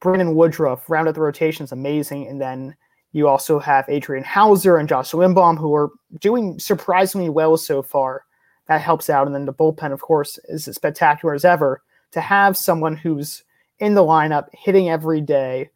Brandon 0.00 0.34
Woodruff 0.34 0.88
round 0.88 1.08
out 1.08 1.14
the 1.14 1.20
rotation 1.20 1.64
is 1.64 1.72
amazing. 1.72 2.28
And 2.28 2.40
then 2.40 2.74
you 3.12 3.28
also 3.28 3.58
have 3.58 3.84
Adrian 3.88 4.24
Houser 4.24 4.76
and 4.76 4.88
Josh 4.88 5.12
Lindblom, 5.12 5.58
who 5.58 5.74
are 5.74 5.90
doing 6.20 6.58
surprisingly 6.58 7.28
well 7.28 7.56
so 7.56 7.82
far. 7.82 8.24
That 8.66 8.80
helps 8.80 9.08
out. 9.08 9.26
And 9.26 9.34
then 9.34 9.44
the 9.44 9.52
bullpen, 9.52 9.92
of 9.92 10.00
course, 10.00 10.38
is 10.48 10.66
as 10.68 10.76
spectacular 10.76 11.34
as 11.34 11.44
ever. 11.44 11.82
To 12.12 12.20
have 12.20 12.56
someone 12.56 12.96
who's 12.96 13.44
in 13.78 13.94
the 13.94 14.02
lineup, 14.02 14.46
hitting 14.52 14.88
every 14.88 15.20
day, 15.20 15.70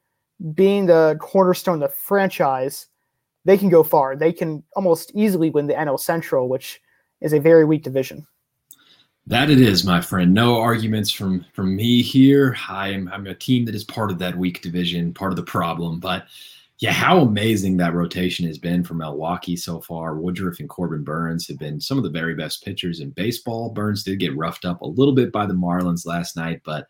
being 0.55 0.87
the 0.87 1.17
cornerstone 1.21 1.83
of 1.83 1.91
the 1.91 1.97
franchise, 1.97 2.87
they 3.45 3.59
can 3.59 3.69
go 3.69 3.83
far. 3.83 4.17
They 4.17 4.33
can 4.33 4.63
almost 4.77 5.13
easily 5.15 5.51
win 5.51 5.67
the 5.67 5.75
NL 5.75 5.99
Central, 5.99 6.49
which 6.49 6.81
is 7.21 7.33
a 7.33 7.41
very 7.41 7.65
weak 7.65 7.83
division. 7.83 8.27
That 9.29 9.51
it 9.51 9.61
is, 9.61 9.85
my 9.85 10.01
friend. 10.01 10.33
No 10.33 10.59
arguments 10.59 11.11
from 11.11 11.45
from 11.53 11.77
me 11.77 12.01
here. 12.01 12.57
I'm 12.67 13.11
I'm 13.12 13.27
a 13.27 13.35
team 13.35 13.67
that 13.67 13.75
is 13.75 13.85
part 13.85 14.11
of 14.11 14.19
that 14.21 14.38
weak 14.38 14.62
division, 14.62 15.12
part 15.12 15.33
of 15.33 15.37
the 15.37 15.43
problem. 15.43 16.01
But 16.01 16.25
yeah, 16.79 16.93
how 16.93 17.21
amazing 17.21 17.77
that 17.77 17.93
rotation 17.93 18.47
has 18.47 18.57
been 18.57 18.83
for 18.83 18.95
Milwaukee 18.95 19.57
so 19.57 19.83
far. 19.83 20.17
Woodruff 20.17 20.61
and 20.61 20.69
Corbin 20.69 21.05
Burnes 21.05 21.47
have 21.47 21.59
been 21.59 21.79
some 21.79 21.99
of 21.99 22.05
the 22.05 22.11
very 22.11 22.35
best 22.35 22.64
pitchers 22.64 23.01
in 23.01 23.11
baseball. 23.11 23.69
Burnes 23.69 24.03
did 24.03 24.19
get 24.19 24.35
roughed 24.35 24.64
up 24.64 24.81
a 24.81 24.87
little 24.87 25.14
bit 25.14 25.31
by 25.31 25.45
the 25.45 25.53
Marlins 25.53 26.07
last 26.07 26.35
night, 26.35 26.62
but 26.64 26.87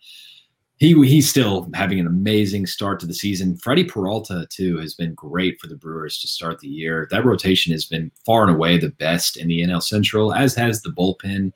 he 0.78 0.92
he's 1.06 1.28
still 1.28 1.68
having 1.74 1.98
an 1.98 2.06
amazing 2.06 2.66
start 2.66 3.00
to 3.00 3.06
the 3.06 3.14
season. 3.14 3.56
Freddie 3.56 3.84
Peralta 3.84 4.46
too 4.48 4.78
has 4.78 4.94
been 4.94 5.12
great 5.14 5.60
for 5.60 5.66
the 5.66 5.76
Brewers 5.76 6.20
to 6.20 6.28
start 6.28 6.60
the 6.60 6.68
year. 6.68 7.08
That 7.10 7.24
rotation 7.24 7.72
has 7.72 7.84
been 7.84 8.12
far 8.24 8.42
and 8.42 8.54
away 8.54 8.78
the 8.78 8.90
best 8.90 9.36
in 9.36 9.48
the 9.48 9.62
NL 9.62 9.82
Central, 9.82 10.32
as 10.32 10.54
has 10.54 10.82
the 10.82 10.90
bullpen. 10.90 11.52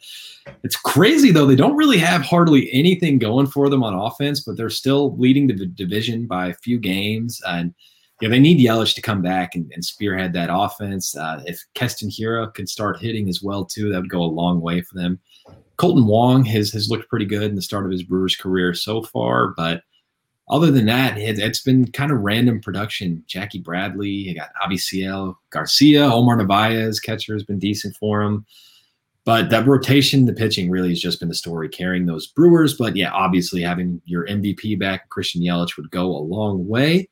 It's 0.65 0.77
crazy 0.77 1.31
though; 1.31 1.47
they 1.47 1.57
don't 1.57 1.77
really 1.77 1.99
have 1.99 2.23
hardly 2.23 2.73
anything 2.73 3.19
going 3.19 3.47
for 3.47 3.69
them 3.69 3.85
on 3.85 3.95
offense, 3.95 4.41
but 4.41 4.57
they're 4.57 4.71
still 4.71 5.17
leading 5.17 5.47
the 5.47 5.67
division 5.67 6.27
by 6.27 6.49
a 6.49 6.55
few 6.55 6.79
games. 6.79 7.41
And 7.47 7.73
you 8.21 8.29
know, 8.29 8.33
they 8.33 8.41
need 8.41 8.59
Yelich 8.59 8.95
to 8.97 9.03
come 9.03 9.23
back 9.23 9.55
and, 9.55 9.71
and 9.73 9.85
spearhead 9.85 10.33
that 10.33 10.51
offense. 10.53 11.17
Uh, 11.17 11.43
if 11.47 11.65
Keston 11.75 12.09
Hiura 12.09 12.53
can 12.55 12.67
start 12.67 13.01
hitting 13.01 13.29
as 13.29 13.41
well 13.41 13.65
too, 13.65 13.91
that 13.91 14.01
would 14.01 14.11
go 14.11 14.23
a 14.23 14.25
long 14.25 14.61
way 14.61 14.81
for 14.81 14.97
them. 14.97 15.21
Kolten 15.83 16.07
Wong 16.07 16.45
has 16.45 16.71
has 16.73 16.89
looked 16.89 17.09
pretty 17.09 17.25
good 17.25 17.43
in 17.43 17.57
the 17.57 17.63
start 17.63 17.85
of 17.85 17.91
his 17.91 18.05
Brewers 18.05 18.37
career 18.37 18.73
so 18.73 19.03
far, 19.03 19.49
but 19.49 19.83
other 20.49 20.71
than 20.71 20.87
that, 20.87 21.19
it, 21.19 21.39
has 21.39 21.61
been 21.61 21.91
kind 21.91 22.13
of 22.13 22.21
random 22.21 22.61
production. 22.61 23.25
Jackie 23.27 23.59
Bradley, 23.59 24.09
you 24.09 24.35
got 24.35 24.51
Avisail 24.63 25.35
Garcia, 25.51 26.05
Omar 26.05 26.37
Narvaez, 26.37 27.01
catcher 27.01 27.33
has 27.33 27.43
been 27.43 27.59
decent 27.59 27.97
for 27.97 28.23
him. 28.23 28.47
But 29.25 29.51
that 29.51 29.67
rotation, 29.67 30.27
the 30.27 30.33
pitching 30.33 30.71
really 30.71 30.91
has 30.91 31.01
just 31.01 31.21
been 31.21 31.29
the 31.29 31.35
story 31.35 31.69
carrying 31.69 32.07
those 32.07 32.27
Brewers. 32.29 32.75
But 32.75 32.95
yeah, 32.95 33.11
obviously 33.13 33.63
having 33.63 34.01
your 34.05 34.27
MVP 34.27 34.79
back, 34.79 35.09
Christian 35.09 35.43
Yelich, 35.43 35.77
would 35.77 35.91
go 35.91 36.07
a 36.07 36.19
long 36.19 36.69
way. 36.69 37.09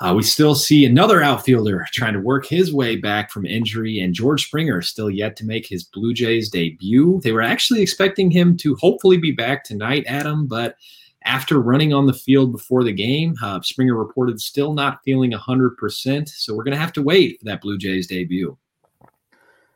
Uh, 0.00 0.14
we 0.16 0.22
still 0.22 0.54
see 0.54 0.86
another 0.86 1.22
outfielder 1.22 1.86
trying 1.92 2.14
to 2.14 2.20
work 2.20 2.46
his 2.46 2.72
way 2.72 2.96
back 2.96 3.30
from 3.30 3.44
injury, 3.44 4.00
and 4.00 4.14
George 4.14 4.46
Springer 4.46 4.80
still 4.80 5.10
yet 5.10 5.36
to 5.36 5.44
make 5.44 5.66
his 5.66 5.84
Blue 5.84 6.14
Jays 6.14 6.48
debut. 6.48 7.20
They 7.22 7.32
were 7.32 7.42
actually 7.42 7.82
expecting 7.82 8.30
him 8.30 8.56
to 8.58 8.76
hopefully 8.76 9.18
be 9.18 9.32
back 9.32 9.62
tonight, 9.62 10.04
Adam, 10.06 10.46
but 10.46 10.76
after 11.24 11.60
running 11.60 11.92
on 11.92 12.06
the 12.06 12.14
field 12.14 12.50
before 12.50 12.82
the 12.82 12.92
game, 12.92 13.34
uh, 13.42 13.60
Springer 13.60 13.94
reported 13.94 14.40
still 14.40 14.72
not 14.72 15.00
feeling 15.04 15.32
100%. 15.32 16.28
So 16.28 16.54
we're 16.54 16.64
going 16.64 16.74
to 16.74 16.80
have 16.80 16.94
to 16.94 17.02
wait 17.02 17.38
for 17.38 17.44
that 17.44 17.60
Blue 17.60 17.76
Jays 17.76 18.06
debut. 18.06 18.56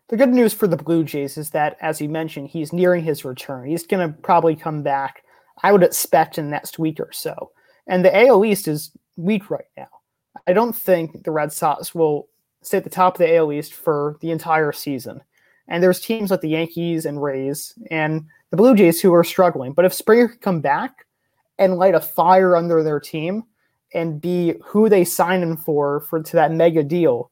The 0.09 0.17
good 0.17 0.31
news 0.31 0.55
for 0.55 0.67
the 0.67 0.77
Blue 0.77 1.05
Jays 1.05 1.37
is 1.37 1.51
that, 1.51 1.77
as 1.81 2.01
you 2.01 2.09
mentioned, 2.09 2.49
he's 2.49 2.73
nearing 2.73 3.05
his 3.05 3.25
return. 3.25 3.67
He's 3.67 3.87
going 3.87 4.07
to 4.07 4.19
probably 4.23 4.57
come 4.57 4.83
back, 4.83 5.23
I 5.63 5.73
would 5.73 5.83
expect, 5.83 6.39
in 6.39 6.47
the 6.47 6.51
next 6.51 6.79
week 6.79 6.99
or 6.99 7.13
so. 7.13 7.51
And 7.87 8.05
the 8.05 8.27
AL 8.27 8.45
East 8.45 8.67
is 8.67 8.91
weak 9.17 9.51
right 9.51 9.65
now. 9.77 9.89
I 10.47 10.53
don't 10.53 10.75
think 10.75 11.25
the 11.25 11.31
Red 11.31 11.53
Sox 11.53 11.95
will 11.95 12.29
stay 12.63 12.79
at 12.79 12.85
the 12.85 12.91
top 12.91 13.15
of 13.15 13.19
the 13.19 13.37
AL 13.37 13.53
East 13.53 13.75
for 13.75 14.17
the 14.21 14.31
entire 14.31 14.73
season. 14.73 15.21
And 15.69 15.83
there's 15.83 16.01
teams 16.01 16.31
like 16.31 16.41
the 16.41 16.49
Yankees 16.49 17.07
and 17.07 17.23
Rays 17.23 17.75
and 17.91 18.27
the 18.51 18.57
Blue 18.57 18.75
Jays 18.75 19.01
who 19.01 19.15
are 19.15 19.25
struggling. 19.25 19.73
But 19.73 19.85
if 19.85 19.95
Springer 19.95 20.29
could 20.29 20.41
come 20.41 20.61
back 20.61 21.07
and 21.59 21.77
light 21.77 21.95
a 21.95 22.01
fire 22.01 22.57
under 22.57 22.83
their 22.83 23.01
team 23.01 23.45
and 23.95 24.21
be 24.21 24.55
who 24.65 24.89
they 24.89 25.05
signed 25.05 25.43
him 25.43 25.57
for 25.57 26.01
for 26.01 26.23
to 26.23 26.37
that 26.37 26.53
mega 26.53 26.83
deal, 26.83 27.31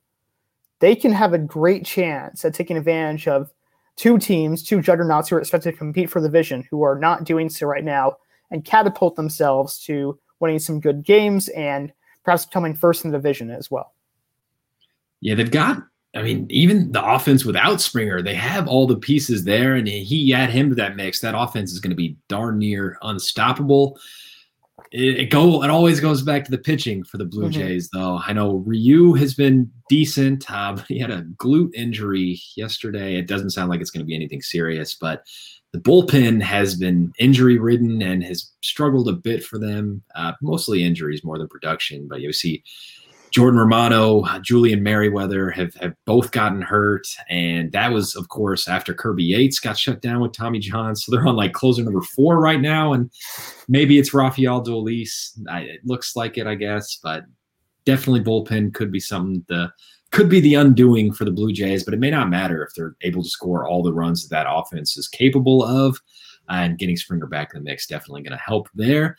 they 0.79 0.95
can 0.95 1.13
have 1.13 1.33
a 1.33 1.39
great 1.39 1.85
chance 1.85 2.45
at 2.45 2.55
taking 2.55 2.77
advantage 2.77 3.29
of 3.29 3.53
two 3.97 4.19
teams, 4.19 4.63
two 4.63 4.81
juggernauts 4.81 5.29
who 5.29 5.37
are 5.37 5.41
expected 5.41 5.73
to 5.73 5.77
compete 5.77 6.11
for 6.11 6.21
the 6.21 6.29
division, 6.29 6.67
who 6.71 6.83
are 6.83 6.99
not 6.99 7.25
doing 7.25 7.49
so 7.49 7.67
right 7.67 7.85
now, 7.85 8.17
and 8.51 8.65
catapult 8.65 9.17
themselves 9.17 9.79
to 9.85 10.19
winning 10.41 10.59
some 10.59 10.81
good 10.81 11.05
games 11.05 11.49
and 11.51 11.93
perhaps 12.25 12.47
coming 12.47 12.75
first 12.75 13.05
in 13.05 13.11
the 13.11 13.19
division 13.19 13.51
as 13.51 13.71
well. 13.71 13.95
Yeah, 15.21 15.35
they've 15.35 15.51
got. 15.51 15.83
I 16.15 16.23
mean, 16.23 16.47
even 16.51 16.93
the 16.93 17.03
offense 17.03 17.45
without 17.45 17.81
Springer, 17.81 18.21
they 18.21 18.35
have 18.35 18.69
all 18.69 18.87
the 18.87 18.99
pieces 18.99 19.45
there, 19.45 19.77
and 19.77 19.89
he 19.89 20.35
add 20.35 20.51
him 20.51 20.69
to 20.69 20.75
that 20.75 20.95
mix. 20.95 21.21
That 21.21 21.35
offense 21.37 21.73
is 21.73 21.81
going 21.81 21.91
to 21.91 21.97
be 21.97 22.17
darn 22.29 22.59
near 22.59 22.99
unstoppable. 23.03 23.99
It, 24.91 25.21
it, 25.21 25.31
go. 25.31 25.63
It 25.63 25.71
always 25.71 26.01
goes 26.01 26.21
back 26.21 26.45
to 26.45 26.51
the 26.51 26.59
pitching 26.59 27.03
for 27.05 27.17
the 27.17 27.25
Blue 27.25 27.45
mm-hmm. 27.45 27.53
Jays, 27.53 27.89
though. 27.95 28.21
I 28.27 28.35
know 28.35 28.57
Ryu 28.57 29.15
has 29.15 29.33
been 29.33 29.71
decent. 29.89 30.51
Uh, 30.51 30.77
he 30.89 30.99
had 30.99 31.11
a 31.11 31.23
glute 31.23 31.75
injury 31.75 32.39
yesterday. 32.57 33.17
It 33.17 33.27
doesn't 33.27 33.51
sound 33.51 33.71
like 33.71 33.81
it's 33.81 33.91
going 33.91 34.05
to 34.05 34.07
be 34.07 34.15
anything 34.15 34.43
serious, 34.43 34.95
but 34.95 35.25
the 35.73 35.79
bullpen 35.79 36.43
has 36.43 36.75
been 36.75 37.13
injury 37.19 37.59
ridden 37.59 38.03
and 38.03 38.23
has 38.25 38.51
struggled 38.63 39.09
a 39.09 39.13
bit 39.13 39.43
for 39.43 39.59
them. 39.59 40.03
Uh, 40.15 40.33
mostly 40.43 40.85
injuries 40.85 41.25
more 41.25 41.39
than 41.39 41.49
production. 41.49 42.07
But 42.09 42.21
you 42.21 42.33
see, 42.33 42.63
Jordan 43.31 43.59
Romano, 43.59 44.25
Julian 44.41 44.83
Merryweather 44.83 45.51
have, 45.51 45.73
have 45.77 45.95
both 46.05 46.33
gotten 46.33 46.61
hurt. 46.61 47.07
And 47.31 47.73
that 47.73 47.91
was, 47.91 48.15
of 48.15 48.29
course, 48.29 48.69
after 48.69 48.93
Kirby 48.93 49.25
Yates 49.25 49.59
got 49.59 49.79
shut 49.79 50.03
down 50.03 50.21
with 50.21 50.33
Tommy 50.33 50.59
John. 50.59 50.95
So 50.95 51.11
they're 51.11 51.27
on 51.27 51.37
like 51.37 51.55
closer 51.55 51.83
number 51.83 52.03
four 52.03 52.39
right 52.39 52.61
now. 52.61 52.93
And 52.93 53.11
maybe 53.67 53.99
it's 53.99 54.13
Rafael 54.13 54.63
Dolis. 54.63 55.31
it 55.49 55.81
looks 55.87 56.15
like 56.15 56.37
it, 56.37 56.47
I 56.47 56.55
guess. 56.55 56.99
But 57.03 57.25
definitely 57.87 58.21
bullpen 58.21 58.75
could 58.75 58.93
be 58.93 59.01
something 59.01 59.43
to 59.49 59.73
could 60.13 60.29
be 60.29 60.41
the 60.41 60.55
undoing 60.55 61.13
for 61.13 61.25
the 61.25 61.31
Blue 61.31 61.53
Jays, 61.53 61.85
but 61.85 61.95
it 61.95 62.01
may 62.01 62.11
not 62.11 62.31
matter 62.31 62.63
if 62.63 62.75
they're 62.75 62.95
able 63.01 63.23
to 63.23 63.29
score 63.29 63.67
all 63.67 63.83
the 63.83 63.93
runs 63.93 64.29
that 64.29 64.35
that 64.35 64.51
offense 64.51 64.97
is 64.97 65.09
capable 65.09 65.65
of. 65.65 65.99
And 66.49 66.77
getting 66.79 66.97
Springer 66.97 67.27
back 67.27 67.55
in 67.55 67.61
the 67.61 67.71
mix 67.71 67.87
definitely 67.87 68.23
going 68.23 68.37
to 68.37 68.45
help 68.45 68.69
there. 68.75 69.17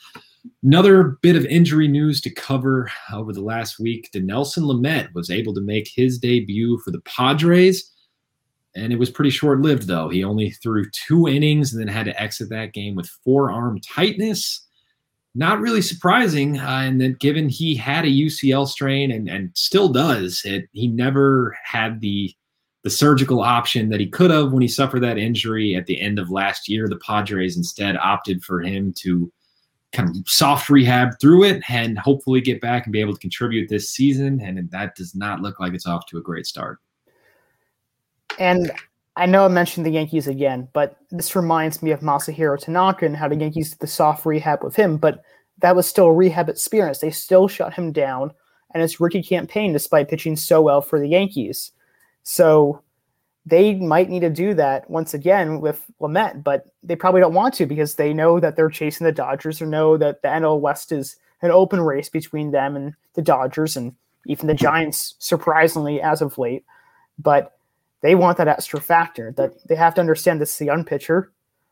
Another 0.62 1.18
bit 1.22 1.36
of 1.36 1.46
injury 1.46 1.88
news 1.88 2.22
to 2.22 2.30
cover 2.30 2.92
over 3.12 3.34
the 3.34 3.42
last 3.42 3.80
week. 3.80 4.10
Dinelson 4.14 4.64
Lamet 4.64 5.12
was 5.14 5.32
able 5.32 5.54
to 5.56 5.62
make 5.62 5.88
his 5.88 6.20
debut 6.20 6.78
for 6.80 6.92
the 6.92 7.02
Padres, 7.02 7.92
and 8.76 8.92
it 8.92 9.00
was 9.00 9.10
pretty 9.10 9.30
short 9.30 9.62
lived, 9.62 9.88
though. 9.88 10.10
He 10.10 10.24
only 10.24 10.52
threw 10.52 10.86
two 10.92 11.28
innings 11.28 11.74
and 11.74 11.82
then 11.82 11.88
had 11.88 12.06
to 12.06 12.22
exit 12.22 12.50
that 12.50 12.74
game 12.74 12.94
with 12.94 13.10
forearm 13.24 13.80
tightness 13.80 14.63
not 15.36 15.60
really 15.60 15.82
surprising. 15.82 16.60
Uh, 16.60 16.82
and 16.84 17.02
that 17.02 17.20
given 17.20 17.50
he 17.50 17.76
had 17.76 18.06
a 18.06 18.10
UCL 18.10 18.68
strain 18.68 19.12
and, 19.12 19.28
and 19.28 19.52
still 19.56 19.90
does, 19.90 20.42
it 20.46 20.68
he 20.72 20.88
never 20.88 21.58
had 21.64 22.02
the 22.02 22.34
the 22.84 22.90
surgical 22.90 23.40
option 23.42 23.90
that 23.90 24.02
he 24.02 24.08
could 24.08 24.30
have 24.30 24.52
when 24.52 24.62
he 24.62 24.68
suffered 24.68 25.00
that 25.00 25.18
injury 25.18 25.74
at 25.74 25.86
the 25.86 26.02
end 26.02 26.20
of 26.20 26.30
last 26.30 26.68
year. 26.68 26.88
The 26.88 26.98
Padres 26.98 27.56
instead 27.56 27.96
opted 27.96 28.44
for 28.44 28.62
him 28.62 28.94
to 28.98 29.32
kind 29.94 30.10
of 30.10 30.16
soft 30.28 30.70
rehab 30.70 31.12
through 31.22 31.46
it 31.46 31.64
and 31.70 31.98
hopefully 31.98 32.42
get 32.42 32.60
back 32.60 32.86
and 32.86 32.92
be 32.92 33.00
able 33.00 33.14
to 33.14 33.20
contribute 33.20 33.70
this 33.70 33.92
season. 33.92 34.42
And 34.42 34.70
that 34.72 34.96
does 34.96 35.16
not 35.16 35.40
look 35.40 35.62
like 35.62 35.74
it's 35.74 35.86
off 35.86 36.06
to 36.08 36.18
a 36.18 36.22
great 36.22 36.46
start. 36.46 36.80
And 38.38 38.72
I 39.16 39.26
know 39.28 39.46
I 39.46 39.48
mentioned 39.48 39.86
the 39.86 39.92
Yankees 39.92 40.28
again, 40.28 40.68
but 40.74 40.98
this 41.12 41.36
reminds 41.36 41.84
me 41.84 41.92
of 41.92 42.00
Masahiro 42.00 42.60
Tanaka 42.60 43.06
and 43.06 43.16
how 43.16 43.28
the 43.28 43.36
Yankees 43.36 43.72
did 43.72 43.80
the 43.80 43.88
soft 43.88 44.26
rehab 44.26 44.64
with 44.64 44.76
him, 44.76 44.98
but 44.98 45.24
that 45.60 45.76
was 45.76 45.88
still 45.88 46.08
a 46.08 46.14
rehab 46.14 46.50
experience. 46.50 47.00
They 47.00 47.12
still 47.12 47.48
shut 47.48 47.74
him 47.74 47.92
down 47.92 48.32
and 48.74 48.82
his 48.82 49.00
rookie 49.00 49.22
campaign 49.22 49.72
despite 49.72 50.10
pitching 50.10 50.36
so 50.36 50.62
well 50.62 50.82
for 50.82 51.00
the 51.00 51.08
Yankees. 51.08 51.72
So 52.24 52.82
they 53.46 53.76
might 53.76 54.10
need 54.10 54.22
to 54.22 54.30
do 54.30 54.54
that 54.56 54.90
once 54.90 55.14
again 55.14 55.62
with 55.62 55.86
Lamet, 56.02 56.44
but 56.44 56.66
they 56.82 56.96
probably 56.96 57.22
don't 57.22 57.34
want 57.34 57.54
to 57.56 57.66
because 57.66 57.96
they 57.96 58.14
know 58.14 58.40
that 58.40 58.56
they're 58.56 58.70
chasing 58.70 59.06
the 59.06 59.12
Dodgers 59.12 59.62
or 59.62 59.68
know 59.68 59.96
that 59.98 60.22
the 60.22 60.30
NL 60.30 60.60
West 60.60 60.92
is 60.92 61.18
an 61.42 61.52
open 61.52 61.82
race 61.82 62.10
between 62.10 62.52
them 62.52 62.76
and 62.76 62.94
the 63.14 63.22
Dodgers 63.22 63.78
and 63.78 63.94
even 64.26 64.48
the 64.48 64.54
Giants, 64.54 65.16
surprisingly, 65.20 66.02
as 66.02 66.22
of 66.22 66.38
late. 66.38 66.64
But 67.20 67.52
they 68.04 68.14
want 68.14 68.38
that 68.38 68.48
extra 68.48 68.80
factor 68.80 69.34
that 69.38 69.68
they 69.68 69.76
have 69.76 69.96
to 69.96 70.02
understand 70.02 70.40
this 70.40 70.54
is 70.54 70.62
a 70.62 70.66
young 70.66 70.86
pitcher. 70.86 71.32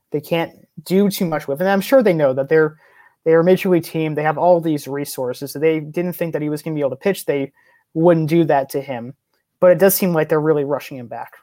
They 0.10 0.22
can't 0.22 0.68
do 0.84 1.10
too 1.10 1.26
much 1.26 1.48
with. 1.48 1.60
And 1.60 1.70
I'm 1.70 1.82
sure 1.82 2.02
they 2.02 2.14
know 2.14 2.34
that 2.34 2.50
they're 2.50 2.80
they're 3.24 3.42
a 3.42 3.44
major 3.44 3.70
league 3.70 3.84
team. 3.84 4.16
They 4.16 4.24
have 4.24 4.40
all 4.40 4.60
these 4.60 4.88
resources. 4.88 5.52
So 5.52 5.60
they 5.60 5.80
didn't 5.80 6.14
think 6.14 6.34
that 6.34 6.42
he 6.42 6.50
was 6.50 6.64
going 6.64 6.74
to 6.74 6.80
be 6.80 6.82
able 6.82 6.90
to 6.90 6.96
pitch. 6.96 7.26
They 7.26 7.52
wouldn't 7.94 8.30
do 8.30 8.44
that 8.46 8.70
to 8.70 8.82
him. 8.82 9.14
But 9.60 9.72
it 9.72 9.78
does 9.78 9.94
seem 9.94 10.12
like 10.12 10.30
they're 10.30 10.42
really 10.42 10.64
rushing 10.64 10.98
him 10.98 11.06
back 11.06 11.34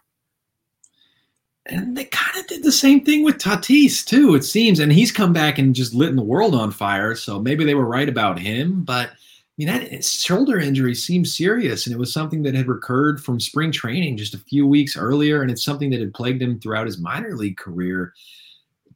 and 1.69 1.97
they 1.97 2.07
kind 2.07 2.39
of 2.39 2.47
did 2.47 2.63
the 2.63 2.73
same 2.73 3.05
thing 3.05 3.23
with 3.23 3.39
Tatis 3.39 4.05
too. 4.05 4.35
It 4.35 4.45
seems, 4.45 4.81
and 4.81 4.93
he's 4.93 5.13
come 5.13 5.33
back 5.33 5.59
and 5.59 5.75
just 5.75 5.95
lit 5.95 6.15
the 6.17 6.23
world 6.23 6.55
on 6.55 6.71
fire. 6.71 7.15
So 7.15 7.39
maybe 7.39 7.65
they 7.65 7.75
were 7.75 7.87
right 7.87 8.09
about 8.09 8.39
him, 8.39 8.83
but 8.85 9.11
mean 9.59 9.69
that 9.69 10.05
shoulder 10.05 10.59
injury 10.59 10.95
seems 10.95 11.37
serious, 11.37 11.87
and 11.87 11.95
it 11.95 11.99
was 11.99 12.13
something 12.13 12.43
that 12.45 12.55
had 12.55 12.69
recurred 12.69 13.23
from 13.23 13.41
spring 13.41 13.73
training 13.73 14.17
just 14.17 14.35
a 14.35 14.39
few 14.39 14.67
weeks 14.67 14.97
earlier, 14.97 15.43
and 15.43 15.51
it's 15.51 15.65
something 15.65 15.91
that 15.91 16.01
had 16.01 16.15
plagued 16.15 16.41
him 16.41 16.61
throughout 16.61 16.87
his 16.87 16.99
minor 16.99 17.37
league 17.37 17.57
career. 17.57 18.15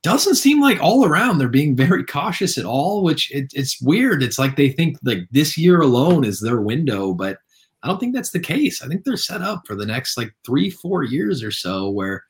doesn't 0.03 0.37
seem 0.37 0.61
like 0.61 0.81
all 0.81 1.05
around 1.05 1.39
they're 1.39 1.49
being 1.49 1.75
very 1.75 2.05
cautious 2.19 2.57
at 2.59 2.65
all, 2.65 3.03
which 3.03 3.31
it, 3.33 3.53
it's 3.55 3.81
weird. 3.83 4.23
It's 4.23 4.39
like 4.39 4.57
they 4.57 4.71
think 4.71 4.99
like 5.03 5.27
this 5.33 5.59
year 5.59 5.81
alone 5.81 6.25
is 6.25 6.41
their 6.41 6.61
window, 6.61 7.13
but 7.13 7.39
I 7.83 7.89
don't 7.89 7.99
think 7.99 8.15
that's 8.15 8.31
the 8.31 8.41
case. 8.41 8.83
I 8.83 8.87
think 8.87 9.05
they're 9.05 9.17
set 9.17 9.43
up 9.43 9.67
for 9.67 9.75
the 9.75 9.87
next 9.87 10.17
like 10.17 10.33
three, 10.47 10.71
four 10.71 11.03
years 11.03 11.43
or 11.43 11.51
so 11.51 11.91
where 11.91 12.25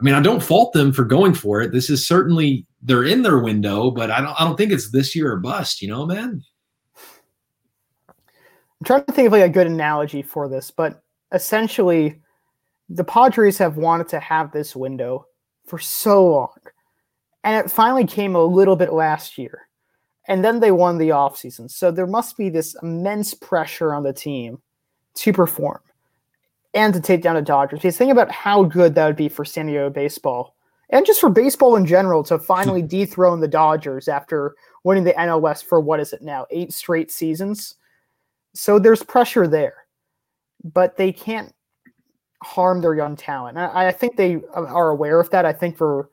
I 0.00 0.04
mean, 0.04 0.14
I 0.14 0.20
don't 0.20 0.42
fault 0.42 0.72
them 0.72 0.92
for 0.92 1.04
going 1.04 1.34
for 1.34 1.60
it. 1.60 1.70
This 1.70 1.88
is 1.88 2.06
certainly 2.06 2.66
they're 2.82 3.04
in 3.04 3.22
their 3.22 3.38
window, 3.38 3.92
but 3.92 4.10
I 4.10 4.20
don't 4.20 4.34
I 4.40 4.44
don't 4.44 4.56
think 4.56 4.72
it's 4.72 4.90
this 4.90 5.14
year 5.14 5.32
or 5.32 5.38
bust, 5.38 5.80
you 5.80 5.88
know, 5.88 6.04
man. 6.04 6.42
I'm 8.84 8.86
trying 8.86 9.04
to 9.06 9.12
think 9.12 9.26
of 9.28 9.32
like 9.32 9.42
a 9.42 9.48
good 9.48 9.66
analogy 9.66 10.20
for 10.20 10.46
this, 10.46 10.70
but 10.70 11.02
essentially 11.32 12.20
the 12.90 13.02
Padres 13.02 13.56
have 13.56 13.78
wanted 13.78 14.08
to 14.08 14.20
have 14.20 14.52
this 14.52 14.76
window 14.76 15.24
for 15.64 15.78
so 15.78 16.26
long. 16.26 16.52
And 17.44 17.64
it 17.64 17.70
finally 17.70 18.06
came 18.06 18.36
a 18.36 18.44
little 18.44 18.76
bit 18.76 18.92
last 18.92 19.38
year. 19.38 19.68
And 20.28 20.44
then 20.44 20.60
they 20.60 20.70
won 20.70 20.98
the 20.98 21.08
offseason. 21.08 21.70
So 21.70 21.90
there 21.90 22.06
must 22.06 22.36
be 22.36 22.50
this 22.50 22.76
immense 22.82 23.32
pressure 23.32 23.94
on 23.94 24.02
the 24.02 24.12
team 24.12 24.60
to 25.14 25.32
perform 25.32 25.80
and 26.74 26.92
to 26.92 27.00
take 27.00 27.22
down 27.22 27.36
the 27.36 27.40
Dodgers. 27.42 27.78
Because 27.78 27.96
think 27.96 28.12
about 28.12 28.30
how 28.30 28.64
good 28.64 28.94
that 28.96 29.06
would 29.06 29.16
be 29.16 29.30
for 29.30 29.46
San 29.46 29.64
Diego 29.64 29.88
baseball 29.88 30.56
and 30.90 31.06
just 31.06 31.22
for 31.22 31.30
baseball 31.30 31.76
in 31.76 31.86
general 31.86 32.22
to 32.24 32.38
finally 32.38 32.82
dethrone 32.86 33.40
the 33.40 33.48
Dodgers 33.48 34.08
after 34.08 34.54
winning 34.82 35.04
the 35.04 35.14
NL 35.14 35.40
West 35.40 35.64
for 35.64 35.80
what 35.80 36.00
is 36.00 36.12
it 36.12 36.20
now, 36.20 36.44
eight 36.50 36.70
straight 36.70 37.10
seasons. 37.10 37.76
So 38.54 38.78
there's 38.78 39.02
pressure 39.02 39.46
there, 39.48 39.74
but 40.62 40.96
they 40.96 41.12
can't 41.12 41.52
harm 42.42 42.80
their 42.80 42.94
young 42.94 43.16
talent. 43.16 43.58
I, 43.58 43.88
I 43.88 43.92
think 43.92 44.16
they 44.16 44.36
uh, 44.56 44.64
are 44.66 44.90
aware 44.90 45.20
of 45.20 45.30
that. 45.30 45.44
I 45.44 45.52
think 45.52 45.76
for 45.76 46.08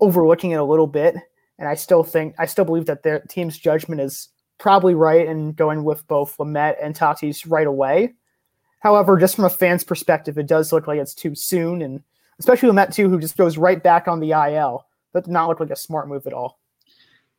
overlooking 0.00 0.50
it 0.50 0.56
a 0.56 0.64
little 0.64 0.86
bit, 0.86 1.14
and 1.58 1.68
I 1.68 1.74
still 1.74 2.02
think 2.02 2.34
I 2.38 2.46
still 2.46 2.64
believe 2.64 2.86
that 2.86 3.02
their 3.02 3.20
team's 3.20 3.58
judgment 3.58 4.00
is 4.00 4.28
probably 4.58 4.94
right 4.94 5.26
in 5.26 5.52
going 5.52 5.84
with 5.84 6.06
both 6.08 6.36
Lamet 6.38 6.76
and 6.82 6.94
Tatis 6.96 7.48
right 7.48 7.66
away. 7.66 8.14
However, 8.80 9.18
just 9.18 9.36
from 9.36 9.44
a 9.44 9.50
fan's 9.50 9.84
perspective, 9.84 10.38
it 10.38 10.46
does 10.46 10.72
look 10.72 10.86
like 10.86 10.98
it's 10.98 11.14
too 11.14 11.34
soon, 11.34 11.82
and 11.82 12.02
especially 12.38 12.70
Met 12.72 12.92
too, 12.92 13.08
who 13.08 13.20
just 13.20 13.36
goes 13.36 13.58
right 13.58 13.82
back 13.82 14.08
on 14.08 14.20
the 14.20 14.32
IL. 14.32 14.86
That 15.14 15.24
did 15.24 15.32
not 15.32 15.48
look 15.48 15.60
like 15.60 15.70
a 15.70 15.76
smart 15.76 16.08
move 16.08 16.26
at 16.26 16.32
all. 16.32 16.58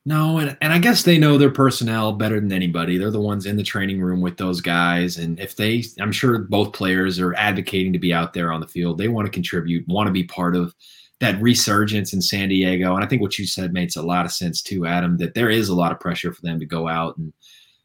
No, 0.10 0.40
and, 0.40 0.58
and 0.60 0.74
I 0.74 0.80
guess 0.80 1.04
they 1.04 1.20
know 1.20 1.38
their 1.38 1.52
personnel 1.52 2.14
better 2.14 2.40
than 2.40 2.52
anybody. 2.52 2.98
They're 2.98 3.12
the 3.12 3.22
ones 3.22 3.46
in 3.46 3.58
the 3.58 3.64
training 3.64 4.02
room 4.02 4.22
with 4.22 4.38
those 4.38 4.60
guys. 4.60 5.20
And 5.20 5.40
if 5.40 5.56
they, 5.56 5.84
I'm 6.00 6.12
sure 6.12 6.40
both 6.40 6.74
players 6.74 7.20
are 7.20 7.36
advocating 7.36 7.94
to 7.94 8.00
be 8.00 8.12
out 8.12 8.34
there 8.34 8.52
on 8.52 8.60
the 8.60 8.68
field. 8.68 8.98
They 8.98 9.08
want 9.08 9.28
to 9.28 9.32
contribute, 9.32 9.88
want 9.88 10.08
to 10.08 10.12
be 10.12 10.24
part 10.24 10.56
of 10.56 10.74
that 11.20 11.40
resurgence 11.40 12.12
in 12.12 12.24
San 12.24 12.50
Diego. 12.50 12.96
And 12.96 13.06
I 13.06 13.08
think 13.08 13.22
what 13.22 13.38
you 13.38 13.46
said 13.46 13.72
makes 13.72 13.96
a 13.96 14.02
lot 14.02 14.26
of 14.26 14.32
sense 14.32 14.64
too, 14.64 14.88
Adam, 14.88 15.18
that 15.18 15.36
there 15.36 15.52
is 15.52 15.70
a 15.70 15.76
lot 15.76 15.92
of 15.92 16.00
pressure 16.00 16.34
for 16.34 16.42
them 16.42 16.60
to 16.60 16.66
go 16.66 16.88
out 16.88 17.16
and 17.20 17.32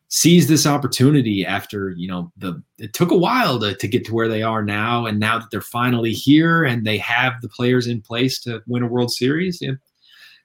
seize 0.08 0.48
this 0.48 0.66
opportunity 0.66 1.44
after 1.44 1.90
you 1.90 2.08
know 2.08 2.32
the 2.38 2.62
it 2.78 2.92
took 2.92 3.10
a 3.10 3.16
while 3.16 3.58
to, 3.58 3.74
to 3.74 3.88
get 3.88 4.04
to 4.04 4.14
where 4.14 4.28
they 4.28 4.42
are 4.42 4.62
now 4.62 5.06
and 5.06 5.18
now 5.18 5.38
that 5.38 5.50
they're 5.50 5.60
finally 5.60 6.12
here 6.12 6.62
and 6.62 6.86
they 6.86 6.96
have 6.98 7.32
the 7.40 7.48
players 7.48 7.86
in 7.86 8.00
place 8.00 8.40
to 8.40 8.62
win 8.66 8.82
a 8.84 8.86
world 8.86 9.10
series 9.10 9.60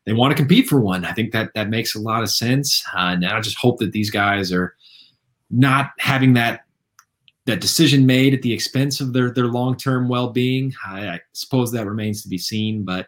they 0.06 0.14
want 0.14 0.32
to 0.32 0.38
compete 0.38 0.68
for 0.68 0.80
one 0.80 1.06
i 1.06 1.12
think 1.12 1.32
that 1.32 1.52
that 1.56 1.70
makes 1.70 1.96
a 1.96 2.00
lot 2.00 2.24
of 2.24 2.30
sense 2.30 2.84
uh, 2.96 3.12
and 3.14 3.26
i 3.26 3.40
just 3.40 3.58
hope 3.58 3.80
that 3.80 3.92
these 3.92 4.10
guys 4.10 4.52
are 4.52 4.76
not 5.50 5.92
having 6.00 6.34
that 6.34 6.62
that 7.46 7.62
decision 7.62 8.06
made 8.06 8.34
at 8.34 8.42
the 8.42 8.54
expense 8.54 9.00
of 9.00 9.14
their 9.14 9.32
their 9.32 9.48
long-term 9.48 10.08
well-being 10.08 10.74
I, 10.86 11.08
I 11.08 11.20
suppose 11.34 11.72
that 11.72 11.88
remains 11.88 12.22
to 12.24 12.30
be 12.30 12.38
seen 12.38 12.84
but 12.84 13.08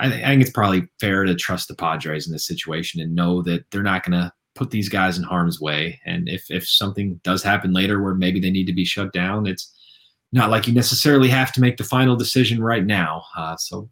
I, 0.00 0.08
th- 0.08 0.24
I 0.24 0.28
think 0.28 0.42
it's 0.42 0.50
probably 0.50 0.88
fair 0.98 1.24
to 1.24 1.34
trust 1.34 1.68
the 1.68 1.74
padres 1.74 2.26
in 2.26 2.32
this 2.32 2.46
situation 2.46 3.00
and 3.00 3.14
know 3.14 3.42
that 3.42 3.70
they're 3.70 3.82
not 3.82 4.02
going 4.02 4.18
to 4.18 4.32
put 4.54 4.70
these 4.70 4.88
guys 4.88 5.18
in 5.18 5.24
harm's 5.24 5.60
way. 5.60 6.00
And 6.06 6.28
if 6.28 6.50
if 6.50 6.68
something 6.68 7.20
does 7.22 7.42
happen 7.42 7.72
later 7.72 8.02
where 8.02 8.14
maybe 8.14 8.40
they 8.40 8.50
need 8.50 8.66
to 8.66 8.72
be 8.72 8.84
shut 8.84 9.12
down, 9.12 9.46
it's 9.46 9.72
not 10.32 10.50
like 10.50 10.66
you 10.66 10.72
necessarily 10.72 11.28
have 11.28 11.52
to 11.52 11.60
make 11.60 11.76
the 11.76 11.84
final 11.84 12.16
decision 12.16 12.62
right 12.62 12.84
now. 12.84 13.24
Uh, 13.36 13.56
so 13.56 13.90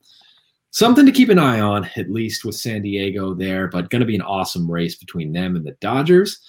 something 0.71 1.07
to 1.07 1.13
keep 1.13 1.29
an 1.29 1.39
eye 1.39 1.61
on, 1.61 1.89
at 1.97 2.11
least 2.11 2.45
with 2.45 2.55
San 2.55 2.83
Diego 2.83 3.35
there. 3.35 3.69
But 3.69 3.91
going 3.91 4.01
to 4.01 4.07
be 4.07 4.15
an 4.15 4.23
awesome 4.23 4.71
race 4.71 4.97
between 4.97 5.33
them 5.33 5.57
and 5.57 5.65
the 5.65 5.77
Dodgers. 5.81 6.41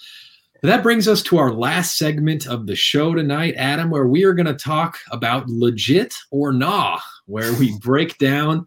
That 0.62 0.82
brings 0.82 1.08
us 1.08 1.22
to 1.22 1.38
our 1.38 1.52
last 1.52 1.96
segment 1.96 2.46
of 2.46 2.66
the 2.66 2.76
show 2.76 3.14
tonight, 3.14 3.54
Adam, 3.56 3.88
where 3.88 4.06
we 4.06 4.24
are 4.24 4.34
going 4.34 4.46
to 4.46 4.54
talk 4.54 4.98
about 5.10 5.48
legit 5.48 6.14
or 6.30 6.52
nah, 6.52 7.00
where 7.26 7.54
we 7.54 7.78
break 7.80 8.18
down 8.18 8.66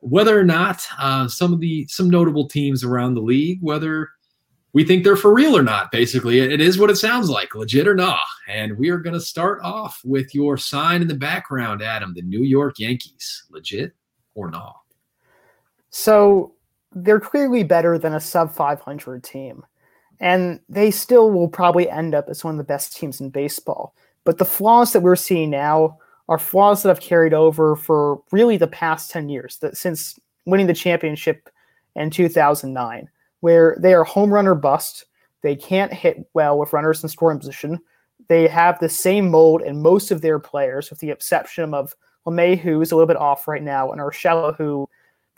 whether 0.00 0.38
or 0.38 0.44
not 0.44 0.84
uh, 0.98 1.28
some 1.28 1.52
of 1.52 1.60
the 1.60 1.86
some 1.88 2.10
notable 2.10 2.48
teams 2.48 2.84
around 2.84 3.14
the 3.14 3.20
league, 3.20 3.58
whether 3.60 4.08
we 4.72 4.84
think 4.84 5.02
they're 5.02 5.16
for 5.16 5.32
real 5.32 5.56
or 5.56 5.62
not. 5.62 5.90
Basically, 5.90 6.40
it 6.40 6.60
is 6.60 6.78
what 6.78 6.90
it 6.90 6.96
sounds 6.96 7.30
like, 7.30 7.54
legit 7.54 7.88
or 7.88 7.94
not. 7.94 8.20
And 8.48 8.76
we 8.78 8.90
are 8.90 8.98
going 8.98 9.14
to 9.14 9.20
start 9.20 9.60
off 9.62 10.00
with 10.04 10.34
your 10.34 10.56
sign 10.56 11.02
in 11.02 11.08
the 11.08 11.14
background, 11.14 11.82
Adam, 11.82 12.14
the 12.14 12.22
New 12.22 12.42
York 12.42 12.78
Yankees, 12.78 13.44
legit 13.50 13.92
or 14.34 14.50
not? 14.50 14.76
So 15.90 16.54
they're 16.92 17.20
clearly 17.20 17.62
better 17.62 17.98
than 17.98 18.14
a 18.14 18.20
sub 18.20 18.54
500 18.54 19.22
team. 19.22 19.64
And 20.20 20.60
they 20.68 20.90
still 20.90 21.30
will 21.30 21.48
probably 21.48 21.88
end 21.88 22.14
up 22.14 22.28
as 22.28 22.42
one 22.42 22.54
of 22.54 22.58
the 22.58 22.64
best 22.64 22.96
teams 22.96 23.20
in 23.20 23.30
baseball. 23.30 23.94
But 24.24 24.38
the 24.38 24.44
flaws 24.44 24.92
that 24.92 25.00
we're 25.00 25.16
seeing 25.16 25.50
now 25.50 25.98
are 26.28 26.38
flaws 26.38 26.82
that 26.82 26.88
have 26.88 27.00
carried 27.00 27.32
over 27.32 27.76
for 27.76 28.20
really 28.32 28.56
the 28.56 28.66
past 28.66 29.10
10 29.10 29.28
years, 29.28 29.58
that 29.58 29.76
since 29.76 30.18
winning 30.44 30.66
the 30.66 30.74
championship 30.74 31.48
in 31.94 32.10
2009 32.10 33.08
where 33.40 33.76
they 33.80 33.94
are 33.94 34.04
home 34.04 34.32
runner 34.32 34.54
bust. 34.54 35.04
They 35.42 35.54
can't 35.54 35.92
hit 35.92 36.28
well 36.34 36.58
with 36.58 36.72
runners 36.72 37.02
in 37.02 37.08
scoring 37.08 37.38
position. 37.38 37.78
They 38.28 38.48
have 38.48 38.78
the 38.78 38.88
same 38.88 39.30
mold 39.30 39.62
in 39.62 39.80
most 39.80 40.10
of 40.10 40.20
their 40.20 40.38
players, 40.38 40.90
with 40.90 40.98
the 40.98 41.10
exception 41.10 41.72
of 41.72 41.94
LeMahieu, 42.26 42.58
who 42.58 42.80
is 42.80 42.90
a 42.90 42.96
little 42.96 43.06
bit 43.06 43.16
off 43.16 43.48
right 43.48 43.62
now, 43.62 43.90
and 43.90 44.00
Urshela, 44.00 44.56
who, 44.56 44.88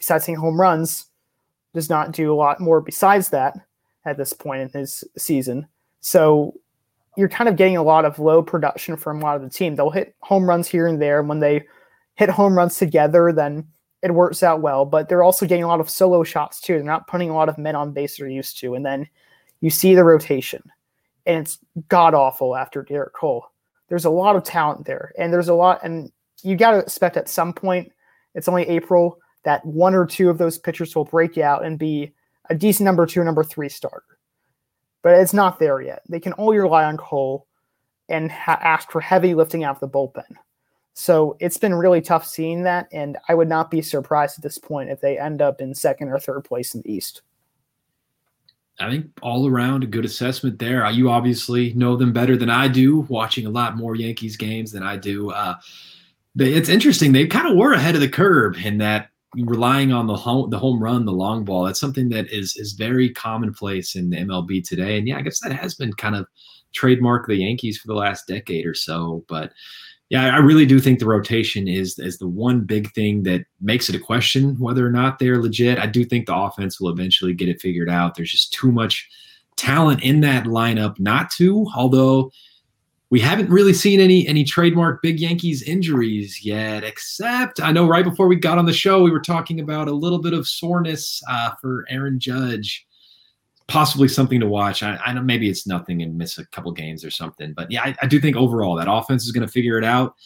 besides 0.00 0.26
hitting 0.26 0.40
home 0.40 0.60
runs, 0.60 1.06
does 1.74 1.88
not 1.88 2.10
do 2.10 2.32
a 2.32 2.34
lot 2.34 2.58
more 2.58 2.80
besides 2.80 3.28
that 3.28 3.54
at 4.04 4.16
this 4.16 4.32
point 4.32 4.62
in 4.62 4.80
his 4.80 5.04
season. 5.16 5.68
So 6.00 6.54
you're 7.16 7.28
kind 7.28 7.48
of 7.48 7.56
getting 7.56 7.76
a 7.76 7.82
lot 7.82 8.04
of 8.04 8.18
low 8.18 8.42
production 8.42 8.96
from 8.96 9.20
a 9.20 9.22
lot 9.22 9.36
of 9.36 9.42
the 9.42 9.50
team. 9.50 9.76
They'll 9.76 9.90
hit 9.90 10.14
home 10.20 10.48
runs 10.48 10.66
here 10.66 10.86
and 10.86 11.00
there. 11.00 11.20
And 11.20 11.28
when 11.28 11.38
they 11.38 11.66
hit 12.16 12.30
home 12.30 12.56
runs 12.56 12.78
together, 12.78 13.30
then 13.30 13.66
it 14.02 14.14
works 14.14 14.42
out 14.42 14.62
well, 14.62 14.86
but 14.86 15.08
they're 15.08 15.22
also 15.22 15.46
getting 15.46 15.64
a 15.64 15.68
lot 15.68 15.80
of 15.80 15.90
solo 15.90 16.24
shots 16.24 16.60
too. 16.60 16.74
They're 16.74 16.82
not 16.82 17.06
putting 17.06 17.28
a 17.28 17.34
lot 17.34 17.50
of 17.50 17.58
men 17.58 17.76
on 17.76 17.92
base 17.92 18.16
they're 18.16 18.28
used 18.28 18.58
to. 18.60 18.74
And 18.74 18.84
then 18.84 19.06
you 19.60 19.68
see 19.68 19.94
the 19.94 20.04
rotation, 20.04 20.62
and 21.26 21.40
it's 21.40 21.58
god 21.88 22.14
awful 22.14 22.56
after 22.56 22.82
Gerrit 22.82 23.12
Cole. 23.12 23.44
There's 23.88 24.06
a 24.06 24.10
lot 24.10 24.36
of 24.36 24.42
talent 24.42 24.86
there, 24.86 25.12
and 25.18 25.30
there's 25.30 25.48
a 25.48 25.54
lot, 25.54 25.80
and 25.84 26.10
you 26.42 26.56
got 26.56 26.70
to 26.70 26.78
expect 26.78 27.18
at 27.18 27.28
some 27.28 27.52
point, 27.52 27.92
it's 28.34 28.48
only 28.48 28.66
April, 28.68 29.18
that 29.44 29.64
one 29.64 29.94
or 29.94 30.06
two 30.06 30.30
of 30.30 30.38
those 30.38 30.58
pitchers 30.58 30.94
will 30.94 31.04
break 31.04 31.38
out 31.38 31.64
and 31.64 31.78
be 31.78 32.12
a 32.48 32.54
decent 32.54 32.84
number 32.84 33.06
two, 33.06 33.24
number 33.24 33.44
three 33.44 33.68
starter. 33.68 34.04
But 35.02 35.20
it's 35.20 35.32
not 35.32 35.58
there 35.58 35.80
yet. 35.80 36.02
They 36.08 36.20
can 36.20 36.34
only 36.36 36.58
rely 36.58 36.84
on 36.84 36.96
Cole 36.96 37.46
and 38.08 38.30
ha- 38.30 38.58
ask 38.60 38.90
for 38.90 39.00
heavy 39.00 39.34
lifting 39.34 39.64
out 39.64 39.76
of 39.76 39.80
the 39.80 39.88
bullpen. 39.88 40.36
So 40.92 41.36
it's 41.40 41.56
been 41.56 41.74
really 41.74 42.00
tough 42.00 42.26
seeing 42.26 42.64
that, 42.64 42.88
and 42.92 43.16
I 43.28 43.34
would 43.34 43.48
not 43.48 43.70
be 43.70 43.80
surprised 43.80 44.38
at 44.38 44.42
this 44.42 44.58
point 44.58 44.90
if 44.90 45.00
they 45.00 45.18
end 45.18 45.40
up 45.40 45.60
in 45.60 45.74
second 45.74 46.08
or 46.08 46.18
third 46.18 46.44
place 46.44 46.74
in 46.74 46.82
the 46.82 46.92
East. 46.92 47.22
I 48.80 48.90
think 48.90 49.06
all 49.22 49.46
around 49.46 49.84
a 49.84 49.86
good 49.86 50.04
assessment 50.04 50.58
there. 50.58 50.88
You 50.90 51.10
obviously 51.10 51.72
know 51.74 51.96
them 51.96 52.12
better 52.12 52.36
than 52.36 52.50
I 52.50 52.66
do, 52.66 53.00
watching 53.08 53.46
a 53.46 53.50
lot 53.50 53.76
more 53.76 53.94
Yankees 53.94 54.36
games 54.36 54.72
than 54.72 54.82
I 54.82 54.96
do. 54.96 55.30
Uh, 55.30 55.54
it's 56.36 56.68
interesting. 56.68 57.12
They 57.12 57.26
kind 57.26 57.46
of 57.46 57.56
were 57.56 57.74
ahead 57.74 57.94
of 57.94 58.00
the 58.00 58.08
curve 58.08 58.56
in 58.64 58.78
that 58.78 59.09
relying 59.36 59.92
on 59.92 60.06
the 60.06 60.16
home, 60.16 60.50
the 60.50 60.58
home 60.58 60.82
run, 60.82 61.04
the 61.04 61.12
long 61.12 61.44
ball. 61.44 61.64
That's 61.64 61.80
something 61.80 62.08
that 62.10 62.30
is 62.30 62.56
is 62.56 62.72
very 62.72 63.10
commonplace 63.10 63.94
in 63.94 64.10
the 64.10 64.18
MLB 64.18 64.66
today. 64.66 64.98
And 64.98 65.06
yeah, 65.06 65.18
I 65.18 65.22
guess 65.22 65.40
that 65.40 65.52
has 65.52 65.74
been 65.74 65.92
kind 65.92 66.16
of 66.16 66.26
trademark 66.72 67.26
the 67.26 67.36
Yankees 67.36 67.78
for 67.78 67.88
the 67.88 67.94
last 67.94 68.26
decade 68.26 68.66
or 68.66 68.74
so. 68.74 69.24
But 69.28 69.52
yeah, 70.08 70.34
I 70.34 70.38
really 70.38 70.66
do 70.66 70.80
think 70.80 70.98
the 70.98 71.06
rotation 71.06 71.68
is 71.68 71.98
is 71.98 72.18
the 72.18 72.28
one 72.28 72.62
big 72.62 72.92
thing 72.92 73.22
that 73.22 73.42
makes 73.60 73.88
it 73.88 73.94
a 73.94 74.00
question 74.00 74.58
whether 74.58 74.84
or 74.84 74.90
not 74.90 75.18
they're 75.18 75.40
legit. 75.40 75.78
I 75.78 75.86
do 75.86 76.04
think 76.04 76.26
the 76.26 76.36
offense 76.36 76.80
will 76.80 76.90
eventually 76.90 77.32
get 77.32 77.48
it 77.48 77.60
figured 77.60 77.88
out. 77.88 78.16
There's 78.16 78.32
just 78.32 78.52
too 78.52 78.72
much 78.72 79.08
talent 79.56 80.02
in 80.02 80.20
that 80.22 80.44
lineup 80.44 80.98
not 80.98 81.30
to. 81.32 81.66
Although 81.76 82.32
we 83.10 83.18
haven't 83.18 83.50
really 83.50 83.74
seen 83.74 84.00
any 84.00 84.26
any 84.26 84.44
trademark 84.44 85.02
big 85.02 85.18
Yankees 85.18 85.62
injuries 85.62 86.44
yet, 86.44 86.84
except 86.84 87.60
I 87.60 87.72
know 87.72 87.86
right 87.86 88.04
before 88.04 88.28
we 88.28 88.36
got 88.36 88.58
on 88.58 88.66
the 88.66 88.72
show 88.72 89.02
we 89.02 89.10
were 89.10 89.20
talking 89.20 89.60
about 89.60 89.88
a 89.88 89.92
little 89.92 90.20
bit 90.20 90.32
of 90.32 90.46
soreness 90.46 91.20
uh, 91.28 91.50
for 91.60 91.84
Aaron 91.88 92.20
Judge 92.20 92.86
possibly 93.70 94.08
something 94.08 94.40
to 94.40 94.48
watch. 94.48 94.82
I, 94.82 94.96
I, 94.96 95.12
know 95.12 95.22
maybe 95.22 95.48
it's 95.48 95.64
nothing 95.64 96.02
and 96.02 96.18
miss 96.18 96.38
a 96.38 96.46
couple 96.46 96.72
games 96.72 97.04
or 97.04 97.10
something, 97.12 97.52
but 97.52 97.70
yeah, 97.70 97.82
I, 97.82 97.94
I 98.02 98.06
do 98.08 98.20
think 98.20 98.34
overall 98.34 98.74
that 98.74 98.90
offense 98.90 99.24
is 99.24 99.30
going 99.30 99.46
to 99.46 99.52
figure 99.52 99.78
it 99.78 99.84
out. 99.84 100.16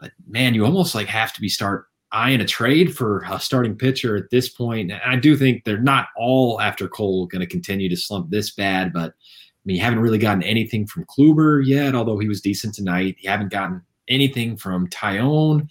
But 0.00 0.10
man, 0.28 0.52
you 0.52 0.64
almost 0.64 0.92
like 0.92 1.06
have 1.06 1.32
to 1.34 1.40
be 1.40 1.48
start 1.48 1.86
eyeing 2.10 2.40
a 2.40 2.44
trade 2.44 2.94
for 2.94 3.24
a 3.30 3.38
starting 3.38 3.76
pitcher 3.76 4.16
at 4.16 4.30
this 4.30 4.48
point. 4.48 4.90
And 4.90 5.00
I 5.06 5.14
do 5.14 5.36
think 5.36 5.62
they're 5.62 5.78
not 5.78 6.08
all 6.16 6.60
after 6.60 6.88
Cole 6.88 7.26
going 7.26 7.40
to 7.40 7.46
continue 7.46 7.88
to 7.88 7.96
slump 7.96 8.30
this 8.30 8.50
bad, 8.52 8.92
but 8.92 9.14
I 9.62 9.64
mean, 9.64 9.76
you 9.76 9.82
haven't 9.82 10.00
really 10.00 10.18
gotten 10.18 10.42
anything 10.42 10.86
from 10.86 11.04
Kluber 11.04 11.64
yet, 11.64 11.94
although 11.94 12.18
he 12.18 12.26
was 12.26 12.40
decent 12.40 12.74
tonight. 12.74 13.16
You 13.20 13.30
haven't 13.30 13.52
gotten 13.52 13.82
anything 14.08 14.56
from 14.56 14.88
Taillon. 14.88 15.68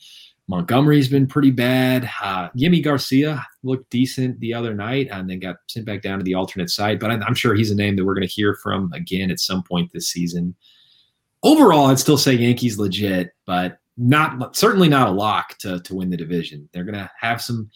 Montgomery's 0.47 1.07
been 1.07 1.27
pretty 1.27 1.51
bad. 1.51 2.09
Uh, 2.21 2.49
Garcia 2.83 3.45
looked 3.63 3.89
decent 3.89 4.39
the 4.39 4.53
other 4.53 4.73
night 4.73 5.07
and 5.11 5.29
then 5.29 5.39
got 5.39 5.57
sent 5.67 5.85
back 5.85 6.01
down 6.01 6.19
to 6.19 6.23
the 6.23 6.33
alternate 6.33 6.69
site, 6.69 6.99
but 6.99 7.11
I'm, 7.11 7.23
I'm 7.23 7.35
sure 7.35 7.53
he's 7.53 7.71
a 7.71 7.75
name 7.75 7.95
that 7.95 8.05
we're 8.05 8.15
going 8.15 8.27
to 8.27 8.33
hear 8.33 8.55
from 8.55 8.91
again 8.93 9.31
at 9.31 9.39
some 9.39 9.63
point 9.63 9.91
this 9.93 10.09
season. 10.09 10.55
Overall, 11.43 11.87
I'd 11.87 11.99
still 11.99 12.17
say 12.17 12.33
Yankees 12.33 12.77
legit, 12.77 13.31
but 13.45 13.79
not 13.97 14.55
certainly 14.55 14.89
not 14.89 15.07
a 15.07 15.11
lock 15.11 15.57
to 15.59 15.79
to 15.81 15.95
win 15.95 16.09
the 16.09 16.17
division. 16.17 16.67
They're 16.73 16.83
going 16.83 16.95
to 16.95 17.09
have 17.19 17.41
some 17.41 17.69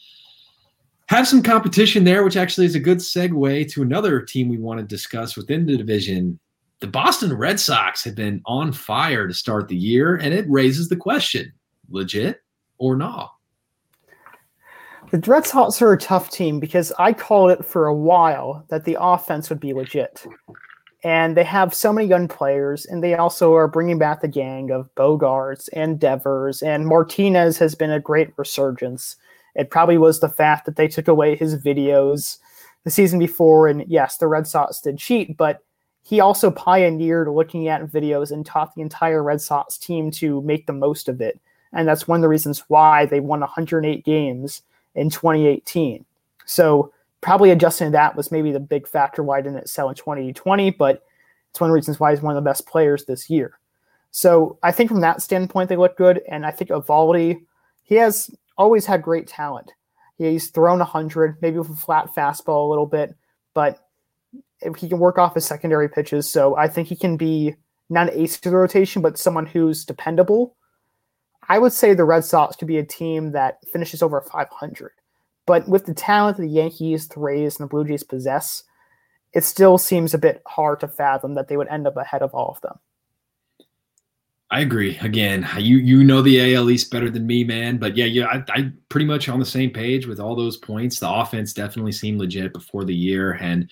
have 1.08 1.28
some 1.28 1.43
competition 1.43 2.03
there, 2.03 2.24
which 2.24 2.38
actually 2.38 2.66
is 2.66 2.76
a 2.76 2.80
good 2.80 2.97
segue 2.97 3.72
to 3.72 3.82
another 3.82 4.22
team 4.22 4.49
we 4.49 4.58
want 4.58 4.80
to 4.80 4.86
discuss 4.86 5.36
within 5.38 5.66
the 5.66 5.78
division. 5.78 6.39
The 6.80 6.88
Boston 6.88 7.34
Red 7.34 7.60
Sox 7.60 8.03
have 8.03 8.16
been 8.16 8.41
on 8.45 8.72
fire 8.72 9.28
to 9.28 9.34
start 9.34 9.68
the 9.68 9.76
year, 9.76 10.16
and 10.16 10.34
it 10.34 10.45
raises 10.49 10.89
the 10.89 10.95
question: 10.95 11.53
legit? 11.89 12.41
or 12.78 12.95
not? 12.95 13.32
The 15.12 15.20
Red 15.20 15.45
Sox 15.45 15.82
are 15.82 15.93
a 15.93 15.97
tough 15.97 16.32
team 16.32 16.60
because 16.60 16.91
I 16.97 17.14
called 17.14 17.51
it 17.51 17.64
for 17.64 17.88
a 17.88 17.95
while 17.95 18.66
that 18.70 18.86
the 18.86 18.97
offense 18.99 19.49
would 19.49 19.60
be 19.60 19.74
legit. 19.74 20.26
And 21.03 21.38
they 21.38 21.43
have 21.43 21.74
so 21.74 21.93
many 21.93 22.08
young 22.08 22.28
players, 22.28 22.86
and 22.86 23.03
they 23.03 23.14
also 23.14 23.53
are 23.53 23.68
bringing 23.68 23.99
back 23.99 24.22
the 24.22 24.28
gang 24.28 24.72
of 24.72 24.93
Bogaerts 24.95 25.70
and 25.74 25.99
Devers, 25.99 26.64
and 26.64 26.88
Martinez 26.88 27.60
has 27.60 27.76
been 27.76 27.91
a 27.91 27.99
great 27.99 28.34
resurgence. 28.38 29.16
It 29.56 29.70
probably 29.70 29.97
was 29.97 30.20
the 30.20 30.30
fact 30.30 30.66
that 30.66 30.76
they 30.76 30.88
took 30.88 31.08
away 31.08 31.36
his 31.36 31.58
videos 31.58 32.39
the 32.84 32.91
season 32.91 33.18
before, 33.18 33.68
and 33.68 33.84
yes, 33.88 34.18
the 34.18 34.28
Red 34.28 34.45
Sox 34.45 34.80
did 34.82 34.97
cheat, 34.97 35.38
but 35.38 35.62
he 36.03 36.20
also 36.20 36.51
pioneered 36.51 37.28
looking 37.30 37.68
at 37.68 37.88
videos 37.88 38.32
and 38.32 38.45
taught 38.45 38.76
the 38.76 38.82
entire 38.82 39.24
Red 39.24 39.41
Sox 39.41 39.78
team 39.78 40.12
to 40.12 40.41
make 40.43 40.68
the 40.68 40.74
most 40.74 41.10
of 41.10 41.20
it 41.20 41.39
and 41.76 41.88
that's 41.88 42.08
one 42.08 42.18
of 42.18 42.22
the 42.22 42.30
reasons 42.30 42.64
why 42.70 43.06
they 43.06 43.20
won 43.20 43.41
108 43.41 44.03
games 44.03 44.64
in 44.95 45.10
2018. 45.10 46.06
So 46.45 46.91
probably 47.22 47.51
adjusting 47.51 47.91
that 47.91 48.16
was 48.16 48.32
maybe 48.32 48.51
the 48.51 48.60
big 48.60 48.88
factor 48.88 49.22
why 49.22 49.41
didn't 49.41 49.60
it 49.60 49.70
sell 49.70 49.89
in 49.89 49.95
2020, 49.95 50.72
but 50.72 51.03
it's 51.51 51.60
one 51.60 51.70
of 51.70 51.72
the 51.72 51.76
reasons 51.76 51.99
why 51.99 52.12
he's 52.12 52.22
one 52.22 52.36
of 52.36 52.41
the 52.41 52.49
best 52.49 52.66
players 52.66 53.06
this 53.06 53.30
year. 53.30 53.60
So 54.12 54.58
I 54.64 54.72
think 54.72 54.89
from 54.89 55.01
that 55.01 55.22
standpoint 55.22 55.68
they 55.68 55.76
look 55.76 55.97
good, 55.97 56.22
and 56.30 56.45
I 56.45 56.51
think 56.51 56.70
Eovaldi, 56.70 57.41
he 57.84 57.95
has 57.95 58.32
always 58.58 58.86
had 58.86 59.01
great 59.01 59.28
talent. 59.28 59.72
He's 60.18 60.49
thrown 60.49 60.80
100, 60.80 61.38
maybe 61.41 61.58
with 61.58 61.70
a 61.70 61.76
flat 61.76 62.10
fastball 62.16 62.66
a 62.66 62.70
little 62.70 62.86
bit, 62.86 63.16
but 63.53 63.80
he 64.78 64.88
can 64.88 64.99
work 64.99 65.18
off 65.18 65.36
his 65.36 65.45
secondary 65.45 65.89
pitches. 65.89 66.30
So 66.30 66.56
I 66.56 66.68
think 66.68 66.88
he 66.88 66.95
can 66.95 67.18
be 67.18 67.56
not 67.89 68.10
an 68.10 68.20
ace 68.20 68.39
to 68.39 68.49
the 68.49 68.56
rotation, 68.56 69.01
but 69.01 69.18
someone 69.18 69.45
who's 69.45 69.86
dependable 69.86 70.56
I 71.47 71.60
would 71.60 71.74
say 71.74 71.93
the 71.93 72.06
Red 72.06 72.26
Sox 72.26 72.56
could 72.56 72.68
be 72.68 72.78
a 72.78 72.86
team 72.86 73.32
that 73.32 73.60
finishes 73.72 74.01
over 74.01 74.22
500. 74.22 74.91
But 75.45 75.68
with 75.68 75.86
the 75.86 75.93
talent 75.93 76.38
that 76.38 76.43
the 76.43 76.49
Yankees, 76.49 77.08
the 77.08 77.20
Rays, 77.20 77.60
and 77.60 77.66
the 77.66 77.70
Blue 77.70 77.86
Jays 77.86 78.03
possess, 78.03 78.64
it 79.34 79.43
still 79.43 79.78
seems 79.78 80.14
a 80.14 80.20
bit 80.20 80.41
hard 80.47 80.80
to 80.80 80.88
fathom 80.88 81.36
that 81.36 81.47
they 81.47 81.58
would 81.58 81.68
end 81.68 81.86
up 81.86 81.97
ahead 81.97 82.24
of 82.24 82.34
all 82.34 82.49
of 82.49 82.62
them. 82.62 82.80
I 84.52 84.62
agree. 84.62 84.98
Again, 85.00 85.48
you 85.58 85.78
you 85.78 86.04
know 86.04 86.22
the 86.22 86.56
AL 86.56 86.70
East 86.70 86.91
better 86.91 87.10
than 87.10 87.26
me, 87.26 87.43
man. 87.43 87.78
But 87.78 87.98
yeah, 87.98 88.06
yeah, 88.06 88.26
I, 88.28 88.43
I 88.50 88.72
pretty 88.89 89.06
much 89.06 89.28
on 89.28 89.39
the 89.39 89.46
same 89.46 89.72
page 89.72 90.06
with 90.06 90.20
all 90.20 90.36
those 90.36 90.58
points. 90.58 91.00
The 91.00 91.10
offense 91.10 91.52
definitely 91.52 91.91
seemed 91.91 92.20
legit 92.20 92.54
before 92.54 92.86
the 92.86 92.96
year, 92.96 93.34
and 93.41 93.70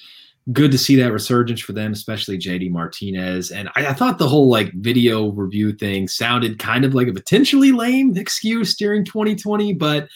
good 0.51 0.71
to 0.71 0.77
see 0.77 0.95
that 0.97 1.13
resurgence 1.13 1.61
for 1.61 1.73
them, 1.73 1.93
especially 1.93 2.37
JD 2.37 2.71
Martinez. 2.71 3.51
And 3.51 3.69
I, 3.75 3.87
I, 3.87 3.93
thought 3.93 4.17
the 4.17 4.27
whole 4.27 4.49
like 4.49 4.73
video 4.73 5.31
review 5.31 5.71
thing 5.71 6.07
sounded 6.07 6.59
kind 6.59 6.83
of 6.83 6.93
like 6.93 7.07
a 7.07 7.13
potentially 7.13 7.71
lame 7.71 8.17
excuse 8.17 8.75
during 8.75 9.05
2020, 9.05 9.73
but 9.75 10.09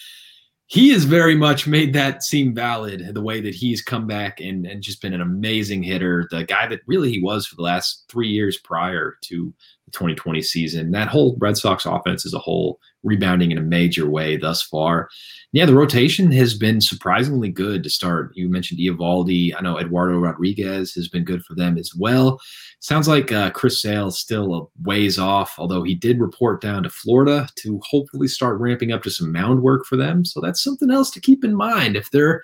he 0.66 0.90
has 0.90 1.06
very 1.06 1.36
much 1.36 1.66
made 1.66 1.94
that 1.94 2.24
seem 2.24 2.54
valid 2.54 3.14
the 3.14 3.22
way 3.22 3.40
that 3.40 3.56
he's 3.56 3.82
come 3.82 4.06
back 4.06 4.42
and, 4.42 4.66
and 4.66 4.84
just 4.84 5.02
been 5.02 5.14
an 5.14 5.22
amazing 5.22 5.82
hitter. 5.82 6.28
The 6.30 6.44
guy 6.44 6.68
that 6.68 6.82
really 6.88 7.10
he 7.10 7.22
was 7.22 7.48
for 7.48 7.56
the 7.56 7.62
last 7.62 8.04
three 8.10 8.28
years 8.28 8.58
prior 8.58 9.16
to 9.22 9.54
2020 9.92 10.42
season. 10.42 10.92
That 10.92 11.08
whole 11.08 11.38
Red 11.40 11.58
Sox 11.58 11.86
offense 11.86 12.26
as 12.26 12.34
a 12.34 12.40
whole 12.40 12.80
rebounding 13.04 13.52
in 13.52 13.58
a 13.58 13.62
major 13.62 14.10
way 14.10 14.38
thus 14.38 14.62
far 14.62 15.10
yeah, 15.54 15.66
the 15.66 15.74
rotation 15.74 16.32
has 16.34 16.54
been 16.54 16.82
surprisingly 16.82 17.50
good 17.50 17.82
to 17.84 17.90
start. 17.90 18.32
You 18.36 18.50
mentioned 18.50 18.80
Eovaldi. 18.80 19.54
I 19.58 19.62
know 19.62 19.80
Eduardo 19.80 20.20
Rodriguez 20.20 20.94
has 20.96 21.08
been 21.08 21.24
good 21.24 21.44
for 21.46 21.56
them 21.56 21.78
as 21.78 21.96
well. 21.98 22.40
Sounds 22.82 23.08
like 23.08 23.32
uh, 23.32 23.52
Chris 23.52 23.82
Sale 23.82 24.12
still 24.12 24.54
a 24.54 24.66
ways 24.84 25.18
off, 25.18 25.56
although 25.58 25.84
he 25.84 25.96
did 25.96 26.20
report 26.20 26.62
down 26.62 26.84
to 26.84 26.90
Florida 26.90 27.48
to 27.56 27.80
hopefully 27.84 28.28
start 28.28 28.60
ramping 28.60 28.92
up 28.92 29.04
to 29.04 29.10
some 29.10 29.32
mound 29.32 29.64
work 29.64 29.86
for 29.86 29.96
them. 29.96 30.26
So 30.26 30.42
that's 30.42 30.64
something 30.64 30.92
else 30.92 31.12
to 31.12 31.22
keep 31.22 31.46
in 31.46 31.56
mind. 31.56 31.96
If 31.96 32.12
they're 32.12 32.44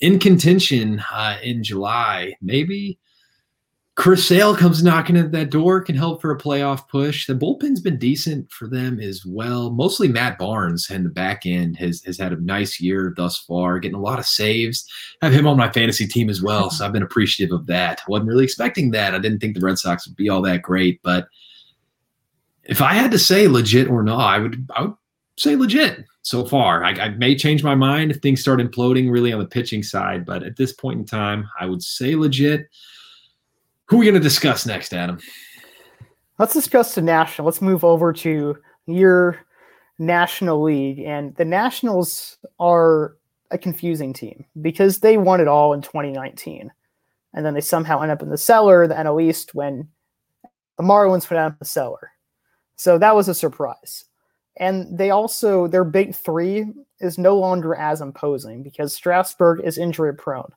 in 0.00 0.20
contention 0.20 1.02
uh, 1.12 1.38
in 1.42 1.64
July, 1.64 2.34
maybe 2.40 3.00
Chris 3.96 4.26
Sale 4.26 4.56
comes 4.56 4.82
knocking 4.82 5.16
at 5.16 5.30
that 5.30 5.50
door, 5.50 5.80
can 5.80 5.94
help 5.94 6.20
for 6.20 6.32
a 6.32 6.38
playoff 6.38 6.88
push. 6.88 7.28
The 7.28 7.34
bullpen's 7.34 7.80
been 7.80 7.96
decent 7.96 8.50
for 8.50 8.66
them 8.66 8.98
as 8.98 9.24
well. 9.24 9.70
Mostly 9.70 10.08
Matt 10.08 10.36
Barnes 10.36 10.90
and 10.90 11.04
the 11.04 11.10
back 11.10 11.46
end 11.46 11.76
has, 11.76 12.02
has 12.02 12.18
had 12.18 12.32
a 12.32 12.40
nice 12.40 12.80
year 12.80 13.14
thus 13.16 13.38
far, 13.38 13.78
getting 13.78 13.96
a 13.96 14.00
lot 14.00 14.18
of 14.18 14.26
saves. 14.26 14.84
Have 15.22 15.32
him 15.32 15.46
on 15.46 15.56
my 15.56 15.70
fantasy 15.70 16.08
team 16.08 16.28
as 16.28 16.42
well, 16.42 16.70
so 16.70 16.84
I've 16.84 16.92
been 16.92 17.04
appreciative 17.04 17.54
of 17.54 17.66
that. 17.66 18.02
Wasn't 18.08 18.28
really 18.28 18.42
expecting 18.42 18.90
that. 18.90 19.14
I 19.14 19.18
didn't 19.20 19.38
think 19.38 19.54
the 19.54 19.64
Red 19.64 19.78
Sox 19.78 20.08
would 20.08 20.16
be 20.16 20.28
all 20.28 20.42
that 20.42 20.62
great, 20.62 21.00
but 21.04 21.28
if 22.64 22.82
I 22.82 22.94
had 22.94 23.12
to 23.12 23.18
say 23.18 23.46
legit 23.46 23.88
or 23.88 24.02
not, 24.02 24.20
I 24.20 24.38
would 24.38 24.68
I 24.74 24.82
would 24.82 24.94
say 25.36 25.54
legit 25.54 26.04
so 26.22 26.44
far. 26.44 26.82
I, 26.82 26.90
I 26.92 27.08
may 27.10 27.36
change 27.36 27.62
my 27.62 27.74
mind 27.74 28.10
if 28.10 28.16
things 28.18 28.40
start 28.40 28.58
imploding 28.58 29.10
really 29.10 29.32
on 29.32 29.38
the 29.38 29.46
pitching 29.46 29.84
side, 29.84 30.24
but 30.24 30.42
at 30.42 30.56
this 30.56 30.72
point 30.72 30.98
in 30.98 31.06
time, 31.06 31.48
I 31.60 31.66
would 31.66 31.82
say 31.82 32.16
legit. 32.16 32.66
Who 33.86 33.96
are 33.96 33.98
we 34.00 34.06
going 34.06 34.14
to 34.14 34.20
discuss 34.20 34.66
next, 34.66 34.94
Adam? 34.94 35.18
Let's 36.38 36.54
discuss 36.54 36.94
the 36.94 37.02
national. 37.02 37.46
Let's 37.46 37.60
move 37.60 37.84
over 37.84 38.12
to 38.14 38.56
your 38.86 39.38
National 39.98 40.62
League. 40.62 41.00
And 41.00 41.34
the 41.36 41.44
Nationals 41.44 42.38
are 42.58 43.16
a 43.50 43.58
confusing 43.58 44.12
team 44.12 44.44
because 44.60 44.98
they 44.98 45.16
won 45.16 45.40
it 45.40 45.48
all 45.48 45.72
in 45.74 45.82
2019. 45.82 46.72
And 47.34 47.46
then 47.46 47.54
they 47.54 47.60
somehow 47.60 48.00
end 48.00 48.10
up 48.10 48.22
in 48.22 48.30
the 48.30 48.38
cellar, 48.38 48.86
the 48.86 48.94
NL 48.94 49.22
East, 49.22 49.54
when 49.54 49.88
the 50.76 50.82
Marlins 50.82 51.28
went 51.30 51.40
out 51.40 51.52
in 51.52 51.56
the 51.58 51.64
cellar. 51.64 52.10
So 52.76 52.98
that 52.98 53.14
was 53.14 53.28
a 53.28 53.34
surprise. 53.34 54.04
And 54.56 54.96
they 54.96 55.10
also, 55.10 55.66
their 55.66 55.84
big 55.84 56.14
three 56.14 56.66
is 57.00 57.18
no 57.18 57.36
longer 57.36 57.74
as 57.74 58.00
imposing 58.00 58.62
because 58.62 58.94
Strasburg 58.94 59.60
is 59.64 59.78
injury 59.78 60.14
prone. 60.14 60.50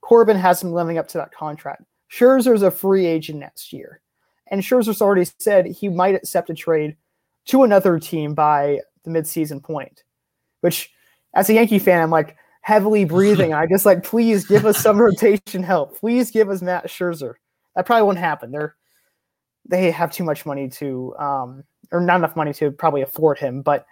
Corbin 0.00 0.36
hasn't 0.36 0.70
been 0.70 0.74
living 0.74 0.98
up 0.98 1.08
to 1.08 1.18
that 1.18 1.34
contract. 1.34 1.82
Scherzer's 2.10 2.62
a 2.62 2.70
free 2.70 3.06
agent 3.06 3.38
next 3.38 3.72
year. 3.72 4.00
And 4.48 4.62
Scherzer's 4.62 5.00
already 5.00 5.30
said 5.38 5.66
he 5.66 5.88
might 5.88 6.14
accept 6.14 6.50
a 6.50 6.54
trade 6.54 6.96
to 7.46 7.62
another 7.62 7.98
team 7.98 8.34
by 8.34 8.80
the 9.04 9.10
midseason 9.10 9.62
point, 9.62 10.02
which 10.60 10.92
as 11.34 11.48
a 11.48 11.54
Yankee 11.54 11.78
fan, 11.78 12.02
I'm 12.02 12.10
like 12.10 12.36
heavily 12.62 13.04
breathing. 13.04 13.54
I 13.54 13.66
just 13.66 13.86
like, 13.86 14.02
please 14.02 14.44
give 14.44 14.66
us 14.66 14.78
some 14.78 14.98
rotation 15.00 15.62
help. 15.62 15.98
Please 15.98 16.30
give 16.30 16.50
us 16.50 16.62
Max 16.62 16.92
Scherzer. 16.92 17.34
That 17.76 17.86
probably 17.86 18.02
won't 18.02 18.18
happen. 18.18 18.50
They're 18.50 18.76
they 19.68 19.90
have 19.90 20.10
too 20.10 20.24
much 20.24 20.46
money 20.46 20.68
to 20.68 21.14
um 21.18 21.62
or 21.92 22.00
not 22.00 22.16
enough 22.16 22.36
money 22.36 22.52
to 22.54 22.70
probably 22.72 23.02
afford 23.02 23.38
him. 23.38 23.62
But 23.62 23.86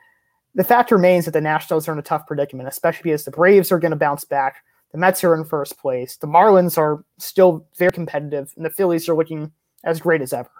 the 0.55 0.65
fact 0.65 0.91
remains 0.91 1.25
that 1.27 1.33
the 1.33 1.41
Nationals 1.41 1.89
are 1.89 1.93
in 1.93 1.99
a 1.99 2.03
tough 2.03 2.27
predicament, 2.27 2.69
especially 2.69 3.11
because 3.11 3.25
the 3.25 3.31
Braves 3.31 3.71
are 3.71 3.79
going 3.79 3.91
to 3.91 3.97
bounce 3.97 4.25
back. 4.25 4.57
The 4.93 4.99
Mets 4.99 5.23
are 5.23 5.35
in 5.35 5.45
first 5.45 5.79
place. 5.79 6.17
The 6.17 6.27
Marlins 6.27 6.79
are 6.79 7.05
still 7.19 7.67
very 7.77 7.91
competitive, 7.93 8.53
and 8.57 8.65
the 8.65 8.71
Phillies 8.71 9.09
are 9.09 9.15
looking 9.15 9.53
as 9.85 10.01
great 10.01 10.23
as 10.23 10.33
ever. 10.33 10.51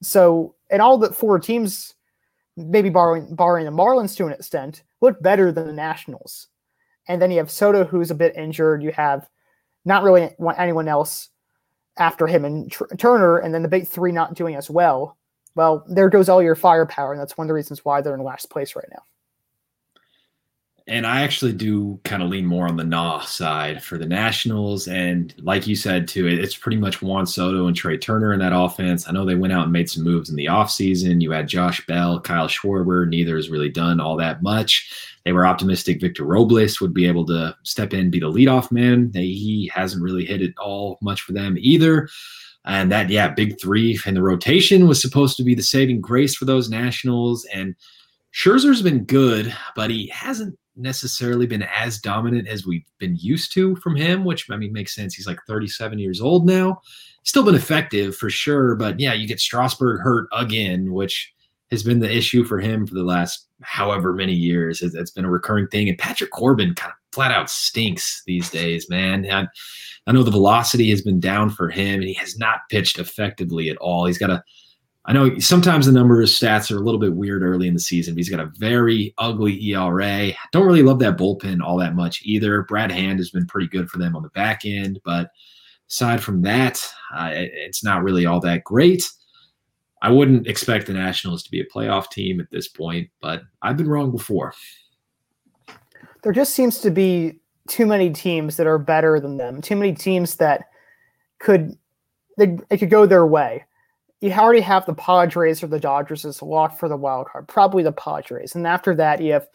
So, 0.00 0.54
and 0.70 0.80
all 0.80 0.96
the 0.96 1.12
four 1.12 1.38
teams, 1.38 1.94
maybe 2.56 2.88
borrowing 2.88 3.34
borrowing 3.34 3.64
the 3.64 3.72
Marlins 3.72 4.16
to 4.16 4.26
an 4.26 4.32
extent, 4.32 4.84
look 5.00 5.20
better 5.20 5.50
than 5.50 5.66
the 5.66 5.72
Nationals. 5.72 6.48
And 7.08 7.20
then 7.20 7.30
you 7.30 7.38
have 7.38 7.50
Soto, 7.50 7.84
who's 7.84 8.10
a 8.10 8.14
bit 8.14 8.36
injured. 8.36 8.82
You 8.82 8.92
have 8.92 9.28
not 9.84 10.02
really 10.02 10.30
anyone 10.56 10.88
else 10.88 11.30
after 11.98 12.26
him 12.26 12.44
and 12.44 12.70
Tr- 12.70 12.94
Turner, 12.96 13.38
and 13.38 13.52
then 13.52 13.62
the 13.62 13.68
big 13.68 13.88
three 13.88 14.12
not 14.12 14.34
doing 14.34 14.54
as 14.54 14.70
well. 14.70 15.16
Well, 15.56 15.84
there 15.88 16.08
goes 16.08 16.28
all 16.28 16.42
your 16.42 16.54
firepower, 16.54 17.12
and 17.12 17.20
that's 17.20 17.36
one 17.36 17.46
of 17.46 17.48
the 17.48 17.54
reasons 17.54 17.84
why 17.84 18.00
they're 18.00 18.14
in 18.14 18.22
last 18.22 18.50
place 18.50 18.76
right 18.76 18.86
now 18.92 19.02
and 20.88 21.06
I 21.06 21.20
actually 21.20 21.52
do 21.52 22.00
kind 22.04 22.22
of 22.22 22.30
lean 22.30 22.46
more 22.46 22.66
on 22.66 22.76
the 22.76 22.84
Nah 22.84 23.20
side 23.20 23.82
for 23.82 23.98
the 23.98 24.06
Nationals. 24.06 24.88
And 24.88 25.34
like 25.38 25.66
you 25.66 25.76
said, 25.76 26.08
too, 26.08 26.26
it's 26.26 26.56
pretty 26.56 26.78
much 26.78 27.02
Juan 27.02 27.26
Soto 27.26 27.66
and 27.66 27.76
Trea 27.76 27.98
Turner 27.98 28.32
in 28.32 28.38
that 28.40 28.58
offense. 28.58 29.06
I 29.06 29.12
know 29.12 29.26
they 29.26 29.34
went 29.34 29.52
out 29.52 29.64
and 29.64 29.72
made 29.72 29.90
some 29.90 30.02
moves 30.02 30.30
in 30.30 30.36
the 30.36 30.46
offseason. 30.46 31.20
You 31.20 31.30
had 31.30 31.46
Josh 31.46 31.84
Bell, 31.86 32.18
Kyle 32.20 32.48
Schwarber. 32.48 33.06
Neither 33.06 33.36
has 33.36 33.50
really 33.50 33.68
done 33.68 34.00
all 34.00 34.16
that 34.16 34.42
much. 34.42 34.90
They 35.26 35.32
were 35.32 35.46
optimistic 35.46 36.00
Victor 36.00 36.24
Robles 36.24 36.80
would 36.80 36.94
be 36.94 37.06
able 37.06 37.26
to 37.26 37.54
step 37.64 37.92
in, 37.92 38.10
be 38.10 38.20
the 38.20 38.32
leadoff 38.32 38.72
man. 38.72 39.10
They, 39.12 39.26
he 39.26 39.70
hasn't 39.74 40.02
really 40.02 40.24
hit 40.24 40.40
it 40.40 40.54
all 40.56 40.98
much 41.02 41.20
for 41.20 41.32
them 41.32 41.56
either. 41.58 42.08
And 42.64 42.90
that, 42.92 43.10
yeah, 43.10 43.28
big 43.28 43.60
three 43.60 43.98
in 44.06 44.14
the 44.14 44.22
rotation 44.22 44.88
was 44.88 45.02
supposed 45.02 45.36
to 45.36 45.44
be 45.44 45.54
the 45.54 45.62
saving 45.62 46.00
grace 46.00 46.34
for 46.34 46.46
those 46.46 46.70
Nationals. 46.70 47.44
And 47.52 47.74
Scherzer's 48.32 48.82
been 48.82 49.04
good, 49.04 49.54
but 49.74 49.90
he 49.90 50.06
hasn't 50.08 50.58
necessarily 50.78 51.46
been 51.46 51.62
as 51.62 51.98
dominant 51.98 52.48
as 52.48 52.66
we've 52.66 52.84
been 52.98 53.16
used 53.16 53.52
to 53.52 53.76
from 53.76 53.96
him, 53.96 54.24
which 54.24 54.48
I 54.50 54.56
mean 54.56 54.72
makes 54.72 54.94
sense. 54.94 55.14
He's 55.14 55.26
like 55.26 55.38
37 55.46 55.98
years 55.98 56.20
old 56.20 56.46
now. 56.46 56.80
Still 57.24 57.44
been 57.44 57.54
effective 57.54 58.16
for 58.16 58.30
sure, 58.30 58.74
but 58.76 58.98
yeah, 58.98 59.12
you 59.12 59.26
get 59.26 59.40
Strasburg 59.40 60.00
hurt 60.00 60.28
again, 60.32 60.92
which 60.92 61.32
has 61.70 61.82
been 61.82 62.00
the 62.00 62.14
issue 62.14 62.44
for 62.44 62.58
him 62.58 62.86
for 62.86 62.94
the 62.94 63.02
last 63.02 63.48
however 63.62 64.12
many 64.12 64.32
years. 64.32 64.80
It's, 64.82 64.94
it's 64.94 65.10
been 65.10 65.24
a 65.24 65.30
recurring 65.30 65.68
thing. 65.68 65.88
And 65.88 65.98
Patrick 65.98 66.30
Corbin 66.30 66.74
kind 66.74 66.92
of 66.92 66.96
flat 67.12 67.32
out 67.32 67.50
stinks 67.50 68.22
these 68.26 68.48
days, 68.50 68.88
man. 68.88 69.26
I, 69.30 69.46
I 70.06 70.12
know 70.12 70.22
the 70.22 70.30
velocity 70.30 70.88
has 70.90 71.02
been 71.02 71.20
down 71.20 71.50
for 71.50 71.68
him, 71.68 71.96
and 71.96 72.08
he 72.08 72.14
has 72.14 72.38
not 72.38 72.60
pitched 72.70 72.98
effectively 72.98 73.68
at 73.68 73.76
all. 73.78 74.06
He's 74.06 74.18
got 74.18 74.30
a 74.30 74.42
I 75.08 75.14
know 75.14 75.38
sometimes 75.38 75.86
the 75.86 75.92
numbers 75.92 76.38
stats 76.38 76.70
are 76.70 76.76
a 76.76 76.82
little 76.82 77.00
bit 77.00 77.14
weird 77.14 77.42
early 77.42 77.66
in 77.66 77.72
the 77.72 77.80
season, 77.80 78.12
but 78.12 78.18
he's 78.18 78.28
got 78.28 78.40
a 78.40 78.52
very 78.58 79.14
ugly 79.16 79.58
ERA. 79.72 80.32
Don't 80.52 80.66
really 80.66 80.82
love 80.82 80.98
that 80.98 81.16
bullpen 81.16 81.62
all 81.62 81.78
that 81.78 81.94
much 81.94 82.20
either. 82.24 82.64
Brad 82.64 82.92
Hand 82.92 83.18
has 83.18 83.30
been 83.30 83.46
pretty 83.46 83.68
good 83.68 83.88
for 83.88 83.96
them 83.96 84.14
on 84.14 84.22
the 84.22 84.28
back 84.30 84.66
end, 84.66 85.00
but 85.06 85.30
aside 85.88 86.22
from 86.22 86.42
that, 86.42 86.86
uh, 87.16 87.30
it's 87.32 87.82
not 87.82 88.02
really 88.02 88.26
all 88.26 88.38
that 88.40 88.64
great. 88.64 89.10
I 90.02 90.10
wouldn't 90.10 90.46
expect 90.46 90.86
the 90.86 90.92
Nationals 90.92 91.42
to 91.44 91.50
be 91.50 91.62
a 91.62 91.66
playoff 91.74 92.10
team 92.10 92.38
at 92.38 92.50
this 92.50 92.68
point, 92.68 93.08
but 93.22 93.40
I've 93.62 93.78
been 93.78 93.88
wrong 93.88 94.10
before. 94.10 94.52
There 96.22 96.32
just 96.32 96.52
seems 96.52 96.80
to 96.80 96.90
be 96.90 97.40
too 97.66 97.86
many 97.86 98.10
teams 98.10 98.58
that 98.58 98.66
are 98.66 98.78
better 98.78 99.20
than 99.20 99.38
them. 99.38 99.62
Too 99.62 99.74
many 99.74 99.94
teams 99.94 100.36
that 100.36 100.66
could 101.38 101.78
they, 102.36 102.58
it 102.68 102.76
could 102.76 102.90
go 102.90 103.06
their 103.06 103.26
way 103.26 103.64
you 104.20 104.32
already 104.32 104.60
have 104.60 104.84
the 104.86 104.94
Padres 104.94 105.62
or 105.62 105.68
the 105.68 105.78
Dodgers 105.78 106.24
as 106.24 106.40
a 106.40 106.44
locked 106.44 106.78
for 106.78 106.88
the 106.88 106.96
wild 106.96 107.28
card, 107.28 107.46
probably 107.46 107.82
the 107.82 107.92
Padres. 107.92 108.54
And 108.54 108.66
after 108.66 108.94
that, 108.96 109.20
you 109.20 109.32
have 109.32 109.46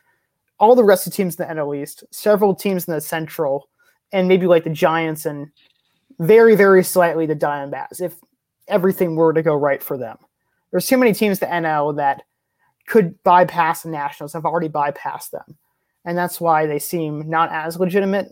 all 0.60 0.76
the 0.76 0.84
rest 0.84 1.06
of 1.06 1.12
the 1.12 1.18
teams 1.18 1.36
in 1.36 1.48
the 1.48 1.54
NL 1.54 1.82
East, 1.82 2.04
several 2.12 2.56
teams 2.56 2.88
in 2.88 2.94
the 2.94 3.02
Central, 3.02 3.68
and 4.14 4.28
maybe 4.28 4.48
like 4.48 4.64
the 4.64 4.70
Giants 4.70 5.26
and 5.26 5.50
very, 6.20 6.56
very 6.56 6.84
slightly 6.84 7.26
the 7.26 7.36
Diamondbacks 7.36 8.00
if 8.00 8.16
everything 8.68 9.16
were 9.16 9.34
to 9.34 9.42
go 9.42 9.56
right 9.56 9.84
for 9.84 9.98
them. 9.98 10.18
There's 10.72 10.88
too 10.88 10.98
many 10.98 11.14
teams 11.14 11.40
to 11.40 11.46
NL 11.46 11.98
that 11.98 12.24
could 12.88 13.22
bypass 13.24 13.84
the 13.84 13.90
Nationals, 13.90 14.34
have 14.34 14.46
already 14.46 14.70
bypassed 14.70 15.32
them. 15.32 15.58
And 16.06 16.18
that's 16.18 16.40
why 16.40 16.68
they 16.68 16.80
seem 16.80 17.30
not 17.30 17.52
as 17.52 17.80
legitimate, 17.80 18.30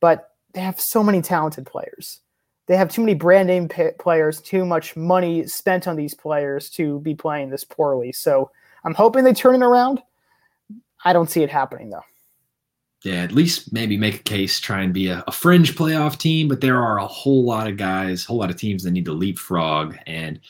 but 0.00 0.32
they 0.52 0.60
have 0.60 0.80
so 0.80 1.02
many 1.02 1.22
talented 1.22 1.66
players 1.66 2.20
they 2.66 2.76
have 2.76 2.90
too 2.90 3.00
many 3.00 3.14
brand 3.14 3.46
name 3.46 3.68
p- 3.68 3.90
players, 3.98 4.40
too 4.40 4.64
much 4.64 4.96
money 4.96 5.46
spent 5.46 5.86
on 5.86 5.96
these 5.96 6.14
players 6.14 6.68
to 6.70 7.00
be 7.00 7.14
playing 7.14 7.50
this 7.50 7.64
poorly. 7.64 8.12
So 8.12 8.50
I'm 8.84 8.94
hoping 8.94 9.24
they 9.24 9.32
turn 9.32 9.54
it 9.54 9.64
around. 9.64 10.02
I 11.04 11.12
don't 11.12 11.30
see 11.30 11.42
it 11.42 11.50
happening 11.50 11.90
though. 11.90 12.04
Yeah, 13.04 13.22
at 13.22 13.32
least 13.32 13.72
maybe 13.72 13.96
make 13.96 14.16
a 14.16 14.22
case, 14.24 14.58
try 14.58 14.82
and 14.82 14.92
be 14.92 15.08
a, 15.08 15.22
a, 15.28 15.32
fringe 15.32 15.76
playoff 15.76 16.18
team. 16.18 16.48
But 16.48 16.60
there 16.60 16.82
are 16.82 16.98
a 16.98 17.06
whole 17.06 17.44
lot 17.44 17.68
of 17.68 17.76
guys, 17.76 18.24
a 18.24 18.28
whole 18.28 18.38
lot 18.38 18.50
of 18.50 18.56
teams 18.56 18.82
that 18.82 18.90
need 18.90 19.04
to 19.04 19.12
leapfrog, 19.12 19.96
and 20.06 20.40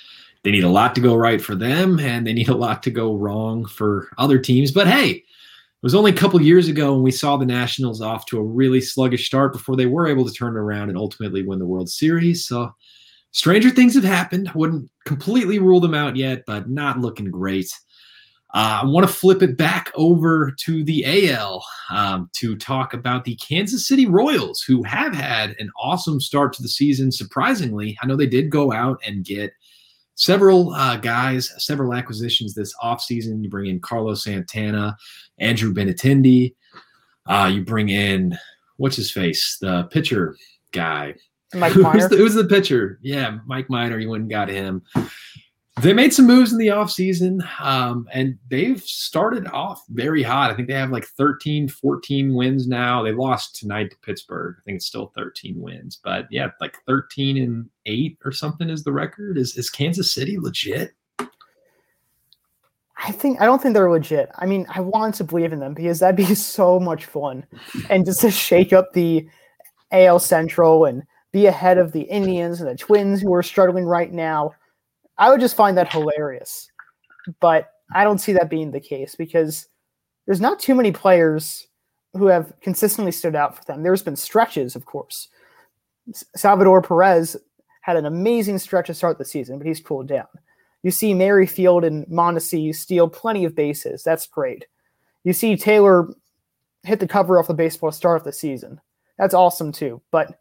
they 0.43 0.53
need 0.53 0.65
a 0.65 0.69
lot 0.69 0.95
to 0.95 1.01
go 1.03 1.17
right 1.17 1.41
for 1.41 1.55
them, 1.55 1.99
and 1.99 2.27
they 2.27 2.33
need 2.33 2.49
a 2.49 2.57
lot 2.57 2.83
to 2.85 2.91
go 2.91 3.15
wrong 3.15 3.67
for 3.67 4.09
other 4.17 4.39
teams. 4.39 4.71
But 4.71 4.87
hey, 4.87 5.25
was 5.87 5.95
only 5.95 6.11
a 6.11 6.15
couple 6.15 6.43
years 6.43 6.67
ago 6.67 6.95
when 6.95 7.05
we 7.05 7.13
saw 7.13 7.37
the 7.37 7.47
Nationals 7.47 8.01
off 8.01 8.27
to 8.27 8.41
a 8.41 8.43
really 8.43 8.81
sluggish 8.81 9.25
start 9.25 9.53
before 9.53 9.77
they 9.77 9.87
were 9.87 10.09
able 10.09 10.25
to 10.25 10.33
turn 10.33 10.57
around 10.57 10.89
and 10.89 10.99
ultimately 10.99 11.45
win 11.45 11.61
the 11.61 11.65
World 11.65 11.89
Series. 11.89 12.45
So 12.45 12.73
stranger 13.31 13.71
things 13.71 13.95
have 13.95 14.03
happened. 14.03 14.51
Wouldn't 14.53 14.91
completely 15.05 15.61
rule 15.61 15.79
them 15.79 15.95
out 15.95 16.17
yet, 16.17 16.43
but 16.45 16.69
not 16.69 16.99
looking 16.99 17.31
great. 17.31 17.71
Uh, 18.53 18.81
I 18.83 18.85
want 18.85 19.07
to 19.07 19.13
flip 19.13 19.43
it 19.43 19.57
back 19.57 19.93
over 19.95 20.53
to 20.65 20.83
the 20.83 21.31
AL 21.31 21.65
um, 21.93 22.31
to 22.33 22.57
talk 22.57 22.93
about 22.93 23.23
the 23.23 23.37
Kansas 23.37 23.87
City 23.87 24.07
Royals, 24.07 24.63
who 24.63 24.83
have 24.83 25.15
had 25.15 25.55
an 25.61 25.71
awesome 25.81 26.19
start 26.19 26.53
to 26.55 26.63
the 26.63 26.69
season. 26.69 27.13
Surprisingly, 27.13 27.97
I 28.03 28.09
know 28.09 28.17
they 28.17 28.27
did 28.27 28.51
go 28.51 28.73
out 28.73 29.01
and 29.07 29.25
get 29.25 29.53
several 30.17 30.75
uh, 30.75 30.97
guys, 30.97 31.53
several 31.59 31.95
acquisitions 31.95 32.55
this 32.55 32.75
offseason. 32.83 33.43
You 33.43 33.49
bring 33.49 33.71
in 33.71 33.81
Carlos 33.81 34.25
Santana, 34.25 34.97
Andrew 35.39 35.73
Benintendi. 35.73 36.55
Uh, 37.27 37.51
you 37.53 37.65
bring 37.65 37.89
in 37.89 38.37
what's 38.77 38.97
his 38.97 39.11
face, 39.11 39.59
the 39.61 39.85
pitcher 39.85 40.37
guy. 40.73 41.15
Mike 41.55 41.73
who's, 41.73 42.09
the, 42.09 42.17
who's 42.17 42.35
the 42.35 42.45
pitcher? 42.45 42.99
Yeah, 43.03 43.39
Mike 43.47 43.71
Minor. 43.71 43.99
You 43.99 44.11
went 44.11 44.23
and 44.23 44.31
got 44.31 44.49
him 44.49 44.83
they 45.83 45.93
made 45.93 46.15
some 46.15 46.27
moves 46.27 46.53
in 46.53 46.59
the 46.59 46.69
offseason 46.69 47.47
um, 47.61 48.09
and 48.11 48.39
they've 48.51 48.81
started 48.81 49.47
off 49.49 49.85
very 49.91 50.23
hot. 50.23 50.51
I 50.51 50.55
think 50.55 50.69
they 50.69 50.75
have 50.75 50.91
like 50.91 51.05
13, 51.05 51.69
14 51.69 52.35
wins 52.35 52.67
now. 52.67 53.03
They 53.03 53.13
lost 53.13 53.57
tonight 53.57 53.91
to 53.91 53.97
Pittsburgh. 53.99 54.57
I 54.59 54.63
think 54.65 54.77
it's 54.77 54.87
still 54.87 55.13
13 55.15 55.61
wins, 55.61 56.01
but 56.03 56.27
yeah, 56.31 56.49
like 56.61 56.79
13 56.87 57.37
and 57.37 57.69
eight 57.85 58.17
or 58.25 58.33
something 58.33 58.71
is 58.71 58.85
the 58.85 58.93
record. 58.93 59.37
Is, 59.37 59.57
is 59.57 59.69
Kansas 59.69 60.13
City 60.13 60.39
legit? 60.39 60.95
I 62.99 63.13
think 63.13 63.41
I 63.41 63.45
don't 63.45 63.61
think 63.61 63.75
they're 63.75 63.91
legit. 63.91 64.31
I 64.39 64.47
mean, 64.47 64.67
I 64.75 64.81
want 64.81 65.17
to 65.17 65.25
believe 65.25 65.53
in 65.53 65.61
them 65.61 65.75
because 65.75 65.99
that'd 66.01 66.17
be 66.17 66.35
so 66.35 66.81
much 66.81 67.05
fun, 67.05 67.45
and 67.91 68.07
just 68.07 68.21
to 68.23 68.31
shake 68.31 68.73
up 68.73 68.95
the 68.95 69.29
AL 69.93 70.21
Central 70.21 70.87
and 70.87 71.03
be 71.33 71.47
ahead 71.47 71.77
of 71.77 71.93
the 71.93 72.03
Indians 72.03 72.61
and 72.61 72.71
the 72.71 72.77
Twins 72.77 73.21
who 73.21 73.35
are 73.35 73.43
struggling 73.43 73.85
right 73.85 74.13
now. 74.13 74.55
I 75.19 75.31
would 75.31 75.41
just 75.41 75.57
find 75.57 75.77
that 75.77 75.93
hilarious. 75.93 76.71
But 77.41 77.71
I 77.95 78.05
don't 78.05 78.19
see 78.19 78.33
that 78.33 78.51
being 78.51 78.71
the 78.71 78.81
case 78.81 79.15
because 79.15 79.69
there's 80.27 80.41
not 80.41 80.59
too 80.59 80.75
many 80.75 80.93
players 80.93 81.67
who 82.15 82.27
have 82.27 82.53
consistently 82.61 83.13
stood 83.13 83.37
out 83.37 83.57
for 83.57 83.65
them. 83.65 83.83
There's 83.83 84.03
been 84.03 84.17
stretches, 84.17 84.77
of 84.77 84.85
course. 84.85 85.29
Salvador 86.35 86.83
Perez 86.83 87.37
had 87.83 87.97
an 87.97 88.07
amazing 88.07 88.59
stretch 88.59 88.87
to 88.87 88.95
start 88.95 89.19
the 89.19 89.25
season, 89.25 89.59
but 89.59 89.67
he's 89.67 89.81
cooled 89.81 90.09
down. 90.09 90.27
You 90.83 90.91
see 90.91 91.15
Merrifield 91.15 91.85
and 91.85 92.07
Mondesi 92.07 92.75
steal 92.75 93.09
plenty 93.09 93.45
of 93.45 93.55
bases. 93.55 94.03
That's 94.03 94.27
great. 94.27 94.67
You 95.25 95.33
see 95.33 95.57
Taylor 95.57 96.09
hit 96.85 97.01
the 97.01 97.09
cover 97.09 97.39
off 97.39 97.49
the 97.49 97.55
baseball 97.55 97.93
start 97.93 98.19
of 98.19 98.25
the 98.25 98.33
season. 98.33 98.81
That's 99.19 99.35
awesome 99.35 99.73
too. 99.73 100.01
But 100.11 100.39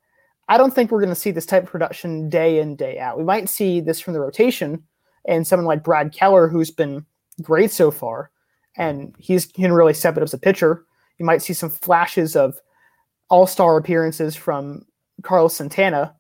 I 0.48 0.58
don't 0.58 0.74
think 0.74 0.92
we're 0.92 1.02
going 1.02 1.10
to 1.10 1.20
see 1.20 1.32
this 1.32 1.46
type 1.46 1.64
of 1.64 1.70
production 1.70 2.30
day 2.30 2.60
in, 2.60 2.76
day 2.76 3.00
out. 3.00 3.18
We 3.18 3.24
might 3.24 3.50
see 3.50 3.80
this 3.80 4.00
from 4.00 4.14
the 4.14 4.20
rotation 4.20 4.84
and 5.28 5.46
someone 5.46 5.66
like 5.66 5.84
Brad 5.84 6.14
Keller, 6.14 6.48
who's 6.48 6.72
been 6.72 7.06
great 7.42 7.72
so 7.72 7.92
far, 7.92 8.32
and 8.78 9.16
he's 9.18 9.46
he 9.46 9.64
can 9.64 9.74
really 9.74 9.94
step 9.94 10.18
it 10.18 10.22
up 10.22 10.28
as 10.28 10.34
a 10.34 10.40
pitcher. 10.40 10.86
You 11.18 11.26
might 11.26 11.42
see 11.42 11.54
some 11.54 11.70
flashes 11.70 12.36
of 12.36 12.60
all 13.30 13.48
star 13.48 13.78
appearances 13.78 14.36
from 14.36 14.86
Carlos 15.24 15.56
Santana, 15.56 16.16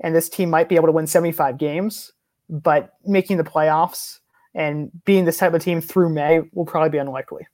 and 0.00 0.14
this 0.14 0.28
team 0.28 0.50
might 0.50 0.68
be 0.68 0.76
able 0.76 0.86
to 0.86 0.92
win 0.92 1.06
75 1.06 1.58
games, 1.58 2.12
but 2.48 2.94
making 3.04 3.36
the 3.36 3.44
playoffs 3.44 4.18
and 4.54 4.90
being 5.04 5.24
this 5.24 5.38
type 5.38 5.52
of 5.52 5.62
team 5.62 5.80
through 5.80 6.08
May 6.08 6.40
will 6.52 6.64
probably 6.64 6.90
be 6.90 6.98
unlikely. 6.98 7.46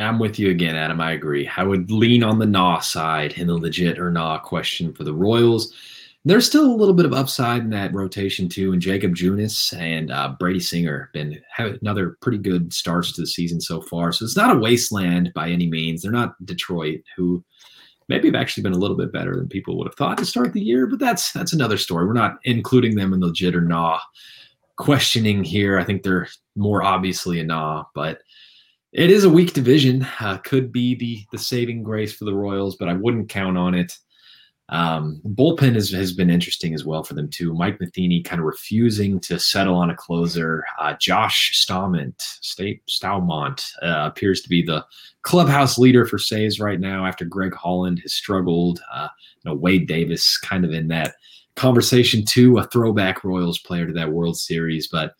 I'm 0.00 0.18
with 0.18 0.38
you 0.38 0.50
again, 0.50 0.76
Adam. 0.76 1.00
I 1.00 1.12
agree. 1.12 1.50
I 1.56 1.64
would 1.64 1.90
lean 1.90 2.22
on 2.22 2.38
the 2.38 2.46
nah 2.46 2.80
side 2.80 3.32
in 3.34 3.46
the 3.46 3.56
legit 3.56 3.98
or 3.98 4.10
nah 4.10 4.38
question 4.38 4.92
for 4.92 5.04
the 5.04 5.14
Royals. 5.14 5.74
There's 6.24 6.46
still 6.46 6.66
a 6.66 6.76
little 6.76 6.94
bit 6.94 7.06
of 7.06 7.12
upside 7.12 7.62
in 7.62 7.70
that 7.70 7.94
rotation 7.94 8.48
too, 8.48 8.72
and 8.72 8.82
Jakob 8.82 9.14
Junis 9.14 9.72
and 9.78 10.10
uh, 10.10 10.34
Brady 10.38 10.60
Singer 10.60 11.02
have 11.02 11.12
been 11.12 11.40
have 11.50 11.78
another 11.80 12.16
pretty 12.20 12.38
good 12.38 12.72
starts 12.72 13.12
to 13.12 13.22
the 13.22 13.26
season 13.26 13.60
so 13.60 13.80
far. 13.80 14.12
So 14.12 14.24
it's 14.24 14.36
not 14.36 14.54
a 14.54 14.58
wasteland 14.58 15.32
by 15.34 15.48
any 15.48 15.68
means. 15.68 16.02
They're 16.02 16.12
not 16.12 16.34
Detroit, 16.44 17.00
who 17.16 17.42
maybe 18.08 18.28
have 18.28 18.34
actually 18.34 18.62
been 18.62 18.74
a 18.74 18.78
little 18.78 18.96
bit 18.96 19.12
better 19.12 19.36
than 19.36 19.48
people 19.48 19.78
would 19.78 19.86
have 19.86 19.94
thought 19.94 20.18
to 20.18 20.26
start 20.26 20.52
the 20.52 20.60
year, 20.60 20.86
but 20.86 20.98
that's 20.98 21.32
that's 21.32 21.52
another 21.52 21.78
story. 21.78 22.06
We're 22.06 22.12
not 22.12 22.38
including 22.44 22.96
them 22.96 23.12
in 23.12 23.20
the 23.20 23.26
legit 23.28 23.54
or 23.54 23.60
nah 23.60 23.98
questioning 24.76 25.44
here. 25.44 25.78
I 25.78 25.84
think 25.84 26.02
they're 26.02 26.28
more 26.56 26.82
obviously 26.82 27.40
a 27.40 27.44
nah, 27.44 27.84
but 27.94 28.20
it 28.92 29.10
is 29.10 29.24
a 29.24 29.30
weak 29.30 29.52
division. 29.52 30.06
Uh, 30.20 30.38
could 30.38 30.72
be 30.72 30.94
the 30.94 31.24
the 31.32 31.38
saving 31.38 31.82
grace 31.82 32.14
for 32.14 32.24
the 32.24 32.34
Royals, 32.34 32.76
but 32.76 32.88
I 32.88 32.94
wouldn't 32.94 33.28
count 33.28 33.58
on 33.58 33.74
it. 33.74 33.92
Um, 34.70 35.22
bullpen 35.24 35.74
has, 35.74 35.90
has 35.90 36.12
been 36.12 36.28
interesting 36.28 36.74
as 36.74 36.84
well 36.84 37.02
for 37.02 37.14
them 37.14 37.28
too. 37.30 37.54
Mike 37.54 37.80
Matheny 37.80 38.22
kind 38.22 38.38
of 38.38 38.44
refusing 38.44 39.18
to 39.20 39.38
settle 39.38 39.76
on 39.76 39.88
a 39.88 39.96
closer. 39.96 40.62
Uh, 40.78 40.94
Josh 41.00 41.64
Staumont, 41.66 42.20
State 42.20 42.82
uh, 43.02 43.26
appears 43.82 44.42
to 44.42 44.48
be 44.48 44.62
the 44.62 44.84
clubhouse 45.22 45.78
leader 45.78 46.04
for 46.04 46.18
saves 46.18 46.60
right 46.60 46.80
now 46.80 47.06
after 47.06 47.24
Greg 47.24 47.54
Holland 47.54 48.00
has 48.00 48.12
struggled. 48.12 48.80
Uh, 48.92 49.08
you 49.42 49.50
know, 49.50 49.56
Wade 49.56 49.88
Davis 49.88 50.36
kind 50.36 50.66
of 50.66 50.72
in 50.72 50.88
that 50.88 51.14
conversation 51.56 52.24
too, 52.24 52.58
a 52.58 52.64
throwback 52.64 53.24
Royals 53.24 53.58
player 53.58 53.86
to 53.86 53.92
that 53.94 54.12
World 54.12 54.38
Series, 54.38 54.86
but 54.86 55.14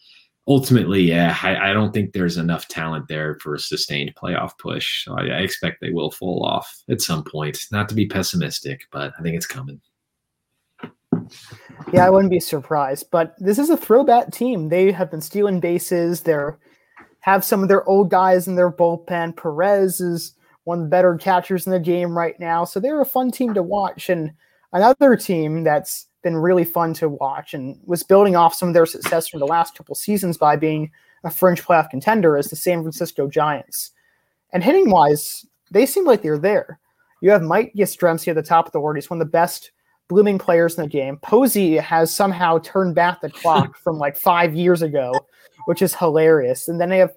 ultimately, 0.48 1.02
yeah, 1.02 1.36
I, 1.42 1.70
I, 1.70 1.72
don't 1.72 1.92
think 1.92 2.12
there's 2.12 2.38
enough 2.38 2.66
talent 2.68 3.06
there 3.06 3.38
for 3.40 3.54
a 3.54 3.58
sustained 3.58 4.14
playoff 4.16 4.58
push. 4.58 5.04
So 5.04 5.14
I, 5.14 5.26
I, 5.26 5.40
expect 5.40 5.80
they 5.80 5.90
will 5.90 6.10
fall 6.10 6.44
off 6.44 6.82
at 6.88 7.02
some 7.02 7.22
point. 7.22 7.58
Not 7.70 7.88
to 7.90 7.94
be 7.94 8.06
pessimistic, 8.06 8.80
but 8.90 9.12
I 9.18 9.22
think 9.22 9.36
it's 9.36 9.46
coming. 9.46 9.80
Yeah, 11.92 12.06
I 12.06 12.10
wouldn't 12.10 12.30
be 12.30 12.40
surprised. 12.40 13.10
But 13.10 13.34
this 13.38 13.58
is 13.58 13.68
a 13.68 13.76
throwback 13.76 14.32
team. 14.32 14.70
They 14.70 14.90
have 14.90 15.10
been 15.10 15.20
stealing 15.20 15.60
bases. 15.60 16.22
They're 16.22 16.58
have 17.20 17.44
some 17.44 17.62
of 17.62 17.68
their 17.68 17.86
old 17.86 18.10
guys 18.10 18.48
in 18.48 18.54
their 18.54 18.72
bullpen. 18.72 19.36
Perez 19.36 20.00
is 20.00 20.34
one 20.64 20.78
of 20.78 20.84
the 20.84 20.90
better 20.90 21.16
catchers 21.16 21.66
in 21.66 21.72
the 21.72 21.80
game 21.80 22.16
right 22.16 22.38
now. 22.40 22.64
So 22.64 22.80
they're 22.80 23.00
a 23.00 23.06
fun 23.06 23.30
team 23.30 23.54
to 23.54 23.62
watch. 23.62 24.08
And 24.08 24.32
another 24.72 25.16
team 25.16 25.64
that's 25.64 26.06
been 26.22 26.36
really 26.36 26.64
fun 26.64 26.94
to 26.94 27.08
watch 27.08 27.54
and 27.54 27.78
was 27.84 28.02
building 28.02 28.36
off 28.36 28.54
some 28.54 28.68
of 28.68 28.74
their 28.74 28.86
success 28.86 29.28
from 29.28 29.40
the 29.40 29.46
last 29.46 29.76
couple 29.76 29.94
seasons 29.94 30.36
by 30.36 30.56
being 30.56 30.90
a 31.24 31.30
fringe 31.30 31.62
playoff 31.62 31.90
contender 31.90 32.36
is 32.36 32.48
the 32.48 32.56
San 32.56 32.82
Francisco 32.82 33.28
Giants. 33.28 33.92
And 34.52 34.62
hitting 34.62 34.90
wise, 34.90 35.46
they 35.70 35.86
seem 35.86 36.04
like 36.04 36.22
they're 36.22 36.38
there. 36.38 36.80
You 37.20 37.30
have 37.30 37.42
Mike 37.42 37.72
Yastrzemski 37.76 38.28
at 38.28 38.34
the 38.34 38.42
top 38.42 38.66
of 38.66 38.72
the 38.72 38.80
order. 38.80 38.96
He's 38.96 39.10
one 39.10 39.20
of 39.20 39.26
the 39.26 39.30
best 39.30 39.72
blooming 40.08 40.38
players 40.38 40.76
in 40.76 40.84
the 40.84 40.88
game. 40.88 41.18
Posey 41.18 41.76
has 41.76 42.14
somehow 42.14 42.58
turned 42.58 42.94
back 42.94 43.20
the 43.20 43.30
clock 43.30 43.76
from 43.82 43.98
like 43.98 44.16
five 44.16 44.54
years 44.54 44.82
ago, 44.82 45.12
which 45.66 45.82
is 45.82 45.94
hilarious. 45.94 46.68
And 46.68 46.80
then 46.80 46.88
they 46.88 46.98
have 46.98 47.12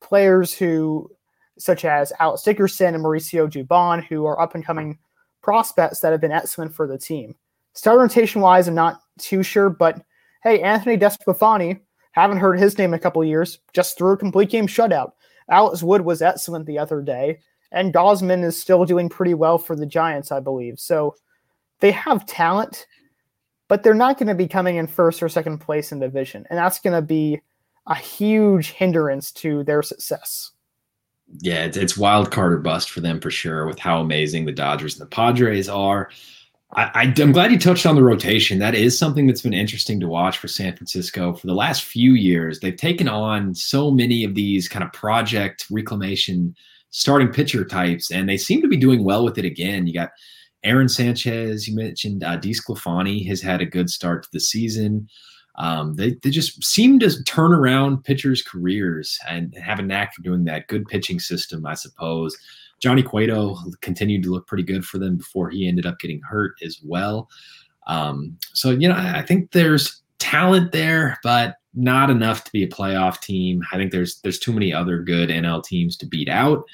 players 0.00 0.52
who, 0.52 1.10
such 1.58 1.84
as 1.84 2.12
Alex 2.20 2.42
Dickerson 2.42 2.94
and 2.94 3.04
Mauricio 3.04 3.50
Dubon, 3.50 4.04
who 4.04 4.24
are 4.26 4.40
up 4.40 4.54
and 4.54 4.64
coming 4.64 4.98
prospects 5.42 6.00
that 6.00 6.12
have 6.12 6.20
been 6.20 6.32
excellent 6.32 6.74
for 6.74 6.86
the 6.86 6.98
team. 6.98 7.34
Star 7.74 7.98
rotation 7.98 8.40
wise, 8.40 8.68
I'm 8.68 8.74
not 8.74 9.00
too 9.18 9.42
sure, 9.42 9.70
but 9.70 10.02
hey, 10.42 10.60
Anthony 10.60 10.96
DeSclafani, 10.96 11.80
haven't 12.12 12.38
heard 12.38 12.58
his 12.58 12.78
name 12.78 12.90
in 12.90 12.98
a 12.98 13.02
couple 13.02 13.24
years, 13.24 13.58
just 13.72 13.96
threw 13.96 14.12
a 14.12 14.16
complete 14.16 14.50
game 14.50 14.66
shutout. 14.66 15.12
Alex 15.50 15.82
Wood 15.82 16.02
was 16.02 16.22
excellent 16.22 16.66
the 16.66 16.78
other 16.78 17.00
day, 17.02 17.40
and 17.72 17.92
Gausman 17.92 18.44
is 18.44 18.60
still 18.60 18.84
doing 18.84 19.08
pretty 19.08 19.34
well 19.34 19.58
for 19.58 19.74
the 19.74 19.86
Giants, 19.86 20.30
I 20.30 20.40
believe. 20.40 20.78
So 20.78 21.14
they 21.80 21.90
have 21.90 22.26
talent, 22.26 22.86
but 23.68 23.82
they're 23.82 23.94
not 23.94 24.18
going 24.18 24.28
to 24.28 24.34
be 24.34 24.46
coming 24.46 24.76
in 24.76 24.86
first 24.86 25.22
or 25.22 25.28
second 25.28 25.58
place 25.58 25.90
in 25.92 25.98
the 25.98 26.06
division, 26.06 26.46
and 26.50 26.58
that's 26.58 26.78
going 26.78 26.94
to 26.94 27.02
be 27.02 27.40
a 27.86 27.94
huge 27.94 28.70
hindrance 28.70 29.32
to 29.32 29.64
their 29.64 29.82
success. 29.82 30.51
Yeah, 31.38 31.64
it's, 31.64 31.76
it's 31.76 31.96
wild 31.96 32.30
card 32.30 32.52
or 32.52 32.58
bust 32.58 32.90
for 32.90 33.00
them 33.00 33.20
for 33.20 33.30
sure, 33.30 33.66
with 33.66 33.78
how 33.78 34.00
amazing 34.00 34.44
the 34.44 34.52
Dodgers 34.52 34.94
and 34.94 35.02
the 35.02 35.14
Padres 35.14 35.68
are. 35.68 36.10
I, 36.74 37.12
am 37.18 37.32
glad 37.32 37.52
you 37.52 37.58
touched 37.58 37.84
on 37.84 37.96
the 37.96 38.02
rotation. 38.02 38.58
That 38.58 38.74
is 38.74 38.98
something 38.98 39.26
that's 39.26 39.42
been 39.42 39.52
interesting 39.52 40.00
to 40.00 40.08
watch 40.08 40.38
for 40.38 40.48
San 40.48 40.74
Francisco 40.74 41.34
for 41.34 41.46
the 41.46 41.54
last 41.54 41.84
few 41.84 42.14
years. 42.14 42.60
They've 42.60 42.74
taken 42.74 43.08
on 43.08 43.54
so 43.54 43.90
many 43.90 44.24
of 44.24 44.34
these 44.34 44.70
kind 44.70 44.82
of 44.82 44.90
project 44.92 45.66
reclamation 45.70 46.54
starting 46.88 47.28
pitcher 47.28 47.64
types, 47.66 48.10
and 48.10 48.26
they 48.26 48.38
seem 48.38 48.62
to 48.62 48.68
be 48.68 48.78
doing 48.78 49.04
well 49.04 49.22
with 49.22 49.36
it 49.36 49.44
again. 49.44 49.86
You 49.86 49.92
got 49.92 50.12
Aaron 50.64 50.88
Sanchez, 50.88 51.68
you 51.68 51.74
mentioned 51.76 52.24
uh, 52.24 52.38
DeSclafani 52.38 53.26
has 53.26 53.42
had 53.42 53.60
a 53.60 53.66
good 53.66 53.90
start 53.90 54.22
to 54.22 54.28
the 54.32 54.40
season. 54.40 55.08
Um, 55.56 55.94
they, 55.94 56.16
they 56.22 56.30
just 56.30 56.64
seem 56.64 56.98
to 57.00 57.22
turn 57.24 57.52
around 57.52 58.04
pitchers' 58.04 58.42
careers 58.42 59.18
and 59.28 59.54
have 59.56 59.78
a 59.78 59.82
knack 59.82 60.14
for 60.14 60.22
doing 60.22 60.44
that. 60.44 60.68
Good 60.68 60.86
pitching 60.86 61.20
system, 61.20 61.66
I 61.66 61.74
suppose. 61.74 62.36
Johnny 62.80 63.02
Cueto 63.02 63.56
continued 63.80 64.22
to 64.24 64.30
look 64.30 64.46
pretty 64.46 64.64
good 64.64 64.84
for 64.84 64.98
them 64.98 65.16
before 65.16 65.50
he 65.50 65.68
ended 65.68 65.86
up 65.86 66.00
getting 66.00 66.20
hurt 66.22 66.54
as 66.64 66.80
well. 66.84 67.28
Um, 67.86 68.36
so, 68.54 68.70
you 68.70 68.88
know, 68.88 68.96
I 68.96 69.22
think 69.22 69.52
there's 69.52 70.02
talent 70.18 70.72
there, 70.72 71.18
but 71.22 71.56
not 71.74 72.10
enough 72.10 72.44
to 72.44 72.52
be 72.52 72.62
a 72.62 72.68
playoff 72.68 73.20
team. 73.20 73.62
I 73.72 73.76
think 73.76 73.92
there's 73.92 74.20
there's 74.20 74.38
too 74.38 74.52
many 74.52 74.72
other 74.72 75.00
good 75.00 75.30
NL 75.30 75.64
teams 75.64 75.96
to 75.98 76.06
beat 76.06 76.28
out. 76.28 76.64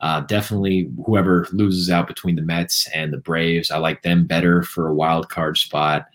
Uh, 0.00 0.20
definitely, 0.20 0.90
whoever 1.06 1.46
loses 1.52 1.88
out 1.88 2.08
between 2.08 2.34
the 2.34 2.42
Mets 2.42 2.88
and 2.88 3.12
the 3.12 3.18
Braves, 3.18 3.70
I 3.70 3.78
like 3.78 4.02
them 4.02 4.26
better 4.26 4.62
for 4.62 4.88
a 4.88 4.94
wild 4.94 5.28
card 5.28 5.56
spot. 5.56 6.06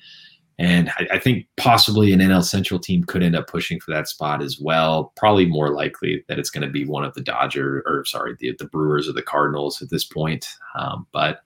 And 0.59 0.89
I, 0.97 1.07
I, 1.13 1.19
think 1.19 1.45
possibly 1.57 2.11
an 2.11 2.19
NL 2.19 2.43
Central 2.43 2.79
team 2.79 3.03
could 3.03 3.21
end 3.21 3.35
up 3.35 3.47
pushing 3.47 3.79
for 3.79 3.91
that 3.91 4.07
spot 4.07 4.41
as 4.41 4.59
well. 4.59 5.13
Probably 5.15 5.45
more 5.45 5.69
likely 5.69 6.23
that 6.27 6.39
it's 6.39 6.49
going 6.49 6.65
to 6.65 6.71
be 6.71 6.83
one 6.83 7.03
of 7.03 7.13
the 7.13 7.21
Dodger 7.21 7.83
or 7.85 8.03
sorry, 8.05 8.35
the, 8.39 8.55
the 8.57 8.65
Brewers 8.65 9.07
or 9.07 9.13
the 9.13 9.21
Cardinals 9.21 9.81
at 9.83 9.91
this 9.91 10.03
point. 10.03 10.47
Um, 10.75 11.05
but 11.11 11.41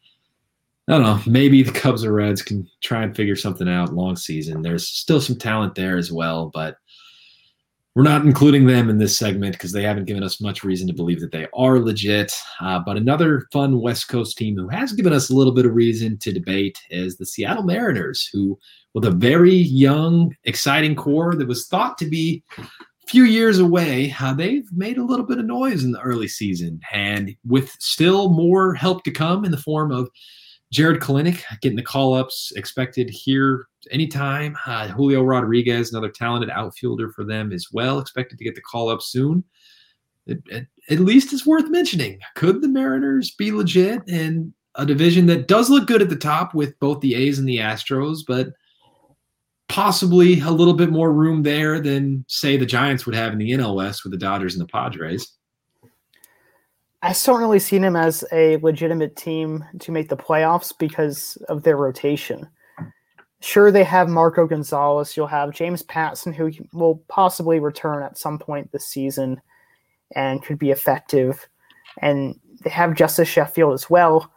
I 0.88 0.94
don't 0.94 1.04
know. 1.04 1.22
Maybe 1.26 1.62
the 1.62 1.72
Cubs 1.72 2.06
or 2.06 2.14
Reds 2.14 2.42
can 2.42 2.70
try 2.82 3.04
and 3.04 3.16
figure 3.16 3.36
something 3.36 3.68
out 3.68 3.94
long 3.94 4.16
season. 4.16 4.62
There's 4.62 4.88
still 4.88 5.22
some 5.22 5.38
talent 5.38 5.76
there 5.76 5.98
as 5.98 6.12
well, 6.12 6.50
but 6.54 6.78
we're 7.94 8.04
not 8.04 8.26
including 8.26 8.66
them 8.66 8.90
in 8.90 9.00
this 9.00 9.18
segment 9.18 9.54
because 9.54 9.74
they 9.74 9.84
haven't 9.84 10.06
given 10.06 10.24
us 10.24 10.40
much 10.40 10.64
reason 10.64 10.88
to 10.88 10.94
believe 10.94 11.20
that 11.20 11.32
they 11.32 11.48
are 11.54 11.80
legit. 11.80 12.34
Uh, 12.62 12.80
but 12.80 12.96
another 12.96 13.48
fun 13.52 13.82
West 13.82 14.08
Coast 14.08 14.38
team 14.38 14.56
who 14.56 14.70
has 14.70 14.94
given 14.94 15.12
us 15.12 15.30
a 15.30 15.36
little 15.36 15.54
bit 15.54 15.66
of 15.66 15.76
reason 15.76 16.18
to 16.20 16.32
debate 16.32 16.80
is 16.90 17.18
the 17.18 17.26
Seattle 17.26 17.64
Mariners, 17.64 18.30
who, 18.32 18.58
with 18.94 19.06
a 19.06 19.12
very 19.12 19.56
young, 19.56 20.36
exciting 20.44 20.96
core 20.96 21.36
that 21.36 21.48
was 21.48 21.68
thought 21.68 21.98
to 22.00 22.06
be 22.06 22.44
a 22.58 22.64
few 23.08 23.24
years 23.24 23.60
away, 23.60 24.14
uh, 24.20 24.34
they've 24.34 24.70
made 24.74 24.98
a 24.98 25.04
little 25.04 25.26
bit 25.26 25.38
of 25.38 25.46
noise 25.46 25.84
in 25.84 25.92
the 25.92 26.02
early 26.02 26.28
season. 26.28 26.80
And 26.92 27.36
with 27.46 27.72
still 27.80 28.30
more 28.30 28.74
help 28.74 29.04
to 29.06 29.12
come 29.12 29.46
in 29.46 29.52
the 29.52 29.58
form 29.58 29.92
of 29.92 30.10
Jarred 30.72 31.02
Kelenic 31.02 31.44
getting 31.62 31.76
the 31.76 31.84
call 31.84 32.14
ups 32.14 32.52
expected 32.56 33.10
here 33.10 33.66
anytime. 33.92 34.58
Uh, 34.66 34.88
Julio 34.88 35.22
Rodriguez, 35.22 35.92
another 35.92 36.10
talented 36.10 36.50
outfielder 36.50 37.12
for 37.12 37.26
them 37.26 37.52
as 37.52 37.68
well, 37.72 38.00
expected 38.00 38.38
to 38.38 38.44
get 38.44 38.56
the 38.56 38.62
call 38.62 38.90
up 38.90 39.02
soon. 39.02 39.44
It, 40.28 40.40
it, 40.50 40.68
at 40.90 41.00
least 41.00 41.34
it's 41.34 41.46
worth 41.46 41.70
mentioning. 41.70 42.20
Could 42.36 42.62
the 42.62 42.70
Mariners 42.70 43.32
be 43.32 43.52
legit 43.52 44.08
in 44.08 44.54
a 44.76 44.86
division 44.86 45.26
that 45.26 45.48
does 45.48 45.70
look 45.70 45.88
good 45.88 46.02
at 46.02 46.10
the 46.10 46.16
top 46.16 46.54
with 46.54 46.80
both 46.80 47.02
the 47.02 47.16
A's 47.16 47.38
and 47.38 47.48
the 47.48 47.58
Astros, 47.58 48.20
but 48.26 48.50
possibly 49.72 50.42
a 50.42 50.52
little 50.52 50.74
bit 50.74 50.90
more 50.90 51.14
room 51.14 51.44
there 51.44 51.80
than, 51.80 52.26
say, 52.28 52.58
the 52.58 52.66
Giants 52.66 53.06
would 53.06 53.16
have 53.16 53.32
in 53.32 53.40
the 53.40 53.52
NL 53.52 53.76
West 53.76 54.04
with 54.04 54.12
the 54.12 54.18
Dodgers 54.18 54.54
and 54.54 54.62
the 54.62 54.72
Padres? 54.72 55.32
I 57.02 57.14
still 57.14 57.36
don't 57.36 57.44
really 57.44 57.60
see 57.60 57.78
them 57.78 57.96
as 57.96 58.24
a 58.32 58.58
legitimate 58.58 59.16
team 59.16 59.64
to 59.80 59.92
make 59.92 60.10
the 60.10 60.18
playoffs 60.18 60.74
because 60.78 61.38
of 61.48 61.64
their 61.64 61.78
rotation. 61.78 62.48
Sure, 63.40 63.72
they 63.72 63.86
have 63.86 64.10
Marco 64.10 64.46
Gonzalez. 64.46 65.16
You'll 65.18 65.26
have 65.28 65.52
James 65.52 65.82
Paxton, 65.84 66.34
who 66.34 66.52
will 66.74 67.02
possibly 67.08 67.60
return 67.60 68.04
at 68.04 68.18
some 68.18 68.38
point 68.38 68.72
this 68.72 68.88
season 68.88 69.42
and 70.16 70.44
could 70.44 70.60
be 70.60 70.70
effective. 70.70 71.48
And 72.02 72.40
they 72.64 72.70
have 72.70 72.94
Justus 72.94 73.28
Sheffield 73.28 73.74
as 73.74 73.90
well. 73.90 74.32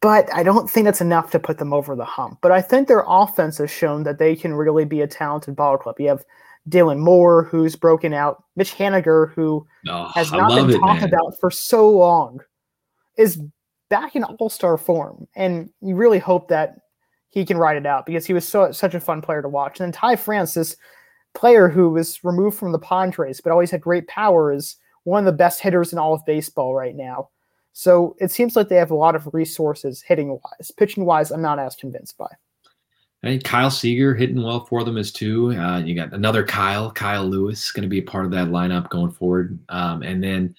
But 0.00 0.32
I 0.32 0.42
don't 0.42 0.70
think 0.70 0.84
that's 0.84 1.00
enough 1.00 1.30
to 1.32 1.40
put 1.40 1.58
them 1.58 1.72
over 1.72 1.96
the 1.96 2.04
hump. 2.04 2.38
But 2.40 2.52
I 2.52 2.62
think 2.62 2.86
their 2.86 3.04
offense 3.06 3.58
has 3.58 3.70
shown 3.70 4.04
that 4.04 4.18
they 4.18 4.36
can 4.36 4.54
really 4.54 4.84
be 4.84 5.00
a 5.00 5.08
talented 5.08 5.56
ball 5.56 5.76
club. 5.76 5.96
You 5.98 6.08
have 6.08 6.24
Dylan 6.68 6.98
Moore, 6.98 7.44
who's 7.44 7.74
broken 7.74 8.12
out, 8.12 8.44
Mitch 8.54 8.74
Haniger, 8.74 9.32
who 9.34 9.66
oh, 9.88 10.10
has 10.14 10.30
not 10.30 10.50
been 10.50 10.70
it, 10.70 10.78
talked 10.78 11.00
man. 11.00 11.08
about 11.08 11.38
for 11.40 11.50
so 11.50 11.90
long, 11.90 12.40
is 13.16 13.40
back 13.88 14.14
in 14.14 14.24
all 14.24 14.48
star 14.48 14.76
form. 14.76 15.26
And 15.34 15.70
you 15.80 15.96
really 15.96 16.18
hope 16.18 16.48
that 16.48 16.76
he 17.30 17.44
can 17.44 17.58
ride 17.58 17.76
it 17.76 17.86
out 17.86 18.06
because 18.06 18.26
he 18.26 18.32
was 18.32 18.46
so 18.46 18.70
such 18.72 18.94
a 18.94 19.00
fun 19.00 19.20
player 19.20 19.42
to 19.42 19.48
watch. 19.48 19.80
And 19.80 19.86
then 19.86 19.92
Ty 19.92 20.16
Francis, 20.16 20.76
player 21.34 21.68
who 21.68 21.90
was 21.90 22.22
removed 22.24 22.56
from 22.56 22.72
the 22.72 22.78
Padres 22.78 23.40
but 23.40 23.52
always 23.52 23.70
had 23.70 23.80
great 23.80 24.06
power, 24.06 24.52
is 24.52 24.76
one 25.04 25.20
of 25.20 25.26
the 25.26 25.36
best 25.36 25.60
hitters 25.60 25.92
in 25.92 25.98
all 25.98 26.14
of 26.14 26.24
baseball 26.26 26.74
right 26.74 26.94
now. 26.94 27.30
So 27.78 28.16
it 28.18 28.32
seems 28.32 28.56
like 28.56 28.68
they 28.68 28.74
have 28.74 28.90
a 28.90 28.96
lot 28.96 29.14
of 29.14 29.32
resources 29.32 30.02
hitting 30.02 30.30
wise. 30.30 30.72
Pitching 30.72 31.04
wise, 31.04 31.30
I'm 31.30 31.40
not 31.40 31.60
as 31.60 31.76
convinced 31.76 32.18
by. 32.18 32.26
I 33.22 33.28
think 33.28 33.44
Kyle 33.44 33.70
Seager 33.70 34.16
hitting 34.16 34.42
well 34.42 34.64
for 34.64 34.82
them 34.82 34.98
is 34.98 35.12
too. 35.12 35.52
Uh, 35.52 35.78
you 35.78 35.94
got 35.94 36.12
another 36.12 36.44
Kyle, 36.44 36.90
Kyle 36.90 37.24
Lewis, 37.24 37.70
going 37.70 37.84
to 37.84 37.88
be 37.88 38.00
a 38.00 38.02
part 38.02 38.24
of 38.24 38.32
that 38.32 38.48
lineup 38.48 38.88
going 38.88 39.12
forward. 39.12 39.60
Um, 39.68 40.02
and 40.02 40.24
then 40.24 40.56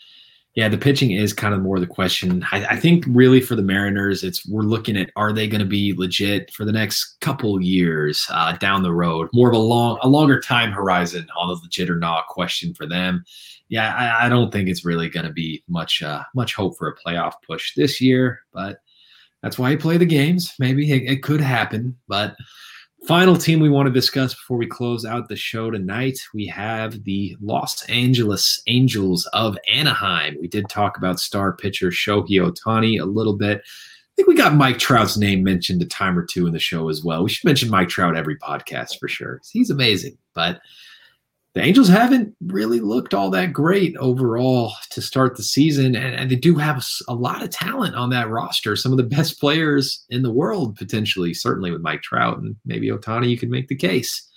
yeah, 0.55 0.69
the 0.69 0.77
pitching 0.77 1.11
is 1.11 1.33
kind 1.33 1.53
of 1.53 1.59
more 1.59 1.77
the 1.81 1.87
question. 1.87 2.45
I, 2.53 2.65
I, 2.67 2.75
think 2.77 3.03
really 3.07 3.41
for 3.41 3.55
the 3.55 3.61
Mariners, 3.63 4.23
it's 4.23 4.47
we're 4.47 4.61
looking 4.61 4.95
at 4.95 5.11
are 5.17 5.33
they 5.33 5.47
going 5.47 5.59
to 5.59 5.65
be 5.67 5.93
legit 5.93 6.53
for 6.53 6.63
the 6.63 6.71
next 6.71 7.17
couple 7.19 7.61
years 7.61 8.25
uh, 8.29 8.53
down 8.53 8.81
the 8.81 8.93
road? 8.93 9.27
More 9.33 9.49
of 9.49 9.55
a 9.55 9.59
long, 9.59 9.99
a 10.01 10.07
longer 10.07 10.39
time 10.39 10.71
horizon 10.71 11.27
on 11.37 11.49
the 11.49 11.55
legit 11.55 11.89
or 11.89 11.97
not 11.97 12.27
question 12.27 12.73
for 12.73 12.87
them. 12.87 13.25
Yeah, 13.69 13.93
I, 13.95 14.25
I 14.25 14.29
don't 14.29 14.51
think 14.51 14.67
it's 14.67 14.83
really 14.83 15.09
going 15.09 15.25
to 15.25 15.31
be 15.31 15.63
much 15.67 16.01
uh, 16.01 16.23
much 16.35 16.55
hope 16.55 16.77
for 16.77 16.87
a 16.87 16.97
playoff 16.97 17.33
push 17.45 17.75
this 17.75 18.01
year, 18.01 18.41
but 18.51 18.79
that's 19.41 19.57
why 19.57 19.69
you 19.71 19.77
play 19.77 19.97
the 19.97 20.05
games. 20.05 20.53
Maybe 20.59 20.91
it, 20.91 21.09
it 21.09 21.23
could 21.23 21.41
happen, 21.41 21.97
but 22.07 22.35
Final 23.07 23.37
team 23.37 23.59
we 23.59 23.69
want 23.69 23.87
to 23.87 23.93
discuss 23.93 24.33
before 24.33 24.57
we 24.57 24.67
close 24.67 25.05
out 25.05 25.29
the 25.29 25.35
show 25.35 25.71
tonight, 25.71 26.19
we 26.33 26.45
have 26.47 27.03
the 27.05 27.35
Los 27.41 27.81
Angeles 27.87 28.61
Angels 28.67 29.25
of 29.27 29.57
Anaheim. 29.71 30.37
We 30.41 30.47
did 30.49 30.67
talk 30.69 30.97
about 30.97 31.19
star 31.19 31.55
pitcher 31.55 31.91
Shohei 31.91 32.27
Ohtani 32.39 32.99
a 32.99 33.05
little 33.05 33.37
bit. 33.37 33.59
I 33.59 34.11
think 34.15 34.27
we 34.27 34.35
got 34.35 34.53
Mike 34.53 34.79
Trout's 34.79 35.17
name 35.17 35.43
mentioned 35.43 35.81
a 35.81 35.85
time 35.85 36.19
or 36.19 36.25
two 36.25 36.45
in 36.45 36.51
the 36.51 36.59
show 36.59 36.89
as 36.89 37.01
well. 37.01 37.23
We 37.23 37.29
should 37.29 37.45
mention 37.45 37.69
Mike 37.69 37.87
Trout 37.87 38.17
every 38.17 38.37
podcast 38.37 38.99
for 38.99 39.07
sure. 39.07 39.39
He's 39.49 39.69
amazing. 39.69 40.17
But 40.33 40.59
the 41.55 41.61
Angels 41.61 41.87
haven't 41.87 42.35
really 42.45 42.79
looked 42.79 43.13
all 43.13 43.31
that 43.31 43.53
great 43.53 43.97
overall 43.97 44.73
to 44.91 45.01
start 45.01 45.35
the 45.35 45.43
season, 45.43 45.95
and, 45.95 46.15
and, 46.15 46.29
they 46.29 46.35
do 46.35 46.55
have 46.55 46.85
a 47.07 47.15
lot 47.15 47.41
of 47.41 47.49
talent 47.49 47.95
on 47.95 48.11
that 48.11 48.29
roster. 48.29 48.75
Some 48.75 48.91
of 48.91 48.97
the 48.97 49.03
best 49.03 49.39
players 49.39 50.05
in 50.09 50.21
the 50.21 50.31
world, 50.31 50.75
potentially, 50.75 51.33
certainly 51.33 51.71
with 51.71 51.81
Mike 51.81 52.03
Trout 52.03 52.37
and 52.37 52.55
maybe 52.65 52.89
Ohtani, 52.89 53.29
You 53.29 53.37
could 53.37 53.49
make 53.49 53.67
the 53.67 53.75
case. 53.75 54.27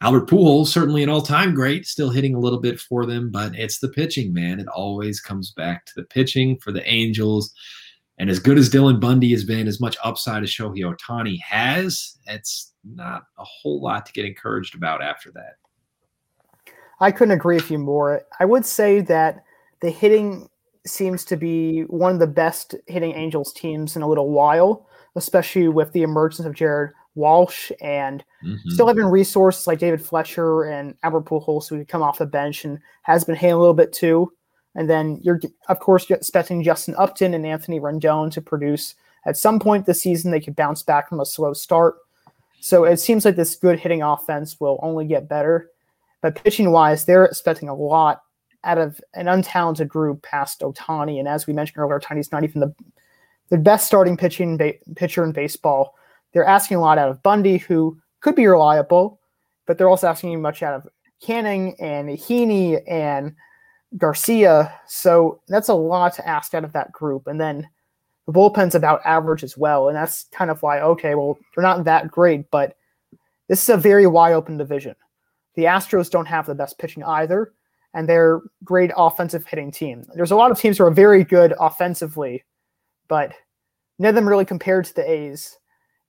Albert 0.00 0.28
Pujols, 0.28 0.68
certainly 0.68 1.02
an 1.02 1.08
all-time 1.08 1.54
great, 1.54 1.86
still 1.86 2.10
hitting 2.10 2.34
a 2.34 2.40
little 2.40 2.60
bit 2.60 2.78
for 2.78 3.06
them, 3.06 3.30
but 3.30 3.54
it's 3.54 3.78
the 3.78 3.88
pitching, 3.88 4.32
man. 4.32 4.60
It 4.60 4.68
always 4.68 5.20
comes 5.20 5.52
back 5.52 5.86
to 5.86 5.92
the 5.96 6.04
pitching 6.04 6.58
for 6.58 6.70
the 6.70 6.86
Angels. 6.88 7.52
And 8.18 8.30
as 8.30 8.38
good 8.38 8.58
as 8.58 8.70
Dylan 8.70 9.00
Bundy 9.00 9.30
has 9.32 9.44
been, 9.44 9.68
as 9.68 9.80
much 9.80 9.96
upside 10.02 10.42
as 10.42 10.50
Shohei 10.50 10.80
Ohtani 10.80 11.38
has, 11.40 12.18
it's 12.26 12.72
not 12.84 13.24
a 13.38 13.44
whole 13.44 13.82
lot 13.82 14.06
to 14.06 14.12
get 14.12 14.24
encouraged 14.24 14.74
about 14.74 15.02
after 15.02 15.30
that. 15.32 15.56
I 17.00 17.10
couldn't 17.10 17.34
agree 17.34 17.56
with 17.56 17.70
you 17.70 17.78
more. 17.78 18.22
I 18.40 18.44
would 18.44 18.64
say 18.64 19.00
that 19.02 19.44
the 19.80 19.90
hitting 19.90 20.48
seems 20.86 21.24
to 21.26 21.36
be 21.36 21.82
one 21.82 22.12
of 22.12 22.18
the 22.18 22.26
best 22.26 22.74
hitting 22.86 23.12
Angels 23.12 23.52
teams 23.52 23.96
in 23.96 24.02
a 24.02 24.08
little 24.08 24.30
while, 24.30 24.88
especially 25.16 25.68
with 25.68 25.92
the 25.92 26.02
emergence 26.02 26.46
of 26.46 26.54
Jared 26.54 26.92
Walsh 27.14 27.72
and 27.80 28.24
mm-hmm. 28.44 28.70
still 28.70 28.86
having 28.86 29.06
resources 29.06 29.66
like 29.66 29.78
David 29.78 30.04
Fletcher 30.04 30.64
and 30.64 30.94
Albert 31.02 31.24
Pujols 31.24 31.68
who 31.68 31.84
come 31.84 32.02
off 32.02 32.18
the 32.18 32.26
bench 32.26 32.64
and 32.64 32.78
has 33.02 33.24
been 33.24 33.34
hitting 33.34 33.54
a 33.54 33.58
little 33.58 33.74
bit 33.74 33.92
too. 33.92 34.32
And 34.74 34.88
then 34.88 35.18
you're, 35.22 35.40
of 35.68 35.80
course, 35.80 36.10
expecting 36.10 36.62
Justin 36.62 36.94
Upton 36.98 37.34
and 37.34 37.46
Anthony 37.46 37.80
Rendon 37.80 38.30
to 38.32 38.42
produce 38.42 38.94
at 39.24 39.36
some 39.36 39.58
point 39.58 39.86
this 39.86 40.02
season. 40.02 40.30
They 40.30 40.40
could 40.40 40.54
bounce 40.54 40.82
back 40.82 41.08
from 41.08 41.20
a 41.20 41.26
slow 41.26 41.54
start. 41.54 41.96
So 42.60 42.84
it 42.84 42.98
seems 42.98 43.24
like 43.24 43.36
this 43.36 43.56
good 43.56 43.78
hitting 43.78 44.02
offense 44.02 44.60
will 44.60 44.78
only 44.82 45.06
get 45.06 45.28
better. 45.28 45.70
But 46.26 46.42
pitching 46.42 46.72
wise, 46.72 47.04
they're 47.04 47.24
expecting 47.24 47.68
a 47.68 47.74
lot 47.74 48.22
out 48.64 48.78
of 48.78 49.00
an 49.14 49.26
untalented 49.26 49.86
group 49.86 50.22
past 50.22 50.60
Ohtani. 50.60 51.20
And 51.20 51.28
as 51.28 51.46
we 51.46 51.52
mentioned 51.52 51.78
earlier, 51.78 52.00
Ohtani's 52.00 52.32
not 52.32 52.42
even 52.42 52.60
the 52.60 52.74
the 53.50 53.58
best 53.58 53.86
starting 53.86 54.16
pitching 54.16 54.56
ba- 54.56 54.74
pitcher 54.96 55.22
in 55.22 55.30
baseball. 55.30 55.94
They're 56.32 56.44
asking 56.44 56.78
a 56.78 56.80
lot 56.80 56.98
out 56.98 57.10
of 57.10 57.22
Bundy, 57.22 57.58
who 57.58 57.96
could 58.18 58.34
be 58.34 58.44
reliable, 58.44 59.20
but 59.66 59.78
they're 59.78 59.88
also 59.88 60.08
asking 60.08 60.42
much 60.42 60.64
out 60.64 60.74
of 60.74 60.88
Canning 61.22 61.76
and 61.78 62.08
Heaney 62.08 62.82
and 62.90 63.32
Garcia. 63.96 64.74
So 64.88 65.40
that's 65.46 65.68
a 65.68 65.74
lot 65.74 66.14
to 66.14 66.26
ask 66.26 66.54
out 66.54 66.64
of 66.64 66.72
that 66.72 66.90
group. 66.90 67.28
And 67.28 67.40
then 67.40 67.68
the 68.26 68.32
bullpen's 68.32 68.74
about 68.74 69.00
average 69.04 69.44
as 69.44 69.56
well. 69.56 69.86
And 69.86 69.96
that's 69.96 70.24
kind 70.32 70.50
of 70.50 70.60
why, 70.60 70.80
okay, 70.80 71.14
well, 71.14 71.38
they're 71.54 71.62
not 71.62 71.84
that 71.84 72.10
great, 72.10 72.50
but 72.50 72.76
this 73.46 73.62
is 73.62 73.68
a 73.68 73.76
very 73.76 74.08
wide 74.08 74.32
open 74.32 74.56
division. 74.56 74.96
The 75.56 75.64
Astros 75.64 76.10
don't 76.10 76.26
have 76.26 76.46
the 76.46 76.54
best 76.54 76.78
pitching 76.78 77.02
either, 77.02 77.52
and 77.94 78.08
they're 78.08 78.40
great 78.62 78.90
offensive 78.96 79.46
hitting 79.46 79.72
team. 79.72 80.04
There's 80.14 80.30
a 80.30 80.36
lot 80.36 80.50
of 80.50 80.58
teams 80.58 80.78
who 80.78 80.84
are 80.84 80.90
very 80.90 81.24
good 81.24 81.54
offensively, 81.58 82.44
but 83.08 83.32
none 83.98 84.10
of 84.10 84.14
them 84.14 84.28
really 84.28 84.44
compared 84.44 84.84
to 84.84 84.94
the 84.94 85.10
A's, 85.10 85.56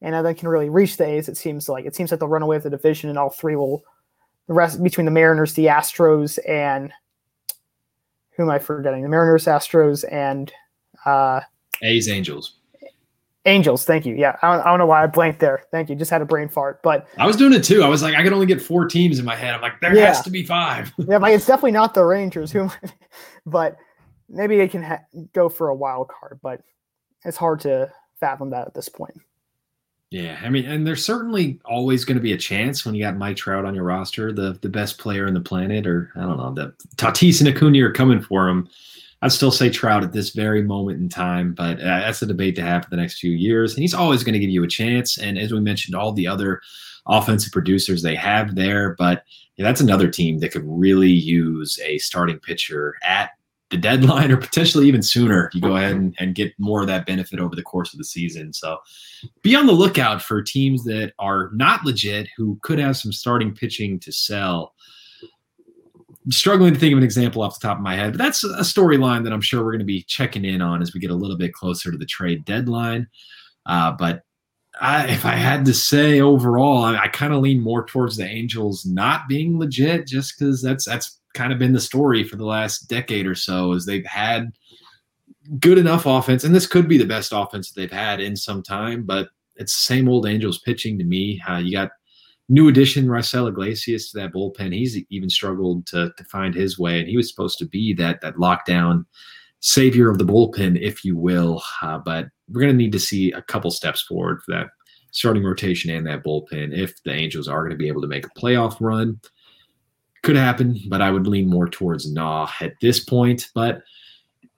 and 0.02 0.12
none 0.12 0.20
of 0.20 0.26
them 0.26 0.36
can 0.36 0.50
really 0.50 0.70
reach 0.70 0.98
the 0.98 1.06
A's. 1.06 1.30
It 1.30 1.38
seems 1.38 1.70
like 1.70 1.86
it 1.86 1.96
seems 1.96 2.12
like 2.12 2.20
they'll 2.20 2.30
run 2.30 2.44
away 2.44 2.58
with 2.58 2.64
the 2.64 2.70
division, 2.70 3.10
and 3.10 3.18
all 3.18 3.30
three 3.30 3.56
will 3.56 3.84
the 4.48 4.54
rest 4.54 4.82
between 4.82 5.06
the 5.06 5.12
Mariners, 5.12 5.54
the 5.54 5.66
Astros, 5.66 6.40
and 6.48 6.92
who 8.32 8.44
am 8.44 8.50
I 8.50 8.60
forgetting? 8.60 9.02
The 9.02 9.10
Mariners, 9.10 9.46
Astros, 9.46 10.06
and 10.12 10.52
uh, 11.06 11.42
A's, 11.82 12.08
Angels. 12.08 12.57
Angels, 13.48 13.86
thank 13.86 14.06
you. 14.06 14.14
Yeah, 14.14 14.36
I 14.42 14.52
don't, 14.52 14.66
I 14.66 14.70
don't, 14.70 14.80
know 14.80 14.86
why 14.86 15.04
I 15.04 15.08
blanked 15.08 15.40
there. 15.40 15.64
Thank 15.72 15.90
you. 15.90 15.96
Just 15.96 16.12
had 16.12 16.22
a 16.22 16.26
brain 16.26 16.50
fart, 16.50 16.84
but 16.84 17.08
I 17.18 17.26
was 17.26 17.38
doing 17.38 17.54
it 17.54 17.64
too. 17.64 17.82
I 17.82 17.88
was 17.88 18.04
like, 18.04 18.14
I 18.14 18.22
can 18.22 18.34
only 18.34 18.46
get 18.46 18.62
four 18.62 18.86
teams 18.86 19.20
in 19.20 19.26
my 19.26 19.36
head. 19.36 19.56
I'm 19.56 19.62
like, 19.62 19.80
there 19.80 19.96
yeah. 19.96 20.08
has 20.08 20.22
to 20.24 20.30
be 20.30 20.44
five. 20.44 20.94
yeah, 20.98 21.18
but 21.18 21.32
it's 21.32 21.46
definitely 21.46 21.72
not 21.72 21.94
the 21.94 22.04
Rangers. 22.04 22.52
Who, 22.52 22.70
but 23.46 23.78
maybe 24.28 24.58
they 24.58 24.68
can 24.68 24.84
ha- 24.84 25.04
go 25.34 25.48
for 25.48 25.70
a 25.70 25.76
wild 25.76 26.10
card. 26.10 26.40
But 26.44 26.62
it's 27.24 27.38
hard 27.38 27.62
to 27.62 27.90
fathom 28.20 28.50
that 28.50 28.68
at 28.68 28.74
this 28.74 28.90
point. 28.90 29.16
Yeah, 30.10 30.40
I 30.44 30.50
mean, 30.50 30.66
and 30.66 30.86
there's 30.86 31.06
certainly 31.06 31.60
always 31.64 32.04
going 32.04 32.18
to 32.18 32.22
be 32.22 32.34
a 32.34 32.38
chance 32.38 32.86
when 32.86 32.96
you 32.96 33.04
got 33.04 33.18
Mike 33.18 33.38
Trout 33.38 33.64
on 33.64 33.76
your 33.76 33.86
roster, 33.86 34.34
the 34.34 34.60
the 34.62 34.70
best 34.70 34.98
player 34.98 35.26
in 35.26 35.34
the 35.34 35.42
planet, 35.42 35.88
or 35.88 36.12
I 36.18 36.22
don't 36.22 36.38
know, 36.38 36.54
the 36.54 36.74
Tatis 36.98 37.40
and 37.40 37.48
Acuna 37.48 37.80
are 37.86 37.94
coming 37.94 38.22
for 38.22 38.50
him 38.50 38.68
I'd 39.22 39.32
still 39.32 39.52
say 39.52 39.70
Trout 39.70 40.04
at 40.04 40.14
this 40.14 40.30
very 40.30 40.62
moment 40.62 41.00
in 41.00 41.10
time, 41.10 41.54
but 41.54 41.80
uh, 41.80 42.00
that's 42.00 42.22
a 42.22 42.28
debate 42.28 42.56
to 42.58 42.62
have 42.62 42.84
for 42.84 42.90
the 42.90 42.98
next 42.98 43.20
few 43.20 43.32
years. 43.32 43.74
And 43.74 43.82
he's 43.82 43.94
always 43.94 44.24
going 44.24 44.34
to 44.34 44.40
give 44.40 44.50
you 44.50 44.64
a 44.64 44.68
chance. 44.68 45.18
And 45.18 45.40
as 45.40 45.52
we 45.52 45.60
mentioned, 45.60 45.96
all 45.96 46.12
the 46.12 46.28
other 46.28 46.62
offensive 47.08 47.52
producers 47.52 48.04
they 48.04 48.16
have 48.16 48.56
there, 48.56 48.96
but 48.98 49.24
yeah, 49.56 49.66
that's 49.66 49.82
another 49.82 50.08
team 50.08 50.40
that 50.40 50.52
could 50.52 50.66
really 50.66 51.10
use 51.10 51.80
a 51.84 51.98
starting 51.98 52.40
pitcher 52.40 52.96
at 53.04 53.32
the 53.70 53.78
deadline 53.78 54.32
or 54.32 54.38
potentially 54.38 54.88
even 54.88 55.02
sooner 55.02 55.50
you 55.54 55.62
go 55.62 55.76
ahead 55.76 55.96
and, 55.96 56.16
and 56.20 56.36
get 56.36 56.54
more 56.60 56.82
of 56.82 56.88
that 56.88 57.06
benefit 57.06 57.40
over 57.40 57.56
the 57.56 57.64
course 57.64 57.94
of 57.94 57.98
the 57.98 58.06
season. 58.06 58.54
So 58.54 58.78
be 59.42 59.56
on 59.56 59.66
the 59.66 59.74
lookout 59.74 60.22
for 60.22 60.42
teams 60.42 60.84
that 60.84 61.14
are 61.20 61.50
not 61.54 61.84
legit 61.86 62.28
who 62.38 62.60
could 62.62 62.80
have 62.80 62.98
some 62.98 63.12
starting 63.12 63.54
pitching 63.54 64.00
to 64.02 64.12
sell 64.12 64.74
struggling 66.30 66.74
to 66.74 66.80
think 66.80 66.94
of 66.94 66.98
an 66.98 67.04
example 67.04 67.42
off 67.42 67.60
the 67.60 67.68
top 67.68 67.78
of 67.78 67.84
my 67.84 67.96
head, 67.96 68.14
but 68.14 68.18
that's 68.18 68.44
a 68.44 68.62
storyline 68.62 69.24
that 69.24 69.34
I'm 69.34 69.42
sure 69.42 69.64
we're 69.64 69.72
going 69.72 69.80
to 69.80 69.86
be 69.86 70.04
checking 70.04 70.46
in 70.46 70.62
on 70.62 70.82
as 70.82 70.94
we 70.94 71.00
get 71.00 71.12
a 71.12 71.16
little 71.16 71.38
bit 71.38 71.54
closer 71.54 71.92
to 71.92 71.98
the 71.98 72.06
trade 72.06 72.46
deadline. 72.46 73.08
Uh, 73.66 73.92
but 73.92 74.24
I, 74.80 75.08
if 75.08 75.26
I 75.26 75.34
had 75.34 75.66
to 75.66 75.74
say 75.74 76.22
overall, 76.22 76.84
I, 76.84 76.98
I 76.98 77.08
kind 77.08 77.34
of 77.34 77.42
lean 77.42 77.62
more 77.62 77.86
towards 77.86 78.18
the 78.18 78.26
Angels 78.26 78.86
not 78.86 79.28
being 79.28 79.60
legit, 79.60 80.08
just 80.08 80.38
because 80.38 80.62
that's 80.62 80.86
that's 80.86 81.20
kind 81.34 81.54
of 81.54 81.60
been 81.60 81.74
the 81.74 81.80
story 81.80 82.24
for 82.24 82.36
the 82.36 82.46
last 82.46 82.88
decade 82.88 83.28
or 83.28 83.36
so. 83.36 83.74
Is 83.74 83.86
they've 83.86 84.06
had 84.06 84.52
good 85.60 85.78
enough 85.78 86.06
offense, 86.06 86.44
and 86.44 86.54
this 86.54 86.68
could 86.68 86.88
be 86.88 86.98
the 86.98 87.06
best 87.06 87.32
offense 87.34 87.72
that 87.72 87.80
they've 87.80 87.92
had 87.92 88.20
in 88.20 88.36
some 88.36 88.62
time, 88.62 89.04
but 89.04 89.30
it's 89.56 89.74
the 89.74 89.84
same 89.84 90.08
old 90.08 90.28
Angels 90.28 90.60
pitching 90.60 90.98
to 90.98 91.04
me. 91.04 91.42
Uh, 91.50 91.58
you 91.58 91.72
got 91.72 91.90
new 92.50 92.68
addition 92.68 93.08
Raisel 93.08 93.50
Iglesias 93.50 94.12
to 94.12 94.20
that 94.20 94.34
bullpen. 94.34 94.74
He's 94.74 94.98
even 95.10 95.30
struggled 95.30 95.86
to, 95.88 96.12
to 96.18 96.24
find 96.26 96.54
his 96.54 96.80
way, 96.80 97.00
and 97.00 97.08
he 97.08 97.18
was 97.18 97.30
supposed 97.30 97.60
to 97.60 97.66
be 97.66 97.94
that 97.96 98.22
that 98.22 98.36
lockdown 98.36 99.06
savior 99.60 100.10
of 100.10 100.18
the 100.18 100.26
bullpen, 100.26 100.80
if 100.80 101.04
you 101.04 101.18
will. 101.18 101.62
Uh, 101.82 101.98
but 101.98 102.28
we're 102.50 102.62
going 102.62 102.74
to 102.74 102.78
need 102.78 102.92
to 102.92 103.00
see 103.00 103.32
a 103.32 103.42
couple 103.42 103.72
steps 103.72 104.02
forward 104.02 104.42
for 104.44 104.54
that 104.54 104.68
starting 105.12 105.44
rotation 105.44 105.90
and 105.90 106.06
that 106.06 106.24
bullpen 106.24 106.78
if 106.78 107.02
the 107.04 107.12
Angels 107.12 107.48
are 107.48 107.62
going 107.62 107.72
to 107.72 107.78
be 107.78 107.88
able 107.88 108.02
to 108.02 108.08
make 108.08 108.26
a 108.26 108.40
playoff 108.40 108.78
run. 108.80 109.20
Could 110.24 110.36
happen, 110.36 110.80
but 110.90 111.02
I 111.02 111.12
would 111.12 111.28
lean 111.28 111.50
more 111.50 111.70
towards 111.70 112.12
nah 112.12 112.50
at 112.60 112.74
this 112.82 113.04
point. 113.04 113.48
But 113.54 113.82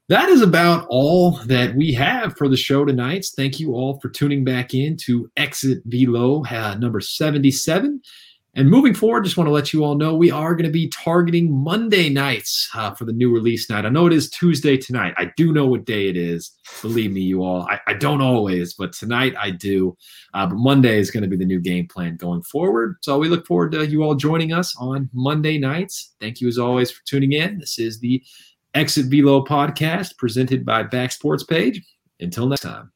that 0.10 0.28
is 0.28 0.42
about 0.42 0.88
all 0.90 1.34
that 1.46 1.76
we 1.76 1.94
have 1.94 2.36
for 2.36 2.50
the 2.50 2.58
show 2.58 2.84
tonight. 2.84 3.28
Thank 3.36 3.60
you 3.60 3.74
all 3.76 4.00
for 4.00 4.10
tuning 4.10 4.44
back 4.44 4.74
in 4.74 4.98
to 5.06 5.30
Exit 5.38 5.84
Velo 5.86 6.44
uh, 6.46 6.76
number 6.76 7.00
77. 7.00 8.02
And 8.56 8.68
moving 8.68 8.96
forward, 8.96 9.24
just 9.24 9.38
want 9.38 9.48
to 9.48 9.54
let 9.54 9.72
you 9.72 9.86
all 9.86 9.96
know 9.96 10.16
we 10.16 10.32
are 10.32 10.56
going 10.56 10.66
to 10.66 10.72
be 10.72 10.90
targeting 10.90 11.56
Monday 11.56 12.10
nights 12.10 12.68
uh, 12.74 12.92
for 12.96 13.06
the 13.06 13.14
new 13.14 13.32
release 13.32 13.70
night. 13.70 13.86
I 13.86 13.90
know 13.90 14.08
it 14.08 14.12
is 14.12 14.32
Tuesday 14.32 14.76
tonight. 14.76 15.14
I 15.18 15.32
do 15.38 15.54
know 15.54 15.68
what 15.68 15.86
day 15.86 16.10
it 16.10 16.18
is. 16.18 16.52
Believe 16.82 17.12
me, 17.12 17.22
you 17.22 17.44
all. 17.44 17.68
I, 17.70 17.80
I 17.86 17.94
don't 17.94 18.22
always, 18.22 18.74
but 18.74 18.92
tonight 18.92 19.36
I 19.40 19.52
do. 19.52 19.96
Uh, 20.34 20.48
but 20.48 20.56
Monday 20.56 20.98
is 20.98 21.12
going 21.12 21.22
to 21.22 21.30
be 21.30 21.38
the 21.38 21.46
new 21.46 21.60
game 21.60 21.88
plan 21.88 22.18
going 22.18 22.42
forward. 22.42 22.98
So 23.02 23.20
we 23.20 23.30
look 23.30 23.46
forward 23.46 23.72
to 23.74 23.86
you 23.86 24.02
all 24.02 24.16
joining 24.16 24.54
us 24.54 24.76
on 24.80 25.12
Monday 25.14 25.60
nights. 25.60 26.16
Thank 26.20 26.42
you 26.42 26.48
as 26.48 26.58
always 26.58 26.90
for 26.90 27.06
tuning 27.06 27.34
in. 27.34 27.60
This 27.60 27.78
is 27.78 28.00
the 28.00 28.24
Exit 28.74 29.08
Velo 29.08 29.44
podcast 29.44 30.18
presented 30.18 30.66
by 30.66 30.84
Back 30.84 31.12
Sports 31.12 31.44
Page. 31.44 31.82
Until 32.20 32.48
next 32.48 32.62
time. 32.62 32.92